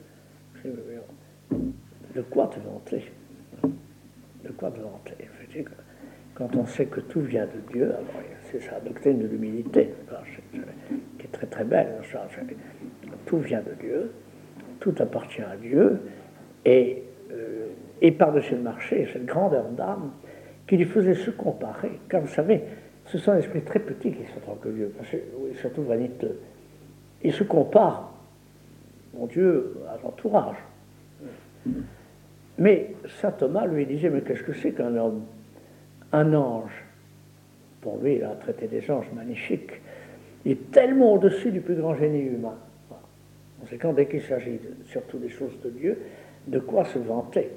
de 2.16 2.22
quoi 2.22 2.48
te 2.48 2.60
vanter? 2.60 3.12
De 4.44 4.52
quoi 4.52 4.72
te 4.72 4.80
vanter? 4.80 5.16
Quand 6.34 6.56
on 6.56 6.66
sait 6.66 6.86
que 6.86 7.02
tout 7.02 7.22
vient 7.22 7.46
de 7.46 7.74
Dieu, 7.74 7.92
c'est 8.50 8.62
sa 8.62 8.80
doctrine 8.80 9.20
de 9.20 9.28
l'humilité, 9.28 9.90
qui 11.18 11.26
est 11.26 11.32
très 11.32 11.48
très 11.48 11.66
belle. 11.66 11.96
Tout 13.26 13.40
vient 13.40 13.62
de 13.62 13.74
Dieu, 13.82 14.12
tout 14.80 14.96
appartient 15.00 15.42
à 15.42 15.58
Dieu, 15.58 16.00
et, 16.66 17.04
euh, 17.32 17.68
et 18.02 18.12
par-dessus 18.12 18.56
le 18.56 18.62
marché, 18.62 19.08
cette 19.12 19.26
grandeur 19.26 19.66
d'âme 19.70 20.12
qui 20.68 20.78
lui 20.78 20.86
faisait 20.86 21.16
se 21.16 21.32
comparer. 21.32 22.00
Car 22.10 22.22
vous 22.22 22.28
savez, 22.28 22.62
ce 23.06 23.18
sont 23.18 23.34
des 23.34 23.40
esprits 23.40 23.62
très 23.62 23.80
petits 23.80 24.12
qui 24.12 24.24
sont 24.26 24.52
orgueilleux, 24.52 24.94
parce 24.96 25.10
que, 25.10 25.18
surtout 25.60 25.84
vaniteux. 25.84 26.40
Ils 27.24 27.34
se 27.34 27.44
comparent, 27.44 28.14
mon 29.18 29.26
Dieu, 29.26 29.76
à 29.90 29.98
l'entourage. 30.04 30.58
Mais 32.58 32.94
saint 33.22 33.32
Thomas 33.32 33.66
lui 33.66 33.86
disait, 33.86 34.10
mais 34.10 34.22
qu'est-ce 34.22 34.44
que 34.44 34.54
c'est 34.54 34.72
qu'un 34.72 34.96
homme? 34.96 35.24
Un 36.12 36.34
ange. 36.34 36.84
Pour 37.82 37.98
lui, 37.98 38.16
il 38.16 38.24
a 38.24 38.36
traité 38.36 38.68
des 38.68 38.90
anges 38.92 39.10
magnifiques. 39.16 39.82
Il 40.46 40.54
est 40.54 40.72
tellement 40.72 41.14
au-dessus 41.14 41.52
du 41.52 41.62
plus 41.62 41.76
grand 41.76 41.96
génie 41.96 42.22
humain. 42.22 42.58
C'est 43.70 43.78
quand 43.78 43.94
dès 43.94 44.08
qu'il 44.08 44.22
s'agit 44.22 44.60
surtout 44.88 45.18
des 45.18 45.30
choses 45.30 45.60
de 45.64 45.70
Dieu, 45.70 45.98
de 46.48 46.60
quoi 46.60 46.86
se 46.86 47.00
vanter. 47.00 47.50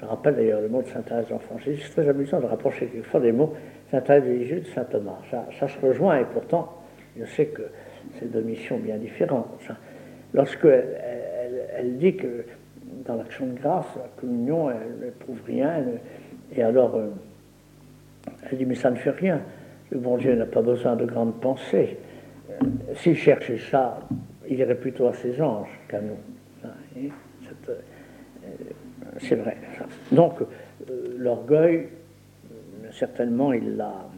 Je 0.00 0.04
rappelle 0.04 0.36
d'ailleurs 0.36 0.60
le 0.60 0.68
mot 0.68 0.82
de 0.82 0.86
Saint 0.86 1.02
Thérèse 1.02 1.28
d'Enfant. 1.28 1.56
C'est 1.64 1.76
très 1.90 2.08
amusant 2.08 2.40
de 2.40 2.46
rapprocher 2.46 2.86
quelquefois 2.86 3.20
des 3.20 3.32
mots 3.32 3.54
Saint 3.90 4.00
Thérèse 4.00 4.24
de 4.24 4.44
Jésus 4.44 4.60
de 4.60 4.66
Saint 4.66 4.84
Thomas. 4.84 5.18
Ça, 5.30 5.68
se 5.68 5.78
rejoint 5.84 6.18
et 6.20 6.24
pourtant, 6.24 6.72
je 7.18 7.24
sais 7.24 7.46
que 7.46 7.62
c'est 8.18 8.30
deux 8.30 8.42
missions 8.42 8.78
bien 8.78 8.96
différentes. 8.96 9.48
Lorsque 10.34 10.66
elle, 10.66 11.96
dit 11.98 12.16
que 12.16 12.44
dans 13.04 13.16
l'action 13.16 13.46
de 13.46 13.58
grâce, 13.58 13.86
la 13.96 14.08
communion, 14.20 14.70
elle 14.70 15.06
n'éprouve 15.06 15.40
rien, 15.46 15.82
et 16.54 16.62
alors, 16.62 16.94
euh, 16.96 17.08
elle 18.50 18.58
dit, 18.58 18.66
mais 18.66 18.74
ça 18.74 18.90
ne 18.90 18.96
fait 18.96 19.10
rien. 19.10 19.40
Le 19.90 19.98
bon 19.98 20.16
Dieu 20.16 20.34
n'a 20.34 20.46
pas 20.46 20.62
besoin 20.62 20.96
de 20.96 21.04
grandes 21.04 21.40
pensées. 21.40 21.98
Euh, 22.50 22.64
s'il 22.94 23.16
cherchait 23.16 23.58
ça, 23.58 24.00
il 24.48 24.58
irait 24.58 24.74
plutôt 24.74 25.06
à 25.06 25.14
ses 25.14 25.40
anges 25.40 25.68
qu'à 25.88 26.00
nous. 26.00 26.16
Euh, 27.68 27.74
c'est 29.18 29.34
vrai. 29.34 29.56
Donc, 30.12 30.38
l'orgueil, 31.16 31.88
certainement, 32.92 33.52
il 33.52 33.76
l'a. 33.76 34.08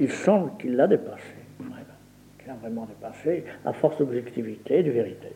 Il 0.00 0.10
semble 0.10 0.56
qu'il 0.58 0.76
l'a 0.76 0.86
dépassé. 0.86 1.34
Qu'il 2.38 2.48
l'a 2.48 2.54
vraiment 2.54 2.86
dépassé, 2.86 3.44
à 3.64 3.72
force 3.72 3.98
d'objectivité 3.98 4.78
et 4.78 4.82
de 4.82 4.90
vérité. 4.90 5.28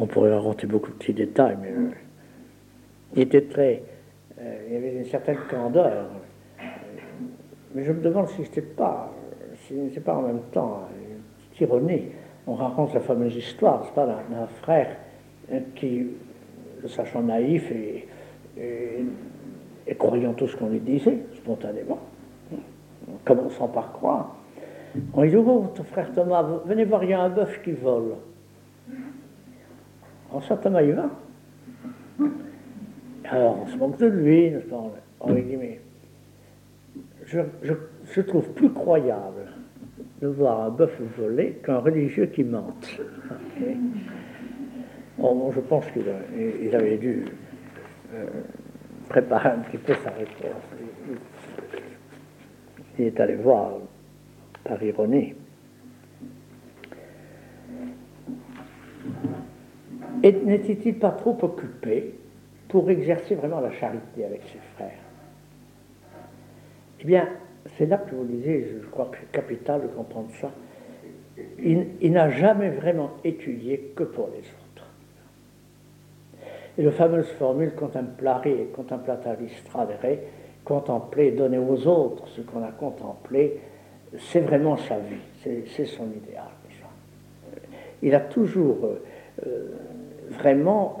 On 0.00 0.06
pourrait 0.06 0.32
raconter 0.32 0.66
beaucoup 0.66 0.90
de 0.90 0.96
petits 0.96 1.12
détails, 1.12 1.56
mais 1.60 1.72
euh, 1.72 1.90
il 3.16 3.22
était 3.22 3.42
très. 3.42 3.82
Euh, 4.40 4.64
il 4.68 4.74
y 4.74 4.76
avait 4.76 4.94
une 4.94 5.06
certaine 5.06 5.38
candeur. 5.50 6.06
Mais 7.74 7.84
je 7.84 7.92
me 7.92 8.00
demande 8.00 8.28
si 8.28 8.44
ce 8.44 8.60
pas, 8.60 9.12
si 9.66 9.74
n'était 9.74 10.00
pas 10.00 10.14
en 10.14 10.22
même 10.22 10.40
temps 10.52 10.88
une 11.10 11.22
petite 11.50 11.60
ironie. 11.60 12.04
On 12.46 12.54
raconte 12.54 12.94
la 12.94 13.00
fameuse 13.00 13.36
histoire, 13.36 13.84
c'est 13.84 13.94
pas, 13.94 14.06
d'un 14.06 14.46
frère 14.62 14.96
euh, 15.52 15.60
qui, 15.74 16.06
le 16.82 16.88
sachant 16.88 17.22
naïf 17.22 17.70
et, 17.70 18.06
croyant 19.98 20.32
tout 20.32 20.46
ce 20.46 20.56
qu'on 20.56 20.68
lui 20.68 20.80
disait, 20.80 21.18
spontanément, 21.36 21.98
commençant 23.24 23.68
par 23.68 23.92
croire, 23.92 24.36
on 25.12 25.22
lui 25.22 25.30
dit 25.30 25.36
Oh, 25.36 25.66
frère 25.84 26.12
Thomas, 26.12 26.42
venez 26.64 26.84
voir, 26.84 27.04
il 27.04 27.10
y 27.10 27.12
a 27.12 27.20
un 27.20 27.28
bœuf 27.28 27.60
qui 27.62 27.72
vole. 27.72 28.14
En 30.30 30.40
Thomas 30.40 30.82
y 30.82 30.92
va. 30.92 31.10
Alors, 33.30 33.58
on 33.62 33.66
se 33.66 33.76
moque 33.76 33.98
de 33.98 34.06
lui, 34.06 34.52
on 35.20 35.32
lui 35.32 35.42
dit, 35.42 35.56
mais 35.56 35.80
je, 37.28 38.20
trouve 38.22 38.48
plus 38.52 38.70
croyable 38.70 39.52
de 40.20 40.28
voir 40.28 40.62
un 40.62 40.70
bœuf 40.70 40.98
voler 41.16 41.60
qu'un 41.64 41.78
religieux 41.78 42.26
qui 42.26 42.44
mente. 42.44 43.00
je 45.18 45.60
pense 45.60 45.84
qu'il 45.90 46.74
avait 46.74 46.96
dû 46.96 47.24
euh, 48.14 48.26
préparer 49.08 49.50
un 49.50 49.58
petit 49.58 49.78
peu 49.78 49.94
sa 49.94 50.10
réponse. 50.10 50.62
Il 52.98 53.06
est 53.06 53.20
allé 53.20 53.36
voir 53.36 53.72
par 54.64 54.82
ironie. 54.82 55.34
Et 60.22 60.32
n'était-il 60.32 60.98
pas 60.98 61.12
trop 61.12 61.38
occupé 61.42 62.14
pour 62.68 62.90
exercer 62.90 63.36
vraiment 63.36 63.60
la 63.60 63.70
charité 63.72 64.24
avec 64.24 64.42
ses 64.52 64.58
Eh 67.00 67.04
bien, 67.04 67.28
c'est 67.76 67.86
là 67.86 67.98
que 67.98 68.14
vous 68.14 68.24
disiez, 68.24 68.66
je 68.82 68.88
crois 68.88 69.06
que 69.06 69.18
c'est 69.20 69.30
capital 69.30 69.82
de 69.82 69.86
comprendre 69.88 70.30
ça. 70.40 70.50
Il, 71.60 72.12
n'a 72.12 72.30
jamais 72.30 72.70
vraiment 72.70 73.12
étudié 73.22 73.92
que 73.94 74.04
pour 74.04 74.28
les 74.28 74.38
autres. 74.40 74.86
Et 76.76 76.82
la 76.82 76.90
fameuse 76.90 77.28
formule 77.38 77.74
contemplare 77.74 78.46
et 78.46 78.68
contemplataris 78.74 79.52
tradere, 79.68 80.18
contempler, 80.64 81.32
donner 81.32 81.58
aux 81.58 81.86
autres 81.86 82.26
ce 82.28 82.40
qu'on 82.40 82.62
a 82.62 82.72
contemplé, 82.72 83.60
c'est 84.18 84.40
vraiment 84.40 84.76
sa 84.76 84.98
vie, 84.98 85.20
c'est 85.42 85.84
son 85.84 86.06
idéal. 86.06 86.48
il 88.02 88.14
a 88.14 88.20
toujours 88.20 88.88
vraiment 90.30 91.00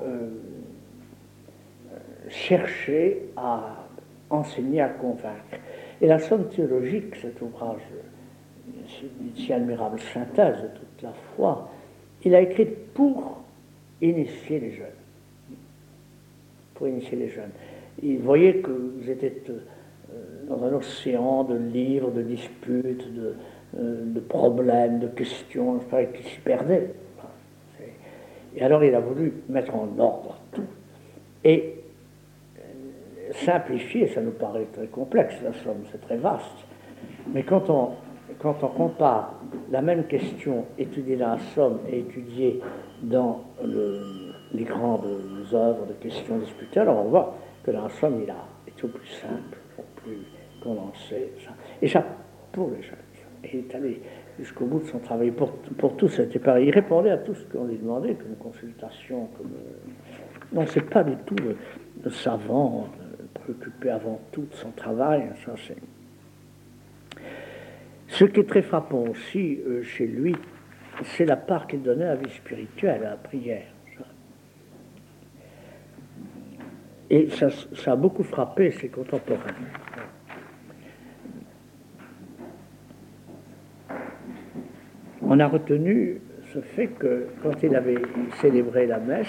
cherché 2.28 3.30
à 3.36 3.86
enseigner, 4.30 4.80
à 4.80 4.88
convaincre. 4.88 5.58
Et 6.00 6.06
la 6.06 6.18
somme 6.18 6.48
théologique, 6.48 7.16
cet 7.16 7.40
ouvrage 7.42 7.80
si 9.36 9.52
admirable 9.52 9.98
synthèse 10.00 10.62
de 10.62 10.68
toute 10.68 11.02
la 11.02 11.12
foi, 11.34 11.68
il 12.24 12.34
a 12.34 12.40
écrit 12.40 12.66
pour 12.94 13.38
initier 14.00 14.60
les 14.60 14.72
jeunes. 14.72 14.86
Pour 16.74 16.88
initier 16.88 17.16
les 17.16 17.28
jeunes. 17.28 17.50
Il 18.02 18.18
voyait 18.18 18.56
que 18.56 18.70
vous 18.70 19.10
étiez 19.10 19.42
euh, 19.50 20.46
dans 20.48 20.62
un 20.64 20.72
océan 20.72 21.44
de 21.44 21.56
livres, 21.56 22.10
de 22.10 22.22
disputes, 22.22 23.12
de, 23.14 23.34
euh, 23.78 24.04
de 24.04 24.20
problèmes, 24.20 25.00
de 25.00 25.08
questions, 25.08 25.80
qui 26.14 26.22
s'y 26.22 26.38
perdaient. 26.40 26.90
Et 28.56 28.62
alors 28.62 28.82
il 28.82 28.94
a 28.94 29.00
voulu 29.00 29.32
mettre 29.48 29.74
en 29.74 29.88
ordre 29.98 30.38
tout 30.52 30.64
et 31.44 31.77
simplifier, 33.32 34.08
ça 34.08 34.20
nous 34.20 34.32
paraît 34.32 34.66
très 34.72 34.86
complexe, 34.86 35.34
la 35.42 35.52
somme, 35.52 35.84
c'est 35.90 36.00
très 36.00 36.16
vaste. 36.16 36.66
Mais 37.32 37.42
quand 37.42 37.68
on 37.70 38.68
compare 38.68 39.40
la 39.70 39.82
même 39.82 40.04
question 40.04 40.64
étudiée 40.78 41.16
dans 41.16 41.30
la 41.30 41.38
Somme 41.38 41.78
et 41.90 42.00
étudiée 42.00 42.60
dans 43.02 43.44
les 44.52 44.64
grandes 44.64 45.06
œuvres 45.52 45.86
de 45.86 45.92
questions 45.94 46.38
disputées, 46.38 46.80
alors 46.80 47.04
on 47.04 47.08
voit 47.08 47.36
que 47.62 47.70
la 47.70 47.88
Somme, 48.00 48.20
il 48.22 48.30
a 48.30 48.46
été 48.66 48.84
au 48.84 48.88
plus 48.88 49.08
simple, 49.08 49.58
au 49.78 49.82
plus 50.00 50.18
condensé. 50.62 51.32
Et 51.82 51.88
ça, 51.88 52.04
pour 52.52 52.70
les 52.70 52.82
jeunes. 52.82 52.96
Il 53.44 53.60
est 53.60 53.74
allé 53.74 54.02
jusqu'au 54.38 54.64
bout 54.66 54.80
de 54.80 54.86
son 54.86 54.98
travail. 54.98 55.30
Pour, 55.30 55.52
pour 55.52 55.96
tous, 55.96 56.08
c'était 56.08 56.38
pareil. 56.38 56.68
Il 56.68 56.74
répondait 56.74 57.10
à 57.10 57.18
tout 57.18 57.34
ce 57.34 57.44
qu'on 57.44 57.64
lui 57.64 57.76
demandait, 57.76 58.14
comme 58.14 58.34
consultation, 58.36 59.28
comme... 59.36 59.46
Euh, 59.46 59.90
non, 60.52 60.66
c'est 60.66 60.88
pas 60.88 61.04
du 61.04 61.14
tout 61.26 61.36
le, 61.36 62.10
savant, 62.10 62.88
préoccupé 63.52 63.90
avant 63.90 64.20
tout 64.32 64.42
de 64.42 64.54
son 64.54 64.70
travail. 64.70 65.30
C'est 65.56 65.76
ce 68.08 68.24
qui 68.24 68.40
est 68.40 68.48
très 68.48 68.62
frappant 68.62 69.04
aussi 69.04 69.60
euh, 69.66 69.82
chez 69.82 70.06
lui, 70.06 70.34
c'est 71.04 71.24
la 71.24 71.36
part 71.36 71.66
qu'il 71.66 71.82
donnait 71.82 72.04
à 72.04 72.14
la 72.14 72.16
vie 72.16 72.30
spirituelle, 72.30 73.04
à 73.04 73.10
la 73.10 73.16
prière. 73.16 73.66
Et 77.10 77.28
ça, 77.30 77.48
a 77.92 77.96
beaucoup 77.96 78.22
frappé 78.22 78.70
ses 78.70 78.88
contemporains. 78.88 79.54
On 85.22 85.40
a 85.40 85.46
retenu 85.46 86.20
ce 86.52 86.60
fait 86.60 86.88
que 86.88 87.28
quand 87.42 87.62
il 87.62 87.74
avait 87.74 88.02
célébré 88.40 88.86
la 88.86 88.98
messe, 88.98 89.26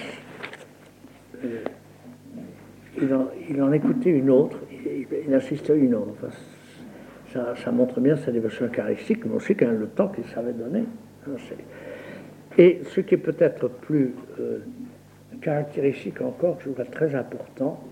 euh, 1.44 1.64
il, 3.02 3.62
en, 3.62 3.72
écoutait 3.72 4.10
une 4.10 4.30
autre, 4.30 4.58
il, 4.72 5.08
il 5.28 5.34
assistait 5.34 5.74
à 5.74 5.76
une 5.76 5.96
autre 5.96 6.28
ça, 7.34 7.72
montre 7.72 8.00
bien 8.00 8.16
sa 8.16 8.32
dévotion 8.32 8.66
eucharistique, 8.66 9.26
mais 9.26 9.36
aussi 9.36 9.54
le 9.54 9.88
temps 9.88 10.10
qu'il 10.10 10.26
savait 10.26 10.54
donner. 10.54 10.84
Hein, 11.28 11.36
Et 12.58 12.82
ce 12.90 13.02
qui 13.02 13.16
est 13.16 13.20
peut-être 13.20 13.68
plus 13.68 14.14
euh, 14.40 14.60
caractéristique 15.42 16.22
encore, 16.22 16.58
je 16.60 16.70
trouve 16.70 16.86
très 16.90 17.14
important, 17.16 17.84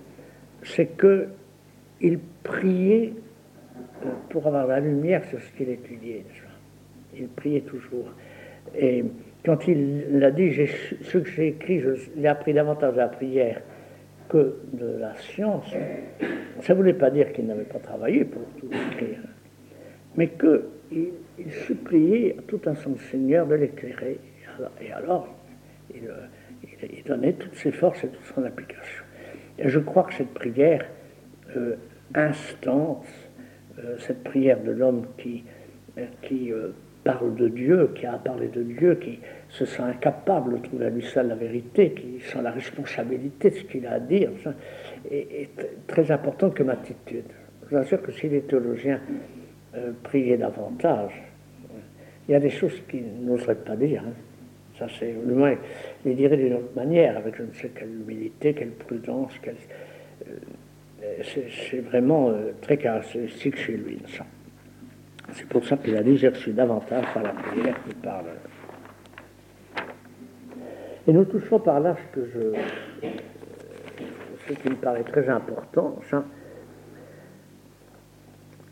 c'est 0.63 0.97
qu'il 0.97 2.19
priait 2.43 3.13
euh, 4.05 4.09
pour 4.29 4.47
avoir 4.47 4.67
la 4.67 4.79
lumière 4.79 5.23
sur 5.25 5.39
ce 5.39 5.51
qu'il 5.51 5.69
étudiait. 5.69 6.25
Il 7.15 7.27
priait 7.29 7.61
toujours. 7.61 8.11
Et 8.77 9.03
quand 9.45 9.67
il 9.67 10.19
l'a 10.19 10.31
dit, 10.31 10.51
ce 11.01 11.17
que 11.17 11.29
j'ai 11.29 11.47
écrit, 11.49 11.79
je 11.79 11.91
l'ai 12.15 12.27
appris 12.27 12.53
davantage 12.53 12.93
à 12.95 12.97
la 12.97 13.07
prière 13.07 13.61
que 14.30 14.55
de 14.73 14.97
la 14.99 15.15
science, 15.15 15.73
ça 16.61 16.73
ne 16.73 16.78
voulait 16.78 16.93
pas 16.93 17.09
dire 17.09 17.32
qu'il 17.34 17.45
n'avait 17.45 17.63
pas 17.63 17.80
travaillé 17.80 18.25
pour 18.25 18.41
tout 18.59 18.67
écrire, 18.67 19.19
mais 20.15 20.30
qu'il 20.30 21.11
il 21.39 21.51
suppliait 21.51 22.38
tout 22.47 22.61
un 22.65 22.75
son 22.75 22.97
Seigneur 23.11 23.47
de 23.47 23.55
l'éclairer. 23.55 24.19
Et 24.82 24.91
alors, 24.91 25.28
il, 25.93 27.03
donnait 27.05 27.34
toutes 27.34 27.55
ses 27.55 27.71
forces 27.71 28.03
et 28.03 28.07
toute 28.07 28.25
son 28.36 28.43
application. 28.43 29.03
Et 29.59 29.69
je 29.69 29.80
crois 29.80 30.03
que 30.03 30.13
cette 30.13 30.34
prière 30.34 30.86
euh, 31.55 31.75
instante, 32.13 33.05
euh, 33.80 33.97
cette 33.99 34.23
prière 34.23 34.61
de 34.61 34.71
l'homme 34.71 35.07
qui, 35.17 35.43
euh, 35.97 36.05
qui 36.21 36.51
parle 37.03 37.36
de 37.36 37.47
Dieu, 37.47 37.91
qui 37.95 38.05
a 38.05 38.13
parlé 38.13 38.47
de 38.47 38.63
Dieu, 38.63 38.95
qui 38.95 39.19
se 39.57 39.65
sent 39.65 39.81
incapable 39.81 40.53
de 40.53 40.57
trouver 40.57 40.85
à 40.85 40.89
lui 40.89 41.01
seul 41.01 41.27
la 41.29 41.35
vérité, 41.35 41.91
qui 41.91 42.19
sent 42.19 42.41
la 42.43 42.51
responsabilité 42.51 43.49
de 43.49 43.55
ce 43.55 43.63
qu'il 43.63 43.87
a 43.87 43.93
à 43.93 43.99
dire, 43.99 44.29
est, 45.09 45.49
très 45.87 46.11
importante 46.11 46.55
comme 46.55 46.69
attitude. 46.69 47.25
Je 47.65 47.69
vous 47.75 47.81
assure 47.81 48.01
que 48.01 48.11
si 48.11 48.29
les 48.29 48.41
théologiens 48.41 48.99
euh, 49.75 49.91
prier 50.03 50.37
davantage, 50.37 51.11
il 52.27 52.33
y 52.33 52.35
a 52.35 52.39
des 52.39 52.51
choses 52.51 52.81
qu'ils 52.89 53.07
n'oseraient 53.21 53.55
pas 53.55 53.75
dire. 53.75 54.03
Hein. 54.05 54.13
Ça, 54.77 54.85
c'est 54.99 55.11
le 55.25 55.33
moins. 55.33 55.55
Ils 56.05 56.15
diraient 56.15 56.37
d'une 56.37 56.53
autre 56.53 56.75
manière, 56.75 57.17
avec 57.17 57.35
je 57.37 57.43
ne 57.43 57.53
sais 57.53 57.69
quelle 57.69 57.89
humilité, 57.89 58.53
quelle 58.53 58.71
prudence, 58.71 59.31
quelle, 59.41 59.55
euh, 60.27 61.23
c'est 61.23 61.79
vraiment 61.79 62.29
euh, 62.29 62.51
très 62.61 62.77
caractéristique 62.77 63.57
chez 63.57 63.77
lui, 63.77 63.99
ça. 64.15 64.25
C'est 65.33 65.47
pour 65.47 65.65
ça 65.65 65.77
qu'il 65.77 65.95
a 65.97 66.01
exercé 66.01 66.53
davantage 66.53 67.05
par 67.13 67.23
la 67.23 67.31
prière 67.31 67.75
que 67.83 67.93
par 67.95 68.21
le, 68.23 68.29
et 71.07 71.13
nous 71.13 71.25
touchons 71.25 71.59
par 71.59 71.79
là 71.79 71.95
ce 71.95 72.19
que 72.19 72.25
je, 72.27 73.09
ce 74.47 74.53
qui 74.53 74.69
me 74.69 74.75
paraît 74.75 75.03
très 75.03 75.29
important, 75.29 75.97
ça, 76.09 76.25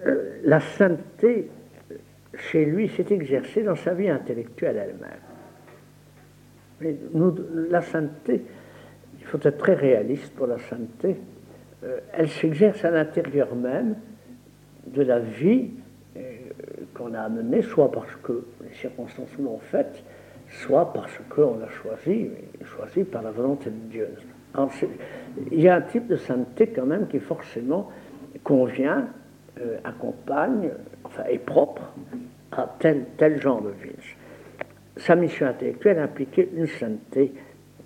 euh, 0.06 0.40
la 0.44 0.60
sainteté 0.60 1.50
chez 2.38 2.66
lui 2.66 2.90
s'est 2.90 3.08
exercée 3.10 3.64
dans 3.64 3.76
sa 3.76 3.94
vie 3.94 4.10
intellectuelle 4.10 4.76
elle-même. 4.76 5.22
La 7.70 7.82
sainteté, 7.82 8.44
il 9.18 9.26
faut 9.26 9.40
être 9.42 9.58
très 9.58 9.76
réaliste 9.76 10.34
pour 10.36 10.48
la 10.48 10.60
sainteté, 10.60 11.16
euh, 11.84 12.00
elle 12.14 12.28
s'exerce 12.28 12.84
à 12.84 12.92
l'intérieur 12.92 13.56
même 13.56 13.96
de 14.88 15.02
la 15.02 15.20
vie 15.20 15.72
euh, 16.18 16.22
qu'on 16.94 17.14
a 17.14 17.22
amenée, 17.22 17.62
soit 17.62 17.90
parce 17.92 18.14
que 18.18 18.46
les 18.62 18.76
circonstances 18.76 19.38
l'ont 19.40 19.60
faite, 19.60 20.04
soit 20.62 20.94
parce 20.94 21.20
qu'on 21.30 21.58
l'a 21.58 21.70
choisi, 21.70 22.30
choisi 22.64 23.04
par 23.04 23.22
la 23.22 23.32
volonté 23.32 23.70
de 23.70 23.90
Dieu. 23.90 24.10
il 25.52 25.62
y 25.62 25.68
a 25.68 25.76
un 25.76 25.82
type 25.82 26.08
de 26.08 26.16
sainteté 26.16 26.68
quand 26.68 26.86
même 26.86 27.08
qui 27.08 27.20
forcément 27.20 27.92
convient, 28.44 29.08
euh, 29.60 29.78
accompagne, 29.84 30.72
enfin 31.04 31.24
est 31.30 31.40
propre 31.40 31.82
à 32.52 32.74
tel, 32.80 33.06
tel 33.18 33.42
genre 33.42 33.62
de 33.62 33.72
vie. 33.72 33.96
Sa 34.98 35.16
mission 35.16 35.48
intellectuelle 35.48 36.00
impliquait 36.00 36.50
une 36.56 36.68
sainteté 36.68 37.34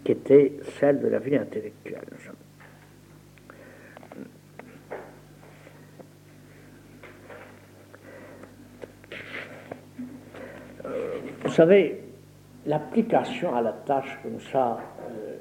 qui 0.04 0.12
était 0.12 0.54
celle 0.80 1.00
de 1.00 1.08
la 1.08 1.20
vie 1.20 1.36
intellectuelle. 1.36 2.02
Euh, 10.86 11.18
vous 11.44 11.52
savez, 11.52 12.09
l'application 12.66 13.56
à 13.56 13.62
la 13.62 13.72
tâche 13.72 14.20
comme 14.22 14.40
ça 14.40 14.80
euh, 15.10 15.38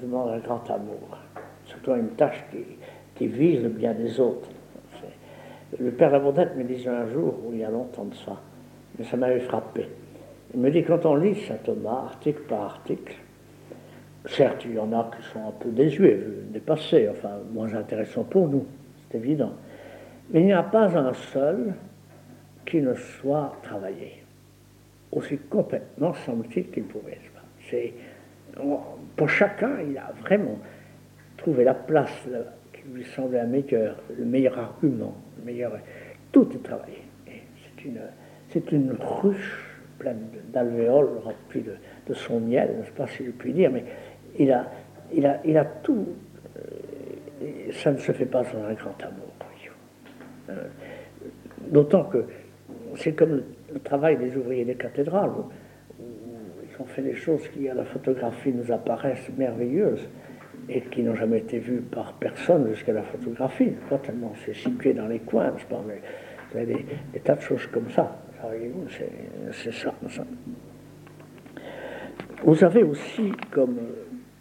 demande 0.00 0.30
un 0.30 0.38
grand 0.38 0.68
amour, 0.70 1.18
surtout 1.64 1.94
une 1.94 2.10
tâche 2.10 2.44
qui, 2.50 3.26
vise 3.26 3.62
le 3.62 3.68
bien 3.68 3.92
des 3.92 4.18
autres. 4.18 4.48
Le 5.78 5.90
père 5.90 6.10
Lavondette 6.10 6.56
me 6.56 6.64
disait 6.64 6.88
un 6.88 7.06
jour, 7.06 7.34
il 7.52 7.58
y 7.58 7.64
a 7.64 7.70
longtemps 7.70 8.06
de 8.06 8.14
ça, 8.14 8.40
mais 8.98 9.04
ça 9.04 9.18
m'avait 9.18 9.40
frappé. 9.40 9.86
Il 10.54 10.60
me 10.60 10.70
dit 10.70 10.82
quand 10.82 11.04
on 11.04 11.16
lit 11.16 11.34
saint 11.34 11.58
Thomas, 11.62 12.04
article 12.06 12.40
par 12.48 12.62
article, 12.62 13.14
certes 14.24 14.64
il 14.64 14.74
y 14.74 14.78
en 14.78 14.90
a 14.92 15.10
qui 15.14 15.22
sont 15.30 15.48
un 15.48 15.52
peu 15.52 15.68
désuets, 15.68 16.18
dépassés, 16.50 17.10
enfin 17.10 17.36
moins 17.52 17.74
intéressants 17.74 18.24
pour 18.24 18.48
nous, 18.48 18.64
c'est 19.10 19.18
évident, 19.18 19.52
mais 20.30 20.40
il 20.40 20.46
n'y 20.46 20.54
a 20.54 20.62
pas 20.62 20.96
un 20.96 21.12
seul 21.12 21.74
qui 22.64 22.80
ne 22.80 22.94
soit 22.94 23.52
travaillé 23.62 24.19
aussi 25.12 25.38
complètement, 25.38 26.14
semble-t-il, 26.14 26.70
qu'il 26.70 26.84
pouvait. 26.84 27.18
C'est, 27.70 27.92
pour 29.16 29.28
chacun, 29.28 29.80
il 29.88 29.96
a 29.98 30.12
vraiment 30.20 30.58
trouvé 31.36 31.64
la 31.64 31.74
place 31.74 32.28
qui 32.72 32.82
lui 32.92 33.04
semblait 33.04 33.44
meilleur, 33.46 33.96
le 34.16 34.24
meilleur 34.24 34.58
argument, 34.58 35.16
le 35.38 35.44
meilleur. 35.44 35.72
Tout 36.32 36.48
est 36.52 36.62
travaillé. 36.62 37.02
c'est 37.26 37.84
une, 37.84 38.00
c'est 38.50 38.72
une 38.72 38.96
ruche 39.00 39.66
pleine 39.98 40.28
d'alvéoles 40.52 41.18
remplie 41.22 41.62
de, 41.62 42.14
son 42.14 42.40
miel, 42.40 42.70
je 42.74 42.80
ne 42.80 42.84
sais 42.84 42.90
pas 42.90 43.06
si 43.06 43.24
je 43.24 43.30
puis 43.30 43.52
dire, 43.52 43.70
mais 43.70 43.84
il 44.36 44.50
a, 44.50 44.68
il 45.12 45.24
a, 45.26 45.40
il 45.44 45.56
a 45.56 45.64
tout. 45.64 46.08
Euh, 46.56 47.72
ça 47.72 47.92
ne 47.92 47.98
se 47.98 48.10
fait 48.10 48.26
pas 48.26 48.42
sans 48.44 48.64
un 48.64 48.74
grand 48.74 49.00
amour. 49.02 49.30
Euh, 50.50 50.64
d'autant 51.68 52.04
que 52.04 52.24
c'est 52.96 53.12
comme 53.12 53.42
le 53.72 53.80
travail 53.80 54.16
des 54.16 54.36
ouvriers 54.36 54.64
des 54.64 54.74
cathédrales, 54.74 55.30
où, 55.30 55.44
ils 56.62 56.76
qu'on 56.76 56.84
fait 56.84 57.02
des 57.02 57.14
choses 57.14 57.46
qui 57.48 57.68
à 57.68 57.74
la 57.74 57.84
photographie 57.84 58.52
nous 58.52 58.72
apparaissent 58.72 59.30
merveilleuses 59.36 60.08
et 60.68 60.80
qui 60.82 61.02
n'ont 61.02 61.16
jamais 61.16 61.38
été 61.38 61.58
vues 61.58 61.80
par 61.80 62.14
personne 62.14 62.68
jusqu'à 62.72 62.92
la 62.92 63.02
photographie. 63.02 63.72
Pas 63.88 63.98
tellement 63.98 64.32
c'est 64.44 64.54
situé 64.54 64.92
dans 64.92 65.06
les 65.06 65.20
coins, 65.20 65.52
je 65.56 65.64
pas, 65.66 65.82
mais 65.86 66.66
des, 66.66 67.20
tas 67.20 67.36
de 67.36 67.40
choses 67.40 67.66
comme 67.66 67.90
ça. 67.90 68.16
C'est 69.52 69.72
ça. 69.72 69.94
Vous 72.42 72.64
avez 72.64 72.82
aussi 72.82 73.32
comme 73.50 73.78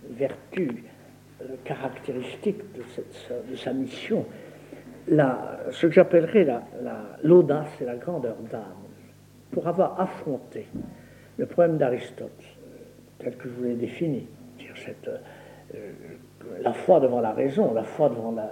vertu 0.10 0.84
euh, 1.42 1.56
caractéristique 1.66 2.60
de, 2.74 2.82
cette, 2.96 3.50
de 3.50 3.56
sa 3.56 3.74
mission 3.74 4.26
la, 5.10 5.60
ce 5.72 5.88
que 5.88 5.94
j'appellerais 5.94 6.48
l'audace 7.24 7.70
et 7.82 7.86
la 7.86 7.96
grandeur 7.96 8.38
d'âme 8.52 8.89
pour 9.52 9.68
avoir 9.68 10.00
affronté 10.00 10.68
le 11.38 11.46
problème 11.46 11.78
d'Aristote 11.78 12.44
tel 13.20 13.36
que 13.36 13.50
je 13.50 13.54
vous 13.54 13.64
l'ai 13.64 13.76
défini, 13.76 14.28
cette, 14.76 15.10
euh, 15.76 15.92
la 16.62 16.74
foi 16.74 17.00
devant 17.00 17.20
la 17.20 17.32
raison, 17.32 17.74
la 17.74 17.84
foi 17.84 18.10
devant 18.10 18.32
la, 18.32 18.50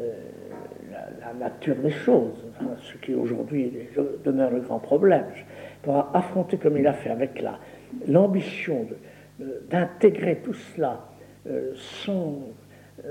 euh, 0.00 0.12
nature 1.38 1.76
des 1.76 1.90
choses, 1.90 2.44
ce 2.80 2.96
qui 2.98 3.14
aujourd'hui 3.14 3.72
demeure 4.24 4.50
le 4.50 4.60
grand 4.60 4.78
problème, 4.78 5.26
pour 5.82 5.96
affronter 6.14 6.56
comme 6.56 6.76
il 6.76 6.86
a 6.86 6.92
fait 6.92 7.10
avec 7.10 7.42
l'ambition 8.06 8.86
d'intégrer 9.70 10.40
tout 10.42 10.54
cela 10.54 11.06
euh, 11.46 11.72
sans, 11.74 12.40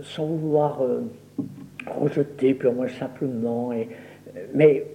sans, 0.01 0.25
vouloir 0.25 0.81
euh, 0.81 1.01
rejeter 1.87 2.53
purement 2.53 2.87
simplement, 2.87 3.73
et, 3.73 3.89
mais 4.53 4.85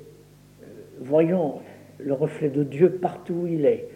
voyons 1.01 1.61
le 1.99 2.13
reflet 2.13 2.49
de 2.49 2.65
Dieu 2.65 2.91
partout 2.91 3.35
où 3.35 3.47
il 3.47 3.67
est, 3.67 3.89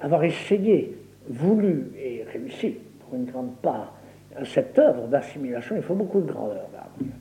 avoir 0.00 0.24
essayé, 0.24 0.96
voulu 1.28 1.92
et 1.96 2.24
réussi 2.32 2.76
pour 3.00 3.14
une 3.14 3.26
grande 3.26 3.54
part 3.62 3.94
cette 4.44 4.78
œuvre 4.78 5.06
d'assimilation, 5.08 5.76
il 5.76 5.82
faut 5.82 5.94
beaucoup 5.94 6.20
de 6.20 6.30
grandeur 6.30 6.68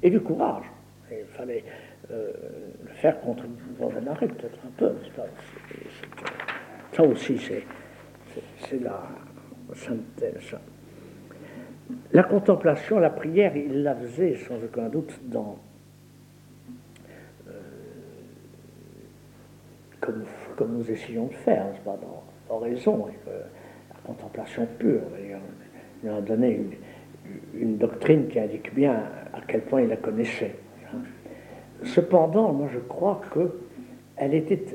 et 0.02 0.10
du 0.10 0.20
courage. 0.20 0.66
il 1.12 1.26
fallait 1.26 1.64
euh, 2.12 2.32
le 2.86 2.93
faire 2.93 3.20
contre 3.22 3.43
Jean 3.80 3.89
Marie, 4.02 4.28
peut-être 4.28 4.60
un 4.66 4.72
peu. 4.78 4.91
ça 6.93 7.04
aussi, 7.04 7.38
c'est 7.38 8.84
la 8.84 9.04
synthèse. 9.74 10.56
La 12.14 12.24
contemplation, 12.24 13.00
la 13.00 13.10
prière, 13.10 13.56
il 13.56 13.84
la 13.84 13.95
faisait 13.95 14.36
sans 14.36 14.56
aucun 14.64 14.89
doute 14.89 15.20
dans. 15.24 15.58
Comme, 20.00 20.24
comme, 20.56 20.78
nous 20.78 20.91
essayons 20.91 21.28
de 21.28 21.34
faire, 21.34 21.66
pas, 21.86 21.97
dans 21.97 22.24
l'oraison, 22.50 23.08
la 23.28 24.00
contemplation 24.06 24.68
pure. 24.78 25.02
Il 26.04 26.10
a 26.10 26.22
donné 26.22 26.56
une, 26.56 26.72
une 27.54 27.78
doctrine 27.78 28.28
qui 28.28 28.39
indique 28.39 28.74
bien 28.74 29.04
à 29.34 29.41
quel 29.47 29.62
point 29.62 29.82
il 29.82 29.89
la 29.89 29.97
connaissait. 29.97 30.56
Cependant, 31.84 32.52
moi 32.54 32.68
je 32.74 32.80
crois 32.80 33.22
qu'elle 33.34 34.34
était 34.34 34.66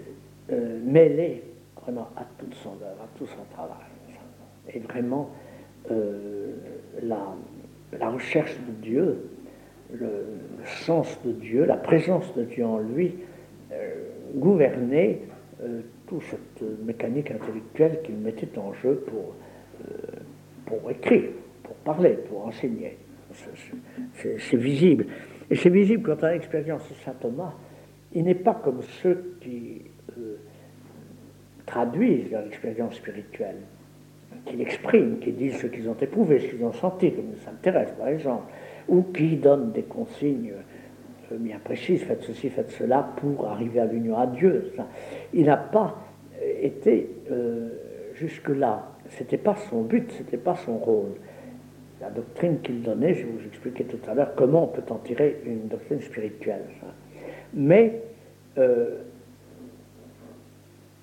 euh, 0.53 0.81
mêlée 0.85 1.43
vraiment 1.83 2.09
à 2.17 2.25
toute 2.39 2.55
son 2.55 2.71
œuvre, 2.71 3.03
à 3.03 3.19
tout 3.19 3.27
son 3.27 3.45
travail. 3.55 3.77
Et 4.73 4.79
vraiment, 4.79 5.31
euh, 5.91 6.53
la, 7.03 8.09
recherche 8.09 8.57
de 8.67 8.73
Dieu, 8.83 9.31
le, 9.93 10.27
sens 10.65 11.19
de 11.25 11.33
Dieu, 11.33 11.65
la 11.67 11.77
présence 11.77 12.35
de 12.35 12.45
Dieu 12.45 12.65
en 12.65 12.79
lui, 12.79 13.17
euh, 13.73 13.95
gouvernait 14.35 15.21
toute 16.07 16.23
cette 16.23 16.63
mécanique 16.85 17.31
intellectuelle 17.31 18.01
qu'il 18.03 18.17
mettait 18.17 18.59
en 18.59 18.73
jeu 18.75 19.05
pour, 19.07 19.35
pour 20.67 20.91
écrire 20.91 21.31
pour 21.65 21.75
parler, 21.77 22.19
pour 22.29 22.47
enseigner. 22.47 22.97
C'est 24.13 24.57
visible. 24.57 25.07
Et 25.51 25.57
c'est 25.57 25.71
visible 25.71 26.03
quand 26.05 26.23
on 26.23 26.27
a 26.27 26.33
l'expérience 26.33 26.89
de 26.89 26.95
saint 27.05 27.15
Thomas. 27.21 27.55
Il 28.13 28.25
n'est 28.25 28.37
pas 28.37 28.55
comme 28.55 28.83
ceux 29.03 29.37
qui 29.41 29.83
euh, 30.17 30.37
traduisent 31.67 32.31
leur 32.31 32.47
expérience 32.47 32.95
spirituelle, 32.95 33.57
qui 34.47 34.57
l'expriment, 34.57 35.19
qui 35.19 35.33
disent 35.33 35.57
ce 35.57 35.67
qu'ils 35.67 35.89
ont 35.89 35.97
éprouvé, 36.01 36.39
ce 36.39 36.47
qu'ils 36.47 36.65
ont 36.65 36.73
senti, 36.73 37.13
comme 37.13 37.35
Saint 37.45 37.55
Thérèse 37.61 37.93
par 37.99 38.09
exemple, 38.09 38.53
ou 38.87 39.03
qui 39.03 39.37
donnent 39.37 39.73
des 39.73 39.83
consignes 39.83 40.53
euh, 40.53 40.63
bien 41.39 41.59
précises, 41.63 42.03
faites 42.05 42.23
ceci, 42.23 42.51
faites 42.51 42.71
cela, 42.71 43.09
pour 43.17 43.49
arriver 43.49 43.81
à 43.81 43.87
l'union 43.87 44.19
à 44.19 44.27
Dieu. 44.27 44.73
Il 45.33 45.47
n'a 45.47 45.57
pas 45.57 45.97
euh, 46.41 46.53
été 46.63 47.11
jusque-là, 48.15 48.93
c'était 49.11 49.39
pas 49.39 49.57
son 49.57 49.83
but, 49.83 50.13
c'était 50.13 50.37
pas 50.37 50.55
son 50.55 50.79
rôle 50.79 51.15
la 52.05 52.11
doctrine 52.11 52.61
qu'il 52.61 52.83
donnait, 52.83 53.15
je 53.15 53.27
vous 53.27 53.47
expliquer 53.47 53.85
tout 53.85 53.99
à 54.11 54.15
l'heure 54.15 54.35
comment 54.35 54.65
on 54.65 54.67
peut 54.67 54.85
en 54.91 54.99
tirer 54.99 55.41
une 55.47 55.69
doctrine 55.69 56.01
spirituelle. 56.03 56.65
Mais 57.55 58.03
euh, 58.59 59.01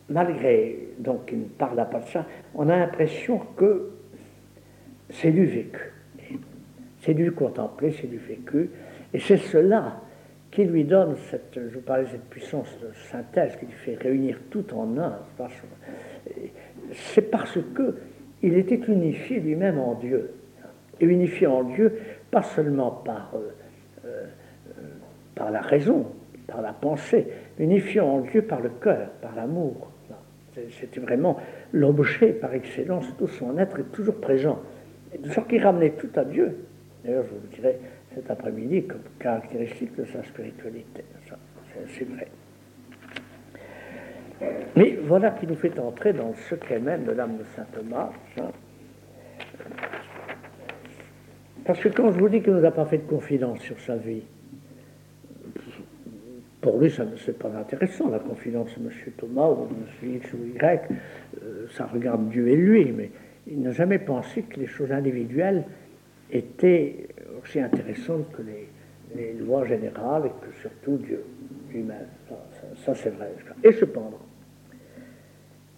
malgré 0.10 0.90
donc 1.00 1.26
qu'il 1.26 1.40
ne 1.40 1.46
parle 1.46 1.78
pas 1.90 2.00
de 2.00 2.08
ça, 2.08 2.26
on 2.54 2.70
a 2.70 2.78
l'impression 2.78 3.40
que 3.58 3.90
c'est 5.10 5.32
du 5.32 5.46
vécu. 5.46 5.92
C'est 7.00 7.16
du 7.16 7.32
contemplé, 7.32 7.96
c'est 8.00 8.08
du 8.08 8.18
vécu. 8.18 8.70
Et 9.14 9.20
c'est 9.20 9.38
cela 9.38 10.02
qui 10.52 10.66
lui 10.66 10.84
donne 10.84 11.16
cette, 11.30 11.56
je 11.56 11.76
vous 11.76 11.82
parlais 11.82 12.06
cette 12.12 12.30
puissance 12.30 12.68
de 12.82 12.90
synthèse 13.10 13.56
qui 13.56 13.66
lui 13.66 13.74
fait 13.74 13.96
réunir 13.96 14.38
tout 14.50 14.74
en 14.74 14.98
un. 14.98 15.20
C'est 16.92 17.32
parce 17.32 17.58
que 17.74 17.96
il 18.44 18.58
était 18.58 18.82
unifié 18.88 19.40
lui-même 19.40 19.80
en 19.80 19.96
Dieu 19.96 20.32
et 21.00 21.06
unifié 21.06 21.48
en 21.48 21.64
Dieu, 21.64 21.98
pas 22.30 22.42
seulement 22.42 22.92
par, 22.92 23.32
euh, 23.36 23.52
euh, 24.06 24.26
par 25.36 25.52
la 25.52 25.62
raison, 25.62 26.08
par 26.48 26.62
la 26.62 26.74
pensée, 26.74 27.28
unifié 27.58 28.02
en 28.02 28.20
Dieu 28.20 28.42
par 28.42 28.62
le 28.62 28.70
cœur, 28.70 29.10
par 29.22 29.36
l'amour. 29.36 29.92
C'était 30.80 31.00
vraiment 31.00 31.38
l'objet 31.72 32.34
par 32.34 32.54
excellence, 32.54 33.06
tout 33.18 33.28
son 33.28 33.58
être 33.58 33.80
est 33.80 33.92
toujours 33.94 34.20
présent. 34.20 34.60
de 35.18 35.30
sorte 35.30 35.50
qu'il 35.50 35.64
ramenait 35.64 35.92
tout 35.92 36.10
à 36.16 36.26
Dieu. 36.26 36.58
D'ailleurs, 37.06 37.24
je 37.24 37.30
vous 37.30 37.42
le 37.42 37.56
dirai 37.56 37.80
cet 38.16 38.30
après-midi 38.30 38.84
comme 38.84 39.02
caractéristique 39.20 39.96
de 39.96 40.06
sa 40.06 40.24
spiritualité. 40.24 41.04
C'est 41.88 42.08
vrai. 42.08 42.28
Mais 44.76 44.98
voilà 45.04 45.32
qui 45.32 45.48
nous 45.48 45.56
fait 45.56 45.78
entrer 45.80 46.14
dans 46.14 46.30
le 46.30 46.36
secret 46.50 46.80
même 46.80 47.06
de 47.06 47.12
l'âme 47.12 47.38
de 47.38 47.44
saint 47.56 47.66
Thomas. 47.74 48.12
Parce 51.66 51.80
que 51.80 51.90
quand 51.90 52.12
je 52.12 52.20
vous 52.20 52.30
dis 52.30 52.42
qu'il 52.42 52.54
ne 52.54 52.60
nous 52.60 52.66
a 52.66 52.72
pas 52.72 52.86
fait 52.86 52.98
de 52.98 53.08
confidence 53.08 53.60
sur 53.60 53.80
sa 53.80 53.96
vie, 53.96 54.24
pour 56.60 56.80
lui, 56.80 56.92
ça 56.92 57.06
n'est 57.06 57.34
pas 57.34 57.52
intéressant, 57.58 58.10
la 58.10 58.20
confidence 58.20 58.78
de 58.78 58.86
M. 58.86 58.92
Thomas 59.18 59.50
ou 59.50 59.68
de 59.68 60.08
M. 60.10 60.16
X 60.18 60.34
ou 60.34 60.46
Y, 60.56 60.90
euh, 61.44 61.68
ça 61.72 61.88
regarde 61.88 62.30
Dieu 62.30 62.48
et 62.48 62.56
lui, 62.56 62.92
mais 62.92 63.10
il 63.48 63.62
n'a 63.62 63.72
jamais 63.72 63.98
pensé 63.98 64.44
que 64.44 64.60
les 64.60 64.68
choses 64.68 64.92
individuelles 64.92 65.66
étaient 66.32 67.08
aussi 67.42 67.60
intéressantes 67.60 68.32
que 68.32 68.42
les, 68.42 69.34
lois 69.34 69.66
générales 69.66 70.28
et 70.28 70.46
que 70.46 70.54
surtout 70.62 70.98
Dieu 70.98 71.24
lui-même. 71.70 72.08
Ça, 72.86 72.96
c'est 72.96 73.10
vrai. 73.10 73.34
Et 73.64 73.74
cependant, 73.74 74.22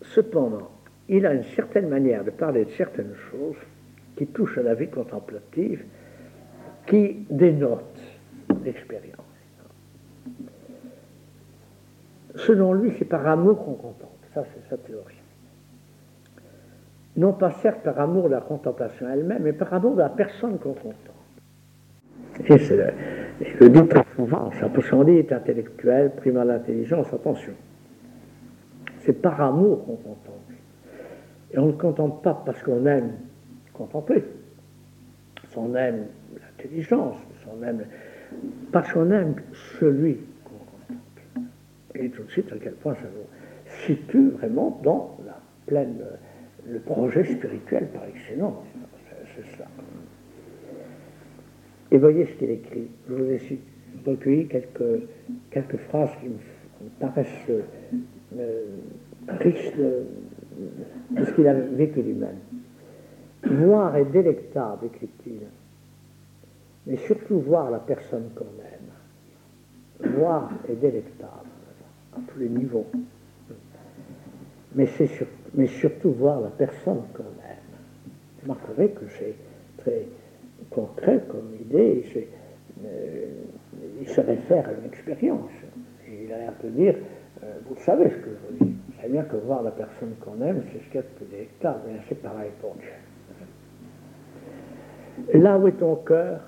cependant, 0.01 0.69
il 1.09 1.25
a 1.25 1.33
une 1.33 1.43
certaine 1.43 1.89
manière 1.89 2.23
de 2.23 2.29
parler 2.29 2.65
de 2.65 2.71
certaines 2.71 3.15
choses 3.31 3.57
qui 4.15 4.27
touche 4.27 4.57
à 4.59 4.61
la 4.61 4.75
vie 4.75 4.89
contemplative, 4.89 5.83
qui 6.85 7.25
dénote 7.29 7.99
l'expérience. 8.63 9.19
Selon 12.35 12.73
lui, 12.73 12.93
c'est 12.97 13.05
par 13.05 13.25
amour 13.27 13.63
qu'on 13.63 13.73
contemple. 13.73 14.27
Ça, 14.33 14.43
c'est 14.53 14.69
sa 14.69 14.77
théorie. 14.77 15.21
Non 17.15 17.33
pas 17.33 17.51
certes 17.51 17.81
par 17.83 17.99
amour 17.99 18.23
de 18.23 18.33
la 18.33 18.41
contemplation 18.41 19.07
elle-même, 19.07 19.43
mais 19.43 19.53
par 19.53 19.71
amour 19.73 19.93
de 19.93 20.01
la 20.01 20.09
personne 20.09 20.57
qu'on 20.57 20.73
contemple. 20.73 21.12
Et 22.39 22.57
c'est 22.57 22.77
le, 22.77 22.87
je 23.41 23.63
le 23.63 23.69
dis 23.69 23.87
très 23.87 24.05
souvent, 24.15 24.51
ça 24.51 24.69
est 25.07 25.31
intellectuel, 25.31 26.11
primal 26.15 26.47
l'intelligence, 26.47 27.13
attention. 27.13 27.53
C'est 28.99 29.21
par 29.21 29.39
amour 29.41 29.85
qu'on 29.85 29.95
contemple. 29.95 30.53
Et 31.51 31.59
on 31.59 31.67
ne 31.67 31.71
contemple 31.73 32.23
pas 32.23 32.41
parce 32.45 32.61
qu'on 32.63 32.85
aime 32.85 33.11
contempler. 33.73 34.23
Son 35.49 35.75
aime 35.75 36.07
l'intelligence, 36.39 37.17
son 37.43 37.63
aime, 37.63 37.85
parce 38.71 38.91
qu'on 38.91 39.11
aime 39.11 39.35
celui 39.79 40.17
qu'on 40.43 40.93
contemple. 40.93 41.49
Et 41.95 42.09
tout 42.09 42.23
de 42.23 42.31
suite, 42.31 42.51
à 42.51 42.55
quel 42.61 42.73
point 42.73 42.95
ça 42.95 43.01
nous 43.01 43.85
situe 43.85 44.29
vraiment 44.29 44.79
dans 44.83 45.17
la 45.25 45.39
pleine, 45.65 45.97
le 46.67 46.79
projet 46.79 47.23
spirituel 47.23 47.87
par 47.93 48.05
excellence. 48.05 48.65
C'est 49.35 49.57
ça. 49.57 49.65
Et 51.93 51.97
voyez 51.99 52.25
ce 52.25 52.31
qu'il 52.33 52.49
écrit. 52.49 52.87
Je 53.07 53.13
vous 53.13 53.29
ai 53.29 53.59
recueilli 54.05 54.47
quelques, 54.47 55.03
quelques 55.51 55.77
phrases 55.77 56.09
qui 56.19 56.29
me 56.29 56.37
paraissent 56.99 57.51
euh, 58.39 58.65
riches 59.27 59.75
de 59.77 61.23
ce 61.23 61.31
qu'il 61.33 61.47
a 61.47 61.53
vécu 61.53 62.01
lui-même. 62.01 62.39
Voir 63.45 63.95
est 63.95 64.05
délectable, 64.05 64.87
écrit-il, 64.87 65.41
mais 66.87 66.97
surtout 66.97 67.39
voir 67.39 67.69
la 67.69 67.79
personne 67.79 68.29
qu'on 68.35 68.45
aime. 68.45 70.13
Voir 70.15 70.51
est 70.67 70.75
délectable 70.75 71.49
à 72.15 72.19
tous 72.27 72.39
les 72.39 72.49
niveaux, 72.49 72.87
mais, 74.73 74.87
surtout 75.67 76.11
voir 76.11 76.41
la 76.41 76.49
personne 76.49 77.01
qu'on 77.13 77.23
aime. 77.23 77.57
Vous 78.41 78.51
remarquerez 78.51 78.89
que 78.89 79.05
c'est 79.19 79.35
très 79.77 80.07
concret 80.73 81.21
comme 81.29 81.53
idée, 81.59 82.03
euh, 82.85 83.25
il 84.01 84.07
se 84.07 84.21
réfère 84.21 84.67
à 84.67 84.71
une 84.73 84.85
expérience. 84.85 85.51
il 86.07 86.31
a 86.31 86.37
l'air 86.37 86.53
de 86.63 86.69
dire, 86.69 86.95
euh, 87.43 87.59
vous 87.67 87.75
savez 87.77 88.09
ce 88.09 88.15
que 88.15 88.29
je 88.29 88.65
veux 88.65 88.65
dire, 88.65 88.75
savez 88.97 89.13
bien 89.13 89.23
que 89.23 89.35
voir 89.37 89.63
la 89.63 89.71
personne 89.71 90.15
qu'on 90.21 90.41
aime, 90.41 90.63
c'est 90.71 90.79
ce 90.79 90.85
qu'il 90.85 90.95
y 90.95 90.99
a 90.99 91.01
de 91.01 91.07
plus 91.07 91.25
délectable, 91.25 91.81
c'est 92.07 92.21
pareil 92.21 92.51
pour 92.61 92.75
Dieu. 92.75 92.89
Là 95.41 95.57
où 95.59 95.67
est 95.67 95.73
ton 95.73 95.95
cœur, 95.97 96.41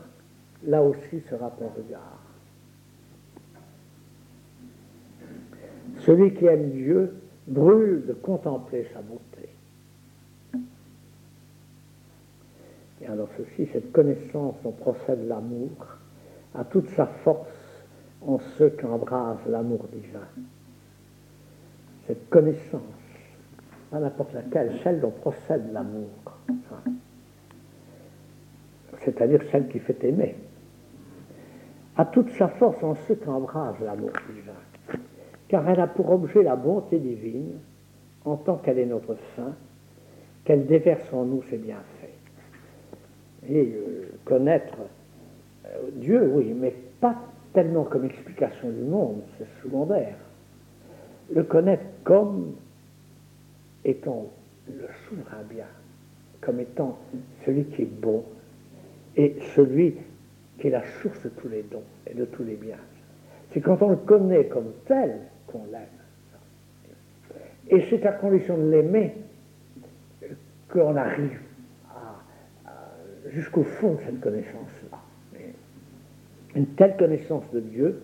là 0.65 0.81
aussi 0.81 1.21
sera 1.29 1.51
ton 1.51 1.67
regard. 1.67 2.19
Celui 5.99 6.33
qui 6.33 6.45
aime 6.45 6.69
Dieu 6.71 7.13
brûle 7.47 8.05
de 8.07 8.13
contempler 8.13 8.87
sa 8.93 9.01
beauté. 9.01 9.34
Et 13.05 13.11
alors 13.11 13.29
ceci, 13.37 13.69
cette 13.71 13.91
connaissance 13.91 14.55
dont 14.63 14.71
procède 14.71 15.27
l'amour, 15.27 15.69
a 16.55 16.63
toute 16.63 16.89
sa 16.89 17.05
force 17.05 17.85
en 18.25 18.39
ceux 18.57 18.69
qui 18.69 18.85
embrasent 18.85 19.45
l'amour 19.47 19.85
divin. 19.91 20.25
Cette 22.07 22.29
connaissance, 22.29 22.81
pas 23.91 23.99
n'importe 23.99 24.33
laquelle, 24.33 24.71
celle 24.83 25.01
dont 25.01 25.11
procède 25.11 25.71
l'amour, 25.71 26.09
c'est-à-dire 29.03 29.41
celle 29.51 29.67
qui 29.67 29.79
fait 29.79 30.03
aimer, 30.03 30.35
a 31.97 32.05
toute 32.05 32.31
sa 32.31 32.47
force 32.47 32.81
en 32.83 32.95
ceux 33.07 33.15
qui 33.15 33.29
embrasent 33.29 33.79
l'amour 33.81 34.11
divin, 34.33 34.99
car 35.47 35.69
elle 35.69 35.79
a 35.79 35.87
pour 35.87 36.09
objet 36.11 36.41
la 36.41 36.55
bonté 36.55 36.97
divine, 36.97 37.59
en 38.23 38.37
tant 38.37 38.55
qu'elle 38.55 38.79
est 38.79 38.85
notre 38.87 39.13
fin, 39.35 39.53
qu'elle 40.43 40.65
déverse 40.65 41.13
en 41.13 41.25
nous 41.25 41.43
ses 41.49 41.57
bienfaits. 41.57 41.94
Et 43.49 43.73
euh, 43.75 44.09
connaître 44.23 44.77
euh, 45.65 45.69
Dieu, 45.93 46.31
oui, 46.33 46.53
mais 46.55 46.73
pas 46.99 47.15
tellement 47.53 47.83
comme 47.83 48.05
explication 48.05 48.69
du 48.69 48.81
monde, 48.81 49.21
c'est 49.37 49.47
secondaire. 49.63 50.15
Le 51.33 51.43
connaître 51.43 51.85
comme 52.03 52.55
étant 53.83 54.27
le 54.67 54.87
souverain 55.07 55.43
bien, 55.49 55.65
comme 56.41 56.59
étant 56.59 56.97
celui 57.45 57.65
qui 57.65 57.83
est 57.83 58.01
bon 58.01 58.23
et 59.15 59.37
celui 59.55 59.95
qui 60.59 60.67
est 60.67 60.71
la 60.71 60.83
source 61.01 61.21
de 61.23 61.29
tous 61.29 61.47
les 61.47 61.63
dons 61.63 61.83
et 62.07 62.13
de 62.13 62.25
tous 62.25 62.43
les 62.43 62.55
biens. 62.55 62.77
C'est 63.53 63.61
quand 63.61 63.81
on 63.81 63.89
le 63.89 63.95
connaît 63.95 64.45
comme 64.45 64.71
tel 64.85 65.19
qu'on 65.47 65.65
l'aime. 65.71 65.81
Et 67.69 67.81
c'est 67.89 68.05
à 68.05 68.11
condition 68.11 68.57
de 68.57 68.69
l'aimer 68.69 69.13
qu'on 70.69 70.95
arrive 70.95 71.39
jusqu'au 73.29 73.63
fond 73.63 73.93
de 73.93 73.99
cette 74.05 74.19
connaissance-là. 74.21 74.99
Une 76.55 76.67
telle 76.67 76.95
connaissance 76.97 77.43
de 77.53 77.59
Dieu 77.59 78.01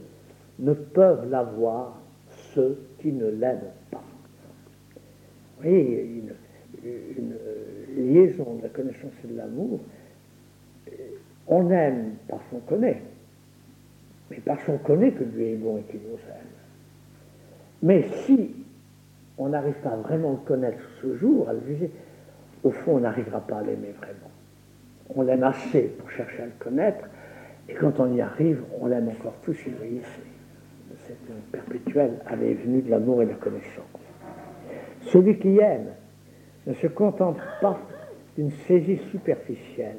ne 0.60 0.74
peuvent 0.74 1.30
l'avoir 1.30 1.98
ceux 2.54 2.78
qui 3.00 3.12
ne 3.12 3.28
l'aiment 3.28 3.72
pas. 3.90 4.04
Vous 5.58 5.64
voyez, 5.64 6.24
une, 6.86 7.36
liaison 7.96 8.56
de 8.56 8.64
la 8.64 8.70
connaissance 8.70 9.12
et 9.24 9.28
de 9.28 9.38
l'amour, 9.38 9.80
on 11.48 11.70
aime 11.70 12.16
parce 12.28 12.42
qu'on 12.50 12.60
connaît, 12.60 13.02
mais 14.30 14.40
parce 14.46 14.64
qu'on 14.64 14.78
connaît 14.78 15.12
que 15.12 15.24
Dieu 15.24 15.42
est 15.42 15.56
bon 15.56 15.78
et 15.78 15.82
qu'il 15.84 16.00
nous 16.00 16.16
aime. 16.16 16.52
Mais 17.84 18.06
si 18.26 18.52
on 19.38 19.50
n'arrive 19.50 19.76
pas 19.84 19.96
vraiment 19.98 20.30
à 20.30 20.34
le 20.34 20.38
connaître 20.48 20.82
ce 21.02 21.16
jour, 21.18 21.48
à 21.50 21.54
le 21.54 21.62
juger, 21.68 21.92
au 22.64 22.72
fond, 22.72 22.96
on 22.96 23.00
n'arrivera 23.02 23.42
pas 23.42 23.60
à 23.60 23.64
l'aimer 23.64 23.94
vraiment 23.98 24.31
on 25.16 25.22
l'aime 25.24 25.44
assez 25.44 25.84
pour 25.98 26.10
chercher 26.12 26.44
à 26.44 26.46
le 26.46 26.52
connaître, 26.60 27.06
et 27.70 27.74
quand 27.74 28.00
on 28.00 28.14
y 28.14 28.22
arrive, 28.22 28.64
on 28.80 28.88
l'aime 28.88 29.10
encore 29.10 29.34
plus. 29.34 29.58
Vous 29.66 29.78
voyez, 29.78 30.02
c'est 31.06 31.18
une 31.30 31.42
perpétuelle 31.52 32.20
allée 32.26 32.54
venue 32.54 32.82
de 32.82 32.90
l'amour 32.90 33.22
et 33.22 33.26
de 33.26 33.32
la 33.32 33.38
connaissance. 33.38 33.86
Celui 35.02 35.38
qui 35.40 35.58
aime 35.58 35.88
ne 36.68 36.74
se 36.74 36.88
contente 36.88 37.38
pas 37.62 37.80
d'une 38.36 38.52
saisie 38.68 39.00
superficielle, 39.12 39.98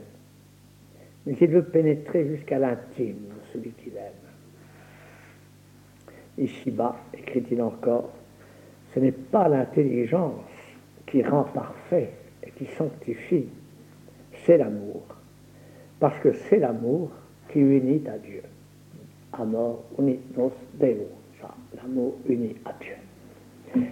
mais 1.27 1.35
il 1.41 1.49
veut 1.49 1.65
pénétrer 1.65 2.27
jusqu'à 2.29 2.59
l'intime 2.59 3.17
de 3.17 3.47
celui 3.53 3.71
qu'il 3.71 3.97
aime. 3.97 4.13
Ici-bas, 6.39 6.97
écrit-il 7.13 7.61
encore, 7.61 8.11
ce 8.95 9.01
n'est 9.01 9.13
pas 9.13 9.49
l'intelligence 9.49 10.41
qui 11.07 11.23
rend 11.23 11.45
parfait 11.45 12.11
et 12.43 12.51
qui 12.53 12.67
sanctifie, 12.67 13.49
c'est 14.45 14.59
l'amour. 14.59 15.03
Parce 16.01 16.19
que 16.21 16.33
c'est 16.33 16.59
l'amour 16.59 17.11
qui 17.49 17.61
unit 17.61 18.03
à 18.09 18.19
Dieu. 18.19 18.43
Amor 19.33 19.85
unit 19.99 20.19
nos 20.37 20.53
Deo, 20.75 21.09
ça, 21.41 21.55
l'amour 21.77 22.15
unit 22.29 22.57
à 22.65 22.73
Dieu. 22.81 22.97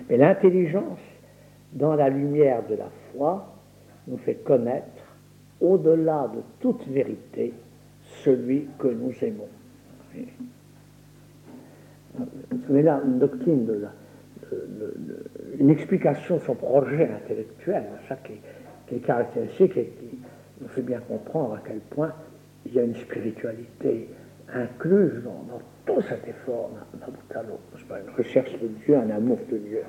Mais 0.09 0.17
l'intelligence, 0.17 1.01
dans 1.73 1.95
la 1.95 2.09
lumière 2.09 2.63
de 2.69 2.75
la 2.75 2.89
foi, 3.13 3.47
nous 4.07 4.19
fait 4.19 4.43
connaître, 4.45 4.87
au-delà 5.61 6.31
de 6.35 6.41
toute 6.61 6.87
vérité, 6.89 7.53
celui 8.25 8.67
que 8.79 8.89
nous 8.89 9.13
aimons. 9.23 9.49
Vous 12.69 12.77
là 12.77 13.01
une 13.05 13.19
doctrine, 13.19 13.67
de 13.67 13.87
une 15.59 15.71
explication 15.71 16.37
de 16.37 16.41
son 16.41 16.55
projet 16.55 17.09
intellectuel, 17.09 17.85
ça 18.09 18.17
qui, 18.17 18.33
qui 18.87 18.97
est 18.97 18.99
caractéristique 18.99 19.77
et 19.77 19.93
qui, 19.99 20.19
nous 20.61 20.69
fait 20.69 20.83
bien 20.83 21.01
comprendre 21.01 21.55
à 21.55 21.63
quel 21.67 21.79
point 21.79 22.13
il 22.67 22.75
y 22.75 22.79
a 22.79 22.83
une 22.83 22.97
spiritualité 22.97 24.09
incluse 24.53 25.23
dans, 25.25 25.61
tout 25.87 26.03
cet 26.03 26.27
effort 26.29 26.71
l'autre. 27.43 28.03
Une 28.07 28.15
recherche 28.17 28.53
de 28.61 28.69
Dieu, 28.85 28.97
un 28.97 29.11
amour 29.11 29.39
de 29.51 29.59
Dieu. 29.59 29.83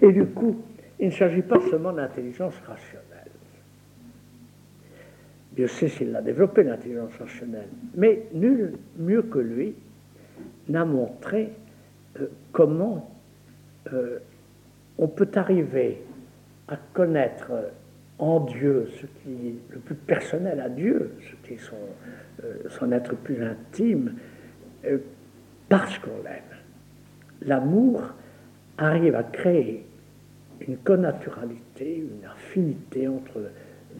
Et 0.00 0.12
du 0.12 0.26
coup, 0.26 0.56
il 1.00 1.08
ne 1.08 1.12
s'agit 1.12 1.42
pas 1.42 1.60
seulement 1.70 1.92
d'intelligence 1.92 2.54
rationnelle. 2.66 3.08
Dieu 5.52 5.66
sait 5.66 5.88
s'il 5.88 6.14
a 6.16 6.22
développé, 6.22 6.62
l'intelligence 6.62 7.14
rationnelle. 7.18 7.68
Mais 7.94 8.26
nul 8.32 8.74
mieux 8.96 9.22
que 9.22 9.38
lui 9.38 9.74
n'a 10.68 10.84
montré 10.84 11.52
euh, 12.20 12.26
comment 12.52 13.10
euh, 13.92 14.18
on 14.98 15.08
peut 15.08 15.28
arriver 15.34 16.02
à 16.68 16.76
connaître 16.94 17.50
en 18.22 18.38
Dieu, 18.38 18.88
ce 19.00 19.06
qui 19.06 19.48
est 19.48 19.54
le 19.70 19.80
plus 19.80 19.96
personnel 19.96 20.60
à 20.60 20.68
Dieu, 20.68 21.10
ce 21.28 21.46
qui 21.46 21.54
est 21.54 21.58
son, 21.58 21.74
euh, 22.44 22.92
être 22.92 23.16
plus 23.16 23.42
intime, 23.42 24.14
euh, 24.84 24.98
parce 25.68 25.98
qu'on 25.98 26.22
l'aime. 26.22 26.42
L'amour 27.40 28.14
arrive 28.78 29.16
à 29.16 29.24
créer 29.24 29.84
une 30.68 30.76
connaturalité, 30.76 31.96
une 31.96 32.24
affinité 32.24 33.08
entre 33.08 33.50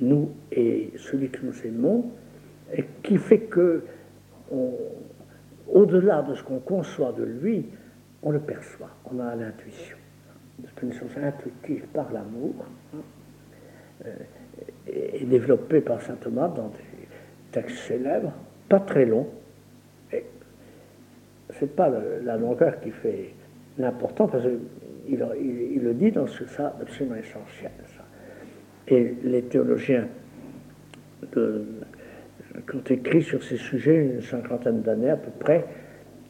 nous 0.01 0.31
et 0.53 0.93
celui 0.97 1.29
que 1.29 1.45
nous 1.45 1.67
aimons, 1.67 2.13
et 2.73 2.85
qui 3.03 3.19
fait 3.19 3.41
que, 3.41 3.83
au-delà 5.69 6.23
de 6.23 6.35
ce 6.35 6.45
qu'on 6.45 6.61
conçoit 6.61 7.13
de 7.13 7.25
lui, 7.25 7.67
on 8.23 8.31
le 8.31 8.39
perçoit, 8.39 8.91
on 9.13 9.19
a 9.19 9.35
l'intuition. 9.35 9.97
Cette 10.63 10.79
connaissance 10.79 11.17
intuitive 11.17 11.87
par 11.93 12.13
l'amour, 12.13 12.55
est 14.87 15.25
développé 15.25 15.81
par 15.81 16.01
saint 16.01 16.17
Thomas 16.17 16.49
dans 16.49 16.69
des 16.69 17.09
textes 17.53 17.79
célèbres, 17.79 18.33
pas 18.69 18.81
très 18.81 19.05
longs. 19.07 19.29
C'est 21.59 21.77
pas 21.77 21.91
la 22.25 22.37
longueur 22.37 22.81
qui 22.81 22.91
fait 22.91 23.35
l'important, 23.79 24.27
parce 24.27 24.45
qu'il 24.45 25.25
il, 25.75 25.83
le 25.83 25.95
dit 25.95 26.11
dans 26.11 26.27
ce 26.27 26.47
ça 26.47 26.75
absolument 26.81 27.17
essentiel. 27.17 27.71
Et 28.89 29.15
les 29.23 29.43
théologiens 29.43 30.09
de, 31.33 31.65
qui 32.69 32.77
ont 32.77 32.85
écrit 32.89 33.23
sur 33.23 33.43
ces 33.43 33.57
sujets 33.57 33.97
une 34.15 34.23
cinquantaine 34.23 34.83
d'années 34.83 35.11
à 35.11 35.17
peu 35.17 35.31
près, 35.39 35.65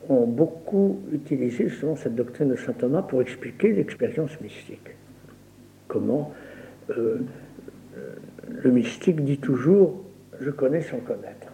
ont 0.08 0.26
beaucoup 0.26 1.00
utilisé 1.12 1.68
justement 1.68 1.96
cette 1.96 2.14
doctrine 2.14 2.48
de 2.48 2.56
saint 2.56 2.72
Thomas 2.72 3.02
pour 3.02 3.22
expliquer 3.22 3.72
l'expérience 3.72 4.40
mystique. 4.40 4.90
Comment 5.86 6.32
euh, 6.90 7.20
le 8.49 8.70
mystique 8.70 9.24
dit 9.24 9.38
toujours 9.38 10.05
Je 10.40 10.51
connais 10.51 10.82
sans 10.82 10.99
connaître. 10.99 11.49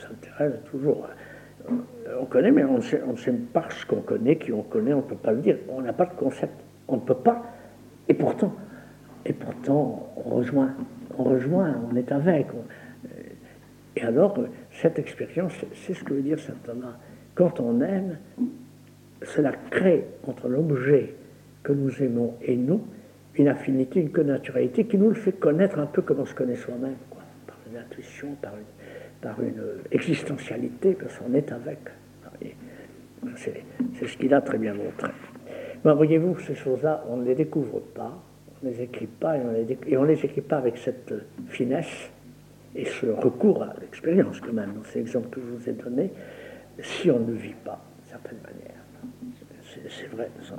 Ça 0.00 0.08
m'intéresse 0.08 0.60
toujours. 0.70 1.08
On 2.20 2.24
connaît, 2.26 2.50
mais 2.50 2.64
on 2.64 2.76
ne 2.76 3.16
sait, 3.16 3.32
pas 3.52 3.66
ce 3.70 3.84
qu'on 3.86 4.00
connaît, 4.00 4.36
qui 4.36 4.52
on 4.52 4.62
connaît, 4.62 4.92
on 4.92 4.98
ne 4.98 5.02
peut 5.02 5.16
pas 5.16 5.32
le 5.32 5.40
dire. 5.40 5.58
On 5.68 5.80
n'a 5.80 5.92
pas 5.92 6.06
de 6.06 6.14
concept. 6.14 6.54
On 6.88 6.96
ne 6.96 7.00
peut 7.00 7.14
pas 7.14 7.42
Et 8.08 8.14
pourtant, 8.14 8.54
et 9.24 9.32
pourtant, 9.32 10.12
on 10.16 10.36
rejoint, 10.36 10.74
on 11.18 11.24
rejoint, 11.24 11.74
on 11.90 11.96
est 11.96 12.12
avec. 12.12 12.46
et 13.96 14.02
alors, 14.02 14.38
cette 14.70 14.98
expérience, 14.98 15.52
c'est 15.74 15.94
ce 15.94 16.04
que 16.04 16.14
veut 16.14 16.22
dire 16.22 16.38
saint 16.38 16.54
Thomas. 16.64 16.96
Quand 17.34 17.58
on 17.60 17.80
aime, 17.80 18.18
cela 19.22 19.52
crée 19.70 20.04
entre 20.26 20.48
l'objet 20.48 21.14
que 21.62 21.72
nous 21.72 22.02
aimons 22.02 22.34
et 22.42 22.56
nous 22.56 22.82
une 23.38 23.48
affinité, 23.48 24.00
une 24.00 24.10
connaturalité 24.10 24.86
qui 24.86 24.98
nous 24.98 25.08
le 25.08 25.14
fait 25.14 25.32
connaître 25.32 25.78
un 25.78 25.86
peu 25.86 26.02
comme 26.02 26.20
on 26.20 26.26
se 26.26 26.34
connaît 26.34 26.56
soi-même, 26.56 26.96
par 27.46 27.58
une 27.70 27.78
intuition, 27.78 28.36
par 28.40 28.54
une, 28.54 29.44
une 29.44 29.62
existentialité, 29.90 30.94
parce 30.94 31.18
qu'on 31.18 31.34
est 31.34 31.52
avec. 31.52 31.78
C'est 33.34 34.06
ce 34.06 34.16
qu'il 34.16 34.32
a 34.34 34.40
très 34.40 34.58
bien 34.58 34.74
montré. 34.74 35.10
Mais 35.84 35.94
voyez-vous, 35.94 36.38
ces 36.40 36.54
choses-là, 36.54 37.04
on 37.08 37.18
ne 37.18 37.24
les 37.24 37.34
découvre 37.34 37.80
pas, 37.80 38.22
on 38.62 38.66
ne 38.66 38.72
les 38.72 38.82
écrit 38.82 39.06
pas, 39.06 39.36
et 39.36 39.40
on 39.40 40.02
ne 40.02 40.06
les, 40.06 40.24
écrit 40.24 40.40
pas 40.40 40.58
avec 40.58 40.76
cette 40.78 41.14
finesse 41.48 42.10
et 42.74 42.84
ce 42.84 43.06
recours 43.06 43.62
à 43.62 43.74
l'expérience, 43.80 44.40
quand 44.40 44.52
même, 44.52 44.74
dans 44.74 44.84
ces 44.84 45.00
exemples 45.00 45.28
que 45.30 45.40
je 45.40 45.46
vous 45.46 45.68
ai 45.68 45.72
donnés, 45.72 46.10
si 46.82 47.10
on 47.10 47.20
ne 47.20 47.32
vit 47.32 47.54
pas, 47.64 47.80
d'une 47.98 48.10
certaine 48.10 48.38
manière. 48.42 48.82
C'est 49.88 50.08
vrai, 50.08 50.30
ça. 50.42 50.56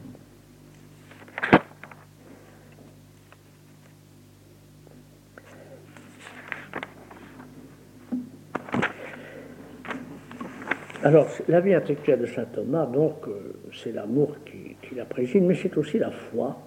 Alors, 11.08 11.30
la 11.48 11.62
vie 11.62 11.74
intellectuelle 11.74 12.20
de 12.20 12.26
saint 12.26 12.44
Thomas, 12.44 12.86
donc, 12.86 13.30
euh, 13.30 13.54
c'est 13.72 13.94
l'amour 13.94 14.36
qui, 14.46 14.76
qui, 14.82 14.94
la 14.94 15.06
préside, 15.06 15.42
mais 15.44 15.56
c'est 15.56 15.78
aussi 15.78 15.98
la 15.98 16.12
foi, 16.12 16.60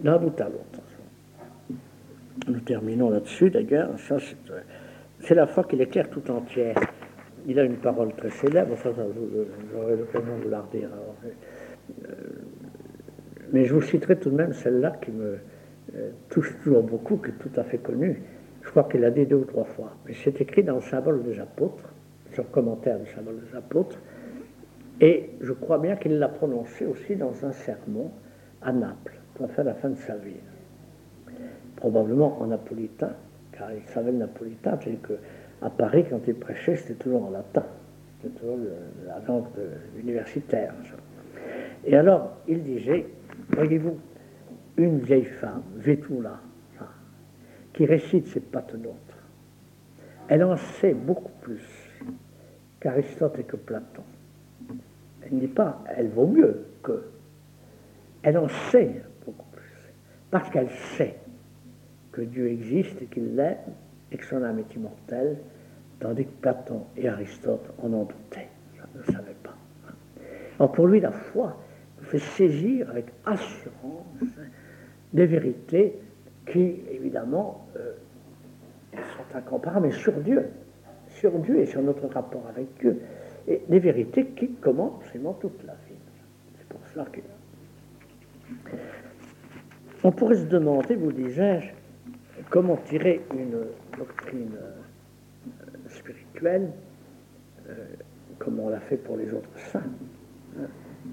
d'un 0.00 0.18
bout 0.18 0.40
à 0.40 0.44
l'autre. 0.44 0.80
Nous 2.46 2.60
terminons 2.60 3.10
là-dessus, 3.10 3.50
d'ailleurs. 3.50 3.98
Ça, 3.98 4.18
euh, 4.18 4.60
c'est 5.18 5.34
la 5.34 5.48
foi 5.48 5.64
qui 5.64 5.74
l'éclaire 5.74 6.08
tout 6.10 6.30
entière. 6.30 6.76
Il 7.48 7.58
a 7.58 7.64
une 7.64 7.78
parole 7.78 8.14
très 8.14 8.30
célèbre, 8.30 8.74
enfin, 8.74 8.92
j'aurai 9.72 9.96
l'occasion 9.96 10.38
de 10.38 10.48
la 10.48 10.60
redire. 10.60 10.90
Euh, 12.04 12.12
mais 13.52 13.64
je 13.64 13.74
vous 13.74 13.82
citerai 13.82 14.14
tout 14.14 14.30
de 14.30 14.36
même 14.36 14.52
celle-là 14.52 14.92
qui 15.02 15.10
me 15.10 15.38
touche 16.28 16.56
toujours 16.62 16.84
beaucoup, 16.84 17.16
qui 17.16 17.30
est 17.30 17.38
tout 17.40 17.60
à 17.60 17.64
fait 17.64 17.78
connue. 17.78 18.22
Je 18.62 18.70
crois 18.70 18.84
qu'il 18.84 19.00
l'a 19.00 19.10
dit 19.10 19.26
deux 19.26 19.38
ou 19.38 19.44
trois 19.44 19.64
fois. 19.64 19.96
Mais 20.06 20.14
c'est 20.22 20.40
écrit 20.40 20.62
dans 20.62 20.76
le 20.76 20.82
symbole 20.82 21.24
des 21.24 21.40
apôtres 21.40 21.90
sur 22.34 22.50
commentaire 22.50 22.98
du 22.98 23.06
symbole 23.10 23.40
des 23.40 23.56
apôtres, 23.56 23.98
et 25.00 25.30
je 25.40 25.52
crois 25.52 25.78
bien 25.78 25.96
qu'il 25.96 26.18
l'a 26.18 26.28
prononcé 26.28 26.86
aussi 26.86 27.16
dans 27.16 27.44
un 27.44 27.52
sermon 27.52 28.10
à 28.62 28.72
Naples, 28.72 29.14
pour 29.34 29.50
faire 29.50 29.64
la 29.64 29.74
fin 29.74 29.90
de 29.90 29.96
sa 29.96 30.16
vie. 30.16 30.34
Probablement 31.76 32.40
en 32.40 32.46
napolitain, 32.46 33.12
car 33.52 33.72
il 33.72 33.82
savait 33.92 34.12
le 34.12 34.18
napolitain, 34.18 34.78
c'est 34.82 35.00
que 35.02 35.14
à 35.62 35.70
Paris, 35.70 36.04
quand 36.08 36.20
il 36.26 36.34
prêchait, 36.34 36.76
c'était 36.76 36.94
toujours 36.94 37.26
en 37.26 37.30
latin. 37.30 37.64
C'était 38.20 38.38
toujours 38.38 38.58
la 39.06 39.18
langue 39.26 39.46
universitaire. 39.98 40.74
Et 41.84 41.96
alors, 41.96 42.36
il 42.46 42.62
disait, 42.62 43.06
voyez-vous, 43.50 43.96
une 44.76 44.98
vieille 44.98 45.24
femme, 45.24 45.62
Vétoula, 45.76 46.40
qui 47.72 47.86
récite 47.86 48.26
cette 48.28 48.50
patenôtres, 48.50 48.96
elle 50.28 50.44
en 50.44 50.56
sait 50.56 50.94
beaucoup 50.94 51.32
plus 51.42 51.62
qu'Aristote 52.84 53.38
et 53.38 53.44
que 53.44 53.56
Platon. 53.56 54.02
Elle 55.22 55.36
ne 55.36 55.40
dit 55.40 55.48
pas 55.48 55.82
elle 55.96 56.10
vaut 56.10 56.26
mieux 56.26 56.66
que. 56.82 57.02
Elle 58.22 58.36
en 58.36 58.48
sait 58.70 59.02
beaucoup 59.24 59.48
plus. 59.52 59.92
Parce 60.30 60.50
qu'elle 60.50 60.70
sait 60.70 61.16
que 62.12 62.20
Dieu 62.20 62.48
existe 62.48 63.00
et 63.00 63.06
qu'il 63.06 63.34
l'aime 63.34 63.72
et 64.12 64.18
que 64.18 64.26
son 64.26 64.42
âme 64.42 64.58
est 64.58 64.74
immortelle, 64.74 65.38
tandis 65.98 66.26
que 66.26 66.32
Platon 66.42 66.84
et 66.96 67.08
Aristote 67.08 67.66
en 67.82 67.90
ont 67.94 68.04
douté. 68.04 68.48
Je 68.76 68.98
ne 68.98 69.04
savais 69.16 69.36
pas. 69.42 69.56
Alors 70.58 70.72
pour 70.72 70.86
lui, 70.86 71.00
la 71.00 71.10
foi 71.10 71.56
nous 71.98 72.04
fait 72.04 72.18
saisir 72.18 72.90
avec 72.90 73.06
assurance 73.24 74.04
des 75.14 75.24
vérités 75.24 75.98
qui, 76.46 76.82
évidemment, 76.90 77.66
euh, 77.76 77.92
sont 78.92 79.38
incomparables, 79.38 79.86
mais 79.86 79.92
sur 79.92 80.12
Dieu 80.20 80.50
sur 81.24 81.38
Dieu 81.38 81.60
et 81.60 81.64
sur 81.64 81.80
notre 81.80 82.06
rapport 82.08 82.46
avec 82.50 82.66
Dieu. 82.78 83.00
Et 83.48 83.62
des 83.66 83.78
vérités 83.78 84.26
qui 84.26 84.50
commandent 84.56 85.00
absolument 85.00 85.32
toute 85.32 85.64
la 85.64 85.72
vie. 85.72 85.96
C'est 86.58 86.68
pour 86.68 86.80
cela 86.92 87.06
que. 87.06 87.20
On 90.02 90.12
pourrait 90.12 90.34
se 90.34 90.44
demander, 90.44 90.96
vous 90.96 91.12
disais-je, 91.12 91.70
comment 92.50 92.76
tirer 92.76 93.22
une 93.32 93.64
doctrine 93.96 94.54
euh, 94.54 95.88
spirituelle, 95.88 96.70
euh, 97.70 97.72
comme 98.38 98.60
on 98.60 98.68
l'a 98.68 98.80
fait 98.80 98.98
pour 98.98 99.16
les 99.16 99.32
autres 99.32 99.58
saints, 99.72 99.82
hein, 100.60 100.66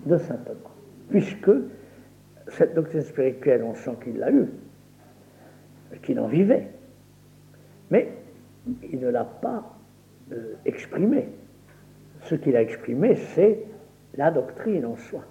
de 0.05 0.17
saint 0.17 0.35
Thomas. 0.35 0.75
Puisque 1.09 1.51
cette 2.49 2.73
doctrine 2.75 3.01
spirituelle, 3.01 3.63
on 3.63 3.75
sent 3.75 3.95
qu'il 4.03 4.17
l'a 4.17 4.29
eue, 4.29 4.49
qu'il 6.03 6.19
en 6.19 6.27
vivait. 6.27 6.67
Mais 7.91 8.11
il 8.91 8.99
ne 8.99 9.07
l'a 9.07 9.23
pas 9.23 9.77
euh, 10.31 10.55
exprimé. 10.65 11.27
Ce 12.23 12.35
qu'il 12.35 12.55
a 12.55 12.61
exprimé, 12.61 13.15
c'est 13.15 13.59
la 14.15 14.31
doctrine 14.31 14.85
en 14.85 14.95
soi. 14.95 15.23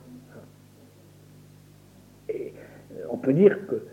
Et 2.28 2.52
euh, 2.92 3.04
on 3.10 3.16
peut 3.16 3.32
dire 3.32 3.66
que 3.66 3.86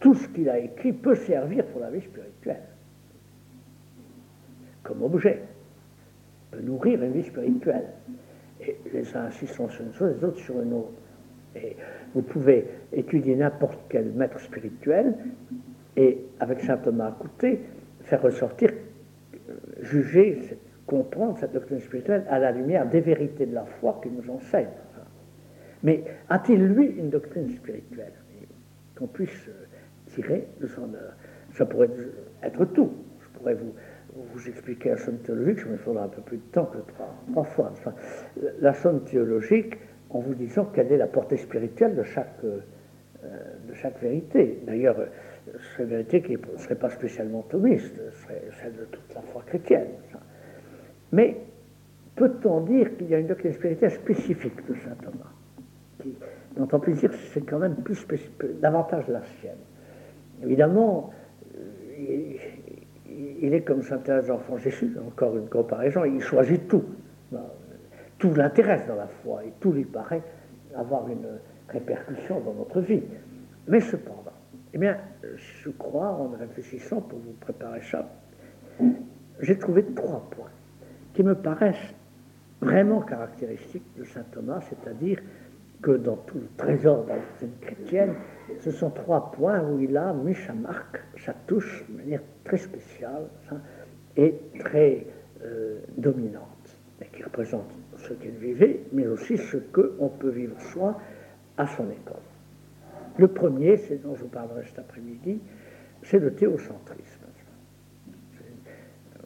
tout 0.00 0.14
ce 0.14 0.26
qu'il 0.28 0.48
a 0.48 0.58
écrit 0.58 0.92
peut 0.92 1.14
servir 1.14 1.64
pour 1.66 1.80
la 1.80 1.90
vie 1.90 2.00
spirituelle, 2.00 2.62
comme 4.82 5.02
objet, 5.02 5.42
peut 6.50 6.60
nourrir 6.60 7.02
une 7.02 7.12
vie 7.12 7.24
spirituelle. 7.24 7.86
Et 8.60 8.76
les 8.92 9.16
uns 9.16 9.26
insistent 9.26 9.54
sur 9.54 9.84
une 9.84 9.92
chose, 9.92 10.16
les 10.16 10.24
autres 10.24 10.38
sur 10.38 10.60
une 10.60 10.72
autre. 10.72 10.92
Et 11.54 11.76
vous 12.14 12.22
pouvez 12.22 12.66
étudier 12.92 13.36
n'importe 13.36 13.78
quel 13.88 14.10
maître 14.12 14.40
spirituel 14.40 15.14
et, 15.96 16.18
avec 16.40 16.60
saint 16.60 16.78
Thomas 16.78 17.08
à 17.08 17.12
côté, 17.12 17.60
faire 18.04 18.22
ressortir 18.22 18.70
juger, 19.82 20.58
comprendre 20.86 21.38
cette 21.38 21.52
doctrine 21.52 21.80
spirituelle 21.80 22.24
à 22.28 22.38
la 22.38 22.52
lumière 22.52 22.88
des 22.88 23.00
vérités 23.00 23.46
de 23.46 23.54
la 23.54 23.64
foi 23.64 24.00
qu'il 24.02 24.12
nous 24.12 24.30
enseigne. 24.30 24.68
Mais 25.82 26.04
a-t-il, 26.28 26.64
lui, 26.64 26.86
une 26.86 27.10
doctrine 27.10 27.48
spirituelle 27.50 28.12
qu'on 28.96 29.08
puisse 29.08 29.48
euh, 29.48 29.66
tirer 30.06 30.46
de 30.60 30.66
son 30.66 30.84
œuvre? 30.94 31.14
Ça 31.54 31.66
pourrait 31.66 31.90
être 32.42 32.64
tout. 32.66 32.92
Je 33.20 33.38
pourrais 33.38 33.54
vous, 33.54 33.74
vous 34.14 34.48
expliquer 34.48 34.90
la 34.90 34.96
sonne 34.96 35.18
théologique, 35.18 35.66
mais 35.66 35.72
il 35.72 35.78
faudra 35.78 36.04
un 36.04 36.08
peu 36.08 36.22
plus 36.22 36.36
de 36.36 36.52
temps 36.52 36.66
que 36.66 36.78
trois, 37.32 37.44
fois. 37.44 37.72
Enfin, 37.72 37.94
la 38.60 38.72
sonne 38.74 39.02
théologique, 39.04 39.76
en 40.10 40.20
vous 40.20 40.34
disant 40.34 40.66
quelle 40.66 40.92
est 40.92 40.98
la 40.98 41.08
portée 41.08 41.36
spirituelle 41.36 41.96
de 41.96 42.04
chaque, 42.04 42.38
euh, 42.44 42.60
de 43.68 43.74
chaque 43.74 44.00
vérité. 44.00 44.62
D'ailleurs, 44.66 44.96
serait 45.58 45.84
vérité 45.84 46.22
qui 46.22 46.36
ne 46.36 46.58
serait 46.58 46.76
pas 46.76 46.90
spécialement 46.90 47.42
thomiste, 47.42 47.94
celle 48.28 48.76
de 48.76 48.84
toute 48.84 49.14
la 49.14 49.22
foi 49.22 49.42
chrétienne. 49.46 49.88
Mais 51.12 51.36
peut-on 52.16 52.60
dire 52.62 52.96
qu'il 52.96 53.08
y 53.08 53.14
a 53.14 53.18
une 53.18 53.26
doctrine 53.26 53.52
spirituelle 53.52 53.90
spécifique 53.90 54.66
de 54.66 54.74
saint 54.74 54.96
Thomas 55.02 55.32
qui, 56.00 56.14
dont 56.56 56.68
on 56.72 56.80
peut 56.80 56.92
dire 56.92 57.10
que 57.10 57.16
c'est 57.32 57.42
quand 57.42 57.58
même 57.58 57.76
plus 57.76 58.06
davantage 58.60 59.08
la 59.08 59.22
sienne? 59.40 59.56
Évidemment, 60.42 61.10
euh, 61.56 62.36
il, 63.40 63.54
est 63.54 63.62
comme 63.62 63.82
saint 63.82 63.98
Thérèse 63.98 64.26
d'Enfant 64.26 64.58
Jésus, 64.58 64.96
encore 65.06 65.36
une 65.36 65.48
comparaison, 65.48 66.04
il 66.04 66.20
choisit 66.20 66.66
tout. 66.68 66.84
Tout 68.18 68.34
l'intéresse 68.34 68.86
dans 68.86 68.94
la 68.94 69.08
foi 69.08 69.44
et 69.44 69.52
tout 69.60 69.72
lui 69.72 69.84
paraît 69.84 70.22
avoir 70.76 71.08
une 71.08 71.26
répercussion 71.68 72.40
dans 72.40 72.54
notre 72.54 72.80
vie. 72.80 73.02
Mais 73.68 73.80
cependant, 73.80 74.32
eh 74.74 74.78
bien, 74.78 74.96
je 75.62 75.70
crois, 75.70 76.08
en 76.08 76.28
réfléchissant 76.28 77.00
pour 77.00 77.18
vous 77.18 77.32
préparer 77.32 77.82
ça, 77.82 78.08
j'ai 79.40 79.58
trouvé 79.58 79.84
trois 79.94 80.28
points 80.30 80.50
qui 81.14 81.22
me 81.22 81.34
paraissent 81.34 81.94
vraiment 82.60 83.00
caractéristiques 83.00 83.86
de 83.98 84.04
saint 84.04 84.24
Thomas, 84.32 84.60
c'est-à-dire 84.60 85.18
que 85.82 85.90
dans 85.90 86.16
tout 86.16 86.38
le 86.38 86.48
trésor 86.56 87.04
de 87.04 87.08
la 87.08 87.16
chrétienne, 87.60 88.14
ce 88.60 88.70
sont 88.70 88.90
trois 88.90 89.32
points 89.32 89.60
où 89.60 89.80
il 89.80 89.96
a 89.96 90.12
mis 90.12 90.34
sa 90.34 90.52
marque, 90.52 91.02
sa 91.18 91.32
touche 91.46 91.84
de 91.88 91.96
manière 91.96 92.22
très 92.44 92.56
spéciale 92.56 93.26
hein, 93.50 93.56
et 94.16 94.34
très 94.60 95.06
euh, 95.44 95.80
dominante, 95.96 96.78
et 97.00 97.06
qui 97.06 97.22
représente 97.24 97.70
ce 97.96 98.14
qu'il 98.14 98.30
vivait, 98.30 98.80
mais 98.92 99.06
aussi 99.06 99.36
ce 99.36 99.56
qu'on 99.56 100.08
peut 100.08 100.30
vivre 100.30 100.58
soi 100.60 100.98
à 101.56 101.66
son 101.66 101.90
école. 101.90 102.31
Le 103.18 103.28
premier, 103.28 103.76
c'est 103.76 104.02
dont 104.02 104.14
je 104.14 104.22
vous 104.22 104.28
parlerai 104.28 104.64
cet 104.66 104.78
après-midi, 104.78 105.40
c'est 106.02 106.18
le 106.18 106.34
théocentrisme. 106.34 107.20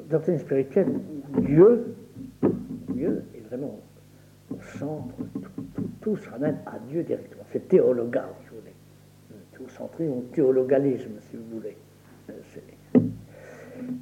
Doctrine 0.08 0.38
spirituelle, 0.38 1.00
Dieu, 1.40 1.96
Dieu 2.92 3.24
est 3.34 3.40
vraiment 3.48 3.80
au 4.50 4.62
centre, 4.78 5.14
tout, 6.00 6.16
se 6.16 6.30
ramène 6.30 6.58
à 6.66 6.78
Dieu 6.88 7.02
directement. 7.02 7.42
C'est 7.50 7.66
théologal, 7.66 8.28
je 8.44 8.50
vous 8.50 8.56
théocentrisme 9.56 10.12
ou 10.12 10.22
théologalisme, 10.32 11.18
si 11.30 11.36
vous 11.36 11.58
voulez. 11.58 11.76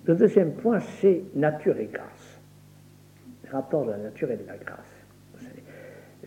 Le 0.07 0.15
deuxième 0.15 0.53
point, 0.53 0.81
c'est 0.81 1.25
nature 1.35 1.79
et 1.79 1.87
grâce. 1.87 2.41
Le 3.45 3.51
rapport 3.51 3.87
de 3.87 3.93
la 3.93 3.99
nature 3.99 4.31
et 4.31 4.37
de 4.37 4.47
la 4.47 4.57
grâce. 4.57 4.79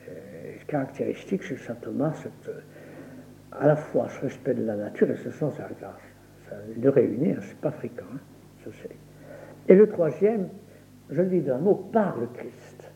Euh, 0.09 0.53
caractéristique 0.67 1.43
chez 1.43 1.57
saint 1.57 1.75
Thomas, 1.75 2.13
c'est 2.13 2.31
à 3.59 3.67
la 3.67 3.75
fois 3.75 4.07
ce 4.09 4.21
respect 4.21 4.53
de 4.53 4.63
la 4.63 4.75
nature 4.75 5.09
et 5.09 5.17
ce 5.17 5.31
sens 5.31 5.55
de 5.55 5.61
la 5.61 5.69
grâce. 5.79 6.01
Ça, 6.49 6.55
les 6.75 6.89
réunir, 6.89 7.39
c'est 7.41 7.57
pas 7.57 7.71
fréquent, 7.71 8.05
hein, 8.13 8.19
je 8.65 8.71
sais. 8.71 8.95
Et 9.67 9.75
le 9.75 9.87
troisième, 9.89 10.47
je 11.09 11.21
le 11.21 11.27
dis 11.27 11.41
d'un 11.41 11.57
mot, 11.57 11.75
par 11.91 12.17
le 12.17 12.27
Christ. 12.27 12.91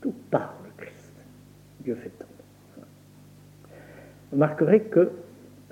Tout 0.00 0.14
par 0.30 0.54
le 0.64 0.70
Christ. 0.76 1.12
Dieu 1.80 1.94
fait 1.96 2.10
tout. 2.10 2.26
Vous 4.30 4.36
remarquerez 4.36 4.82
que, 4.84 5.10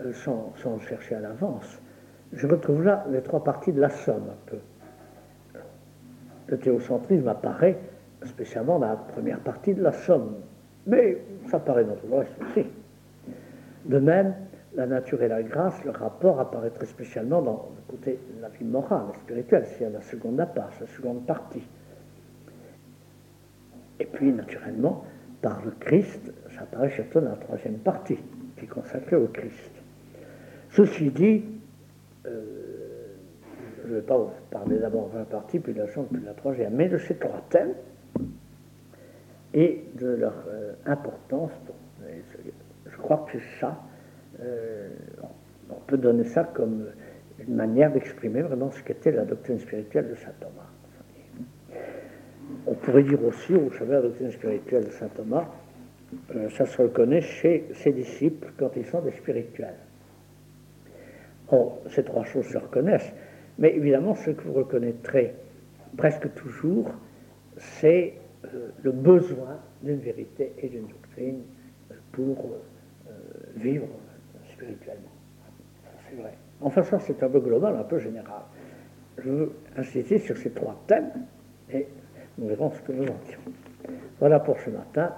euh, 0.01 0.13
sans, 0.13 0.53
sans 0.57 0.79
chercher 0.81 1.15
à 1.15 1.21
l'avance, 1.21 1.81
je 2.33 2.47
retrouve 2.47 2.83
là 2.83 3.07
les 3.11 3.23
trois 3.23 3.43
parties 3.43 3.73
de 3.73 3.81
la 3.81 3.89
somme 3.89 4.29
un 4.31 4.51
peu. 4.51 4.59
Le 6.49 6.59
théocentrisme 6.59 7.29
apparaît 7.29 7.79
spécialement 8.25 8.79
dans 8.79 8.89
la 8.89 8.97
première 8.97 9.39
partie 9.41 9.75
de 9.75 9.83
la 9.83 9.93
somme, 9.93 10.37
mais 10.87 11.19
ça 11.47 11.59
apparaît 11.59 11.85
dans 11.85 11.95
tout 11.95 12.07
le 12.09 12.17
reste 12.17 12.33
aussi. 12.43 12.67
De 13.89 13.99
même, 13.99 14.35
la 14.77 14.87
nature 14.87 15.23
et 15.23 15.29
la 15.29 15.43
grâce, 15.43 15.83
le 15.85 15.91
rapport 15.91 16.39
apparaît 16.39 16.71
très 16.71 16.87
spécialement 16.87 17.41
dans 17.43 17.71
le 17.75 17.97
côté 17.97 18.19
de 18.37 18.43
la 18.43 18.49
vie 18.49 18.65
morale, 18.65 19.07
spirituelle, 19.25 19.65
c'est 19.67 19.89
la 19.91 20.03
seconde 20.03 20.37
part, 20.55 20.71
la 20.81 20.87
seconde 20.87 21.27
partie. 21.27 21.63
Et 23.99 24.05
puis, 24.05 24.31
naturellement, 24.31 25.05
par 25.41 25.65
le 25.65 25.73
Christ, 25.81 26.33
ça 26.55 26.63
apparaît 26.63 26.91
surtout 26.91 27.21
dans 27.21 27.31
la 27.31 27.37
troisième 27.37 27.79
partie, 27.79 28.19
qui 28.57 28.65
est 28.65 28.69
consacrée 28.69 29.17
au 29.17 29.29
Christ. 29.29 29.73
Ceci 30.71 31.11
dit, 31.11 31.45
euh, 32.27 32.59
je 33.85 33.89
ne 33.89 33.95
vais 33.97 34.03
pas 34.03 34.33
parler 34.51 34.79
d'abord 34.79 35.09
de 35.11 35.19
la 35.19 35.25
partie, 35.25 35.59
puis 35.59 35.73
de 35.73 35.79
la 35.79 35.89
seconde, 35.89 36.09
puis 36.13 36.21
de 36.21 36.27
la 36.27 36.35
troisième, 36.35 36.75
mais 36.75 36.89
de 36.89 36.99
ces 36.99 37.17
trois 37.17 37.43
thèmes 37.49 37.73
et 39.55 39.85
de 39.95 40.09
leur 40.09 40.35
euh, 40.49 40.75
importance. 40.85 41.53
Je 42.99 43.03
crois 43.03 43.27
que 43.33 43.39
ça. 43.61 43.81
Euh, 44.41 44.89
on 45.71 45.81
peut 45.87 45.97
donner 45.97 46.25
ça 46.25 46.45
comme 46.45 46.87
une 47.39 47.55
manière 47.55 47.93
d'exprimer 47.93 48.43
vraiment 48.43 48.71
ce 48.71 48.83
qu'était 48.83 49.13
la 49.13 49.25
doctrine 49.25 49.59
spirituelle 49.59 50.09
de 50.09 50.15
saint 50.15 50.33
Thomas. 50.41 51.79
On 52.67 52.75
pourrait 52.75 53.03
dire 53.03 53.23
aussi, 53.25 53.55
au 53.55 53.71
savez, 53.73 53.93
la 53.93 54.03
doctrine 54.03 54.31
spirituelle 54.31 54.85
de 54.85 54.91
saint 54.91 55.09
Thomas, 55.09 55.47
ça 56.51 56.65
se 56.65 56.81
reconnaît 56.81 57.21
chez 57.21 57.69
ses 57.75 57.93
disciples 57.93 58.53
quand 58.59 58.71
ils 58.77 58.87
sont 58.87 59.03
des 59.03 59.13
spirituels. 59.13 59.77
Or, 61.51 61.81
ces 61.89 62.03
trois 62.03 62.25
choses 62.25 62.47
se 62.47 62.59
reconnaissent, 62.59 63.13
mais 63.59 63.75
évidemment, 63.75 64.15
ce 64.15 64.31
que 64.31 64.43
vous 64.43 64.55
reconnaîtrez 64.55 65.35
presque 65.97 66.33
toujours, 66.35 66.91
c'est 67.57 68.15
euh, 68.45 68.69
le 68.83 68.93
besoin 68.93 69.59
d'une 69.83 69.99
vérité 69.99 70.53
et 70.59 70.69
d'une 70.69 70.87
doctrine 70.87 71.43
pour 72.13 72.39
euh, 72.39 72.59
vivre 73.59 73.87
spirituellement. 74.53 75.09
C'est 76.09 76.17
vrai. 76.17 76.33
Enfin, 76.61 76.83
ça, 76.83 76.99
c'est 76.99 77.23
un 77.23 77.29
peu 77.29 77.41
global, 77.41 77.77
un 77.77 77.85
peu 77.85 77.99
général. 77.99 78.43
Je 79.19 79.31
veux 79.31 79.53
insister 79.77 80.19
sur 80.19 80.37
ces 80.37 80.51
trois 80.51 80.81
thèmes 80.87 81.11
et 81.71 81.87
nous 82.39 82.49
verrons 82.49 82.71
ce 82.71 82.81
que 82.81 82.93
nous 82.93 83.05
en 83.05 83.19
dirons. 83.27 83.53
Voilà 84.19 84.41
pour 84.41 84.59
ce 84.61 84.71
matin. 84.71 85.13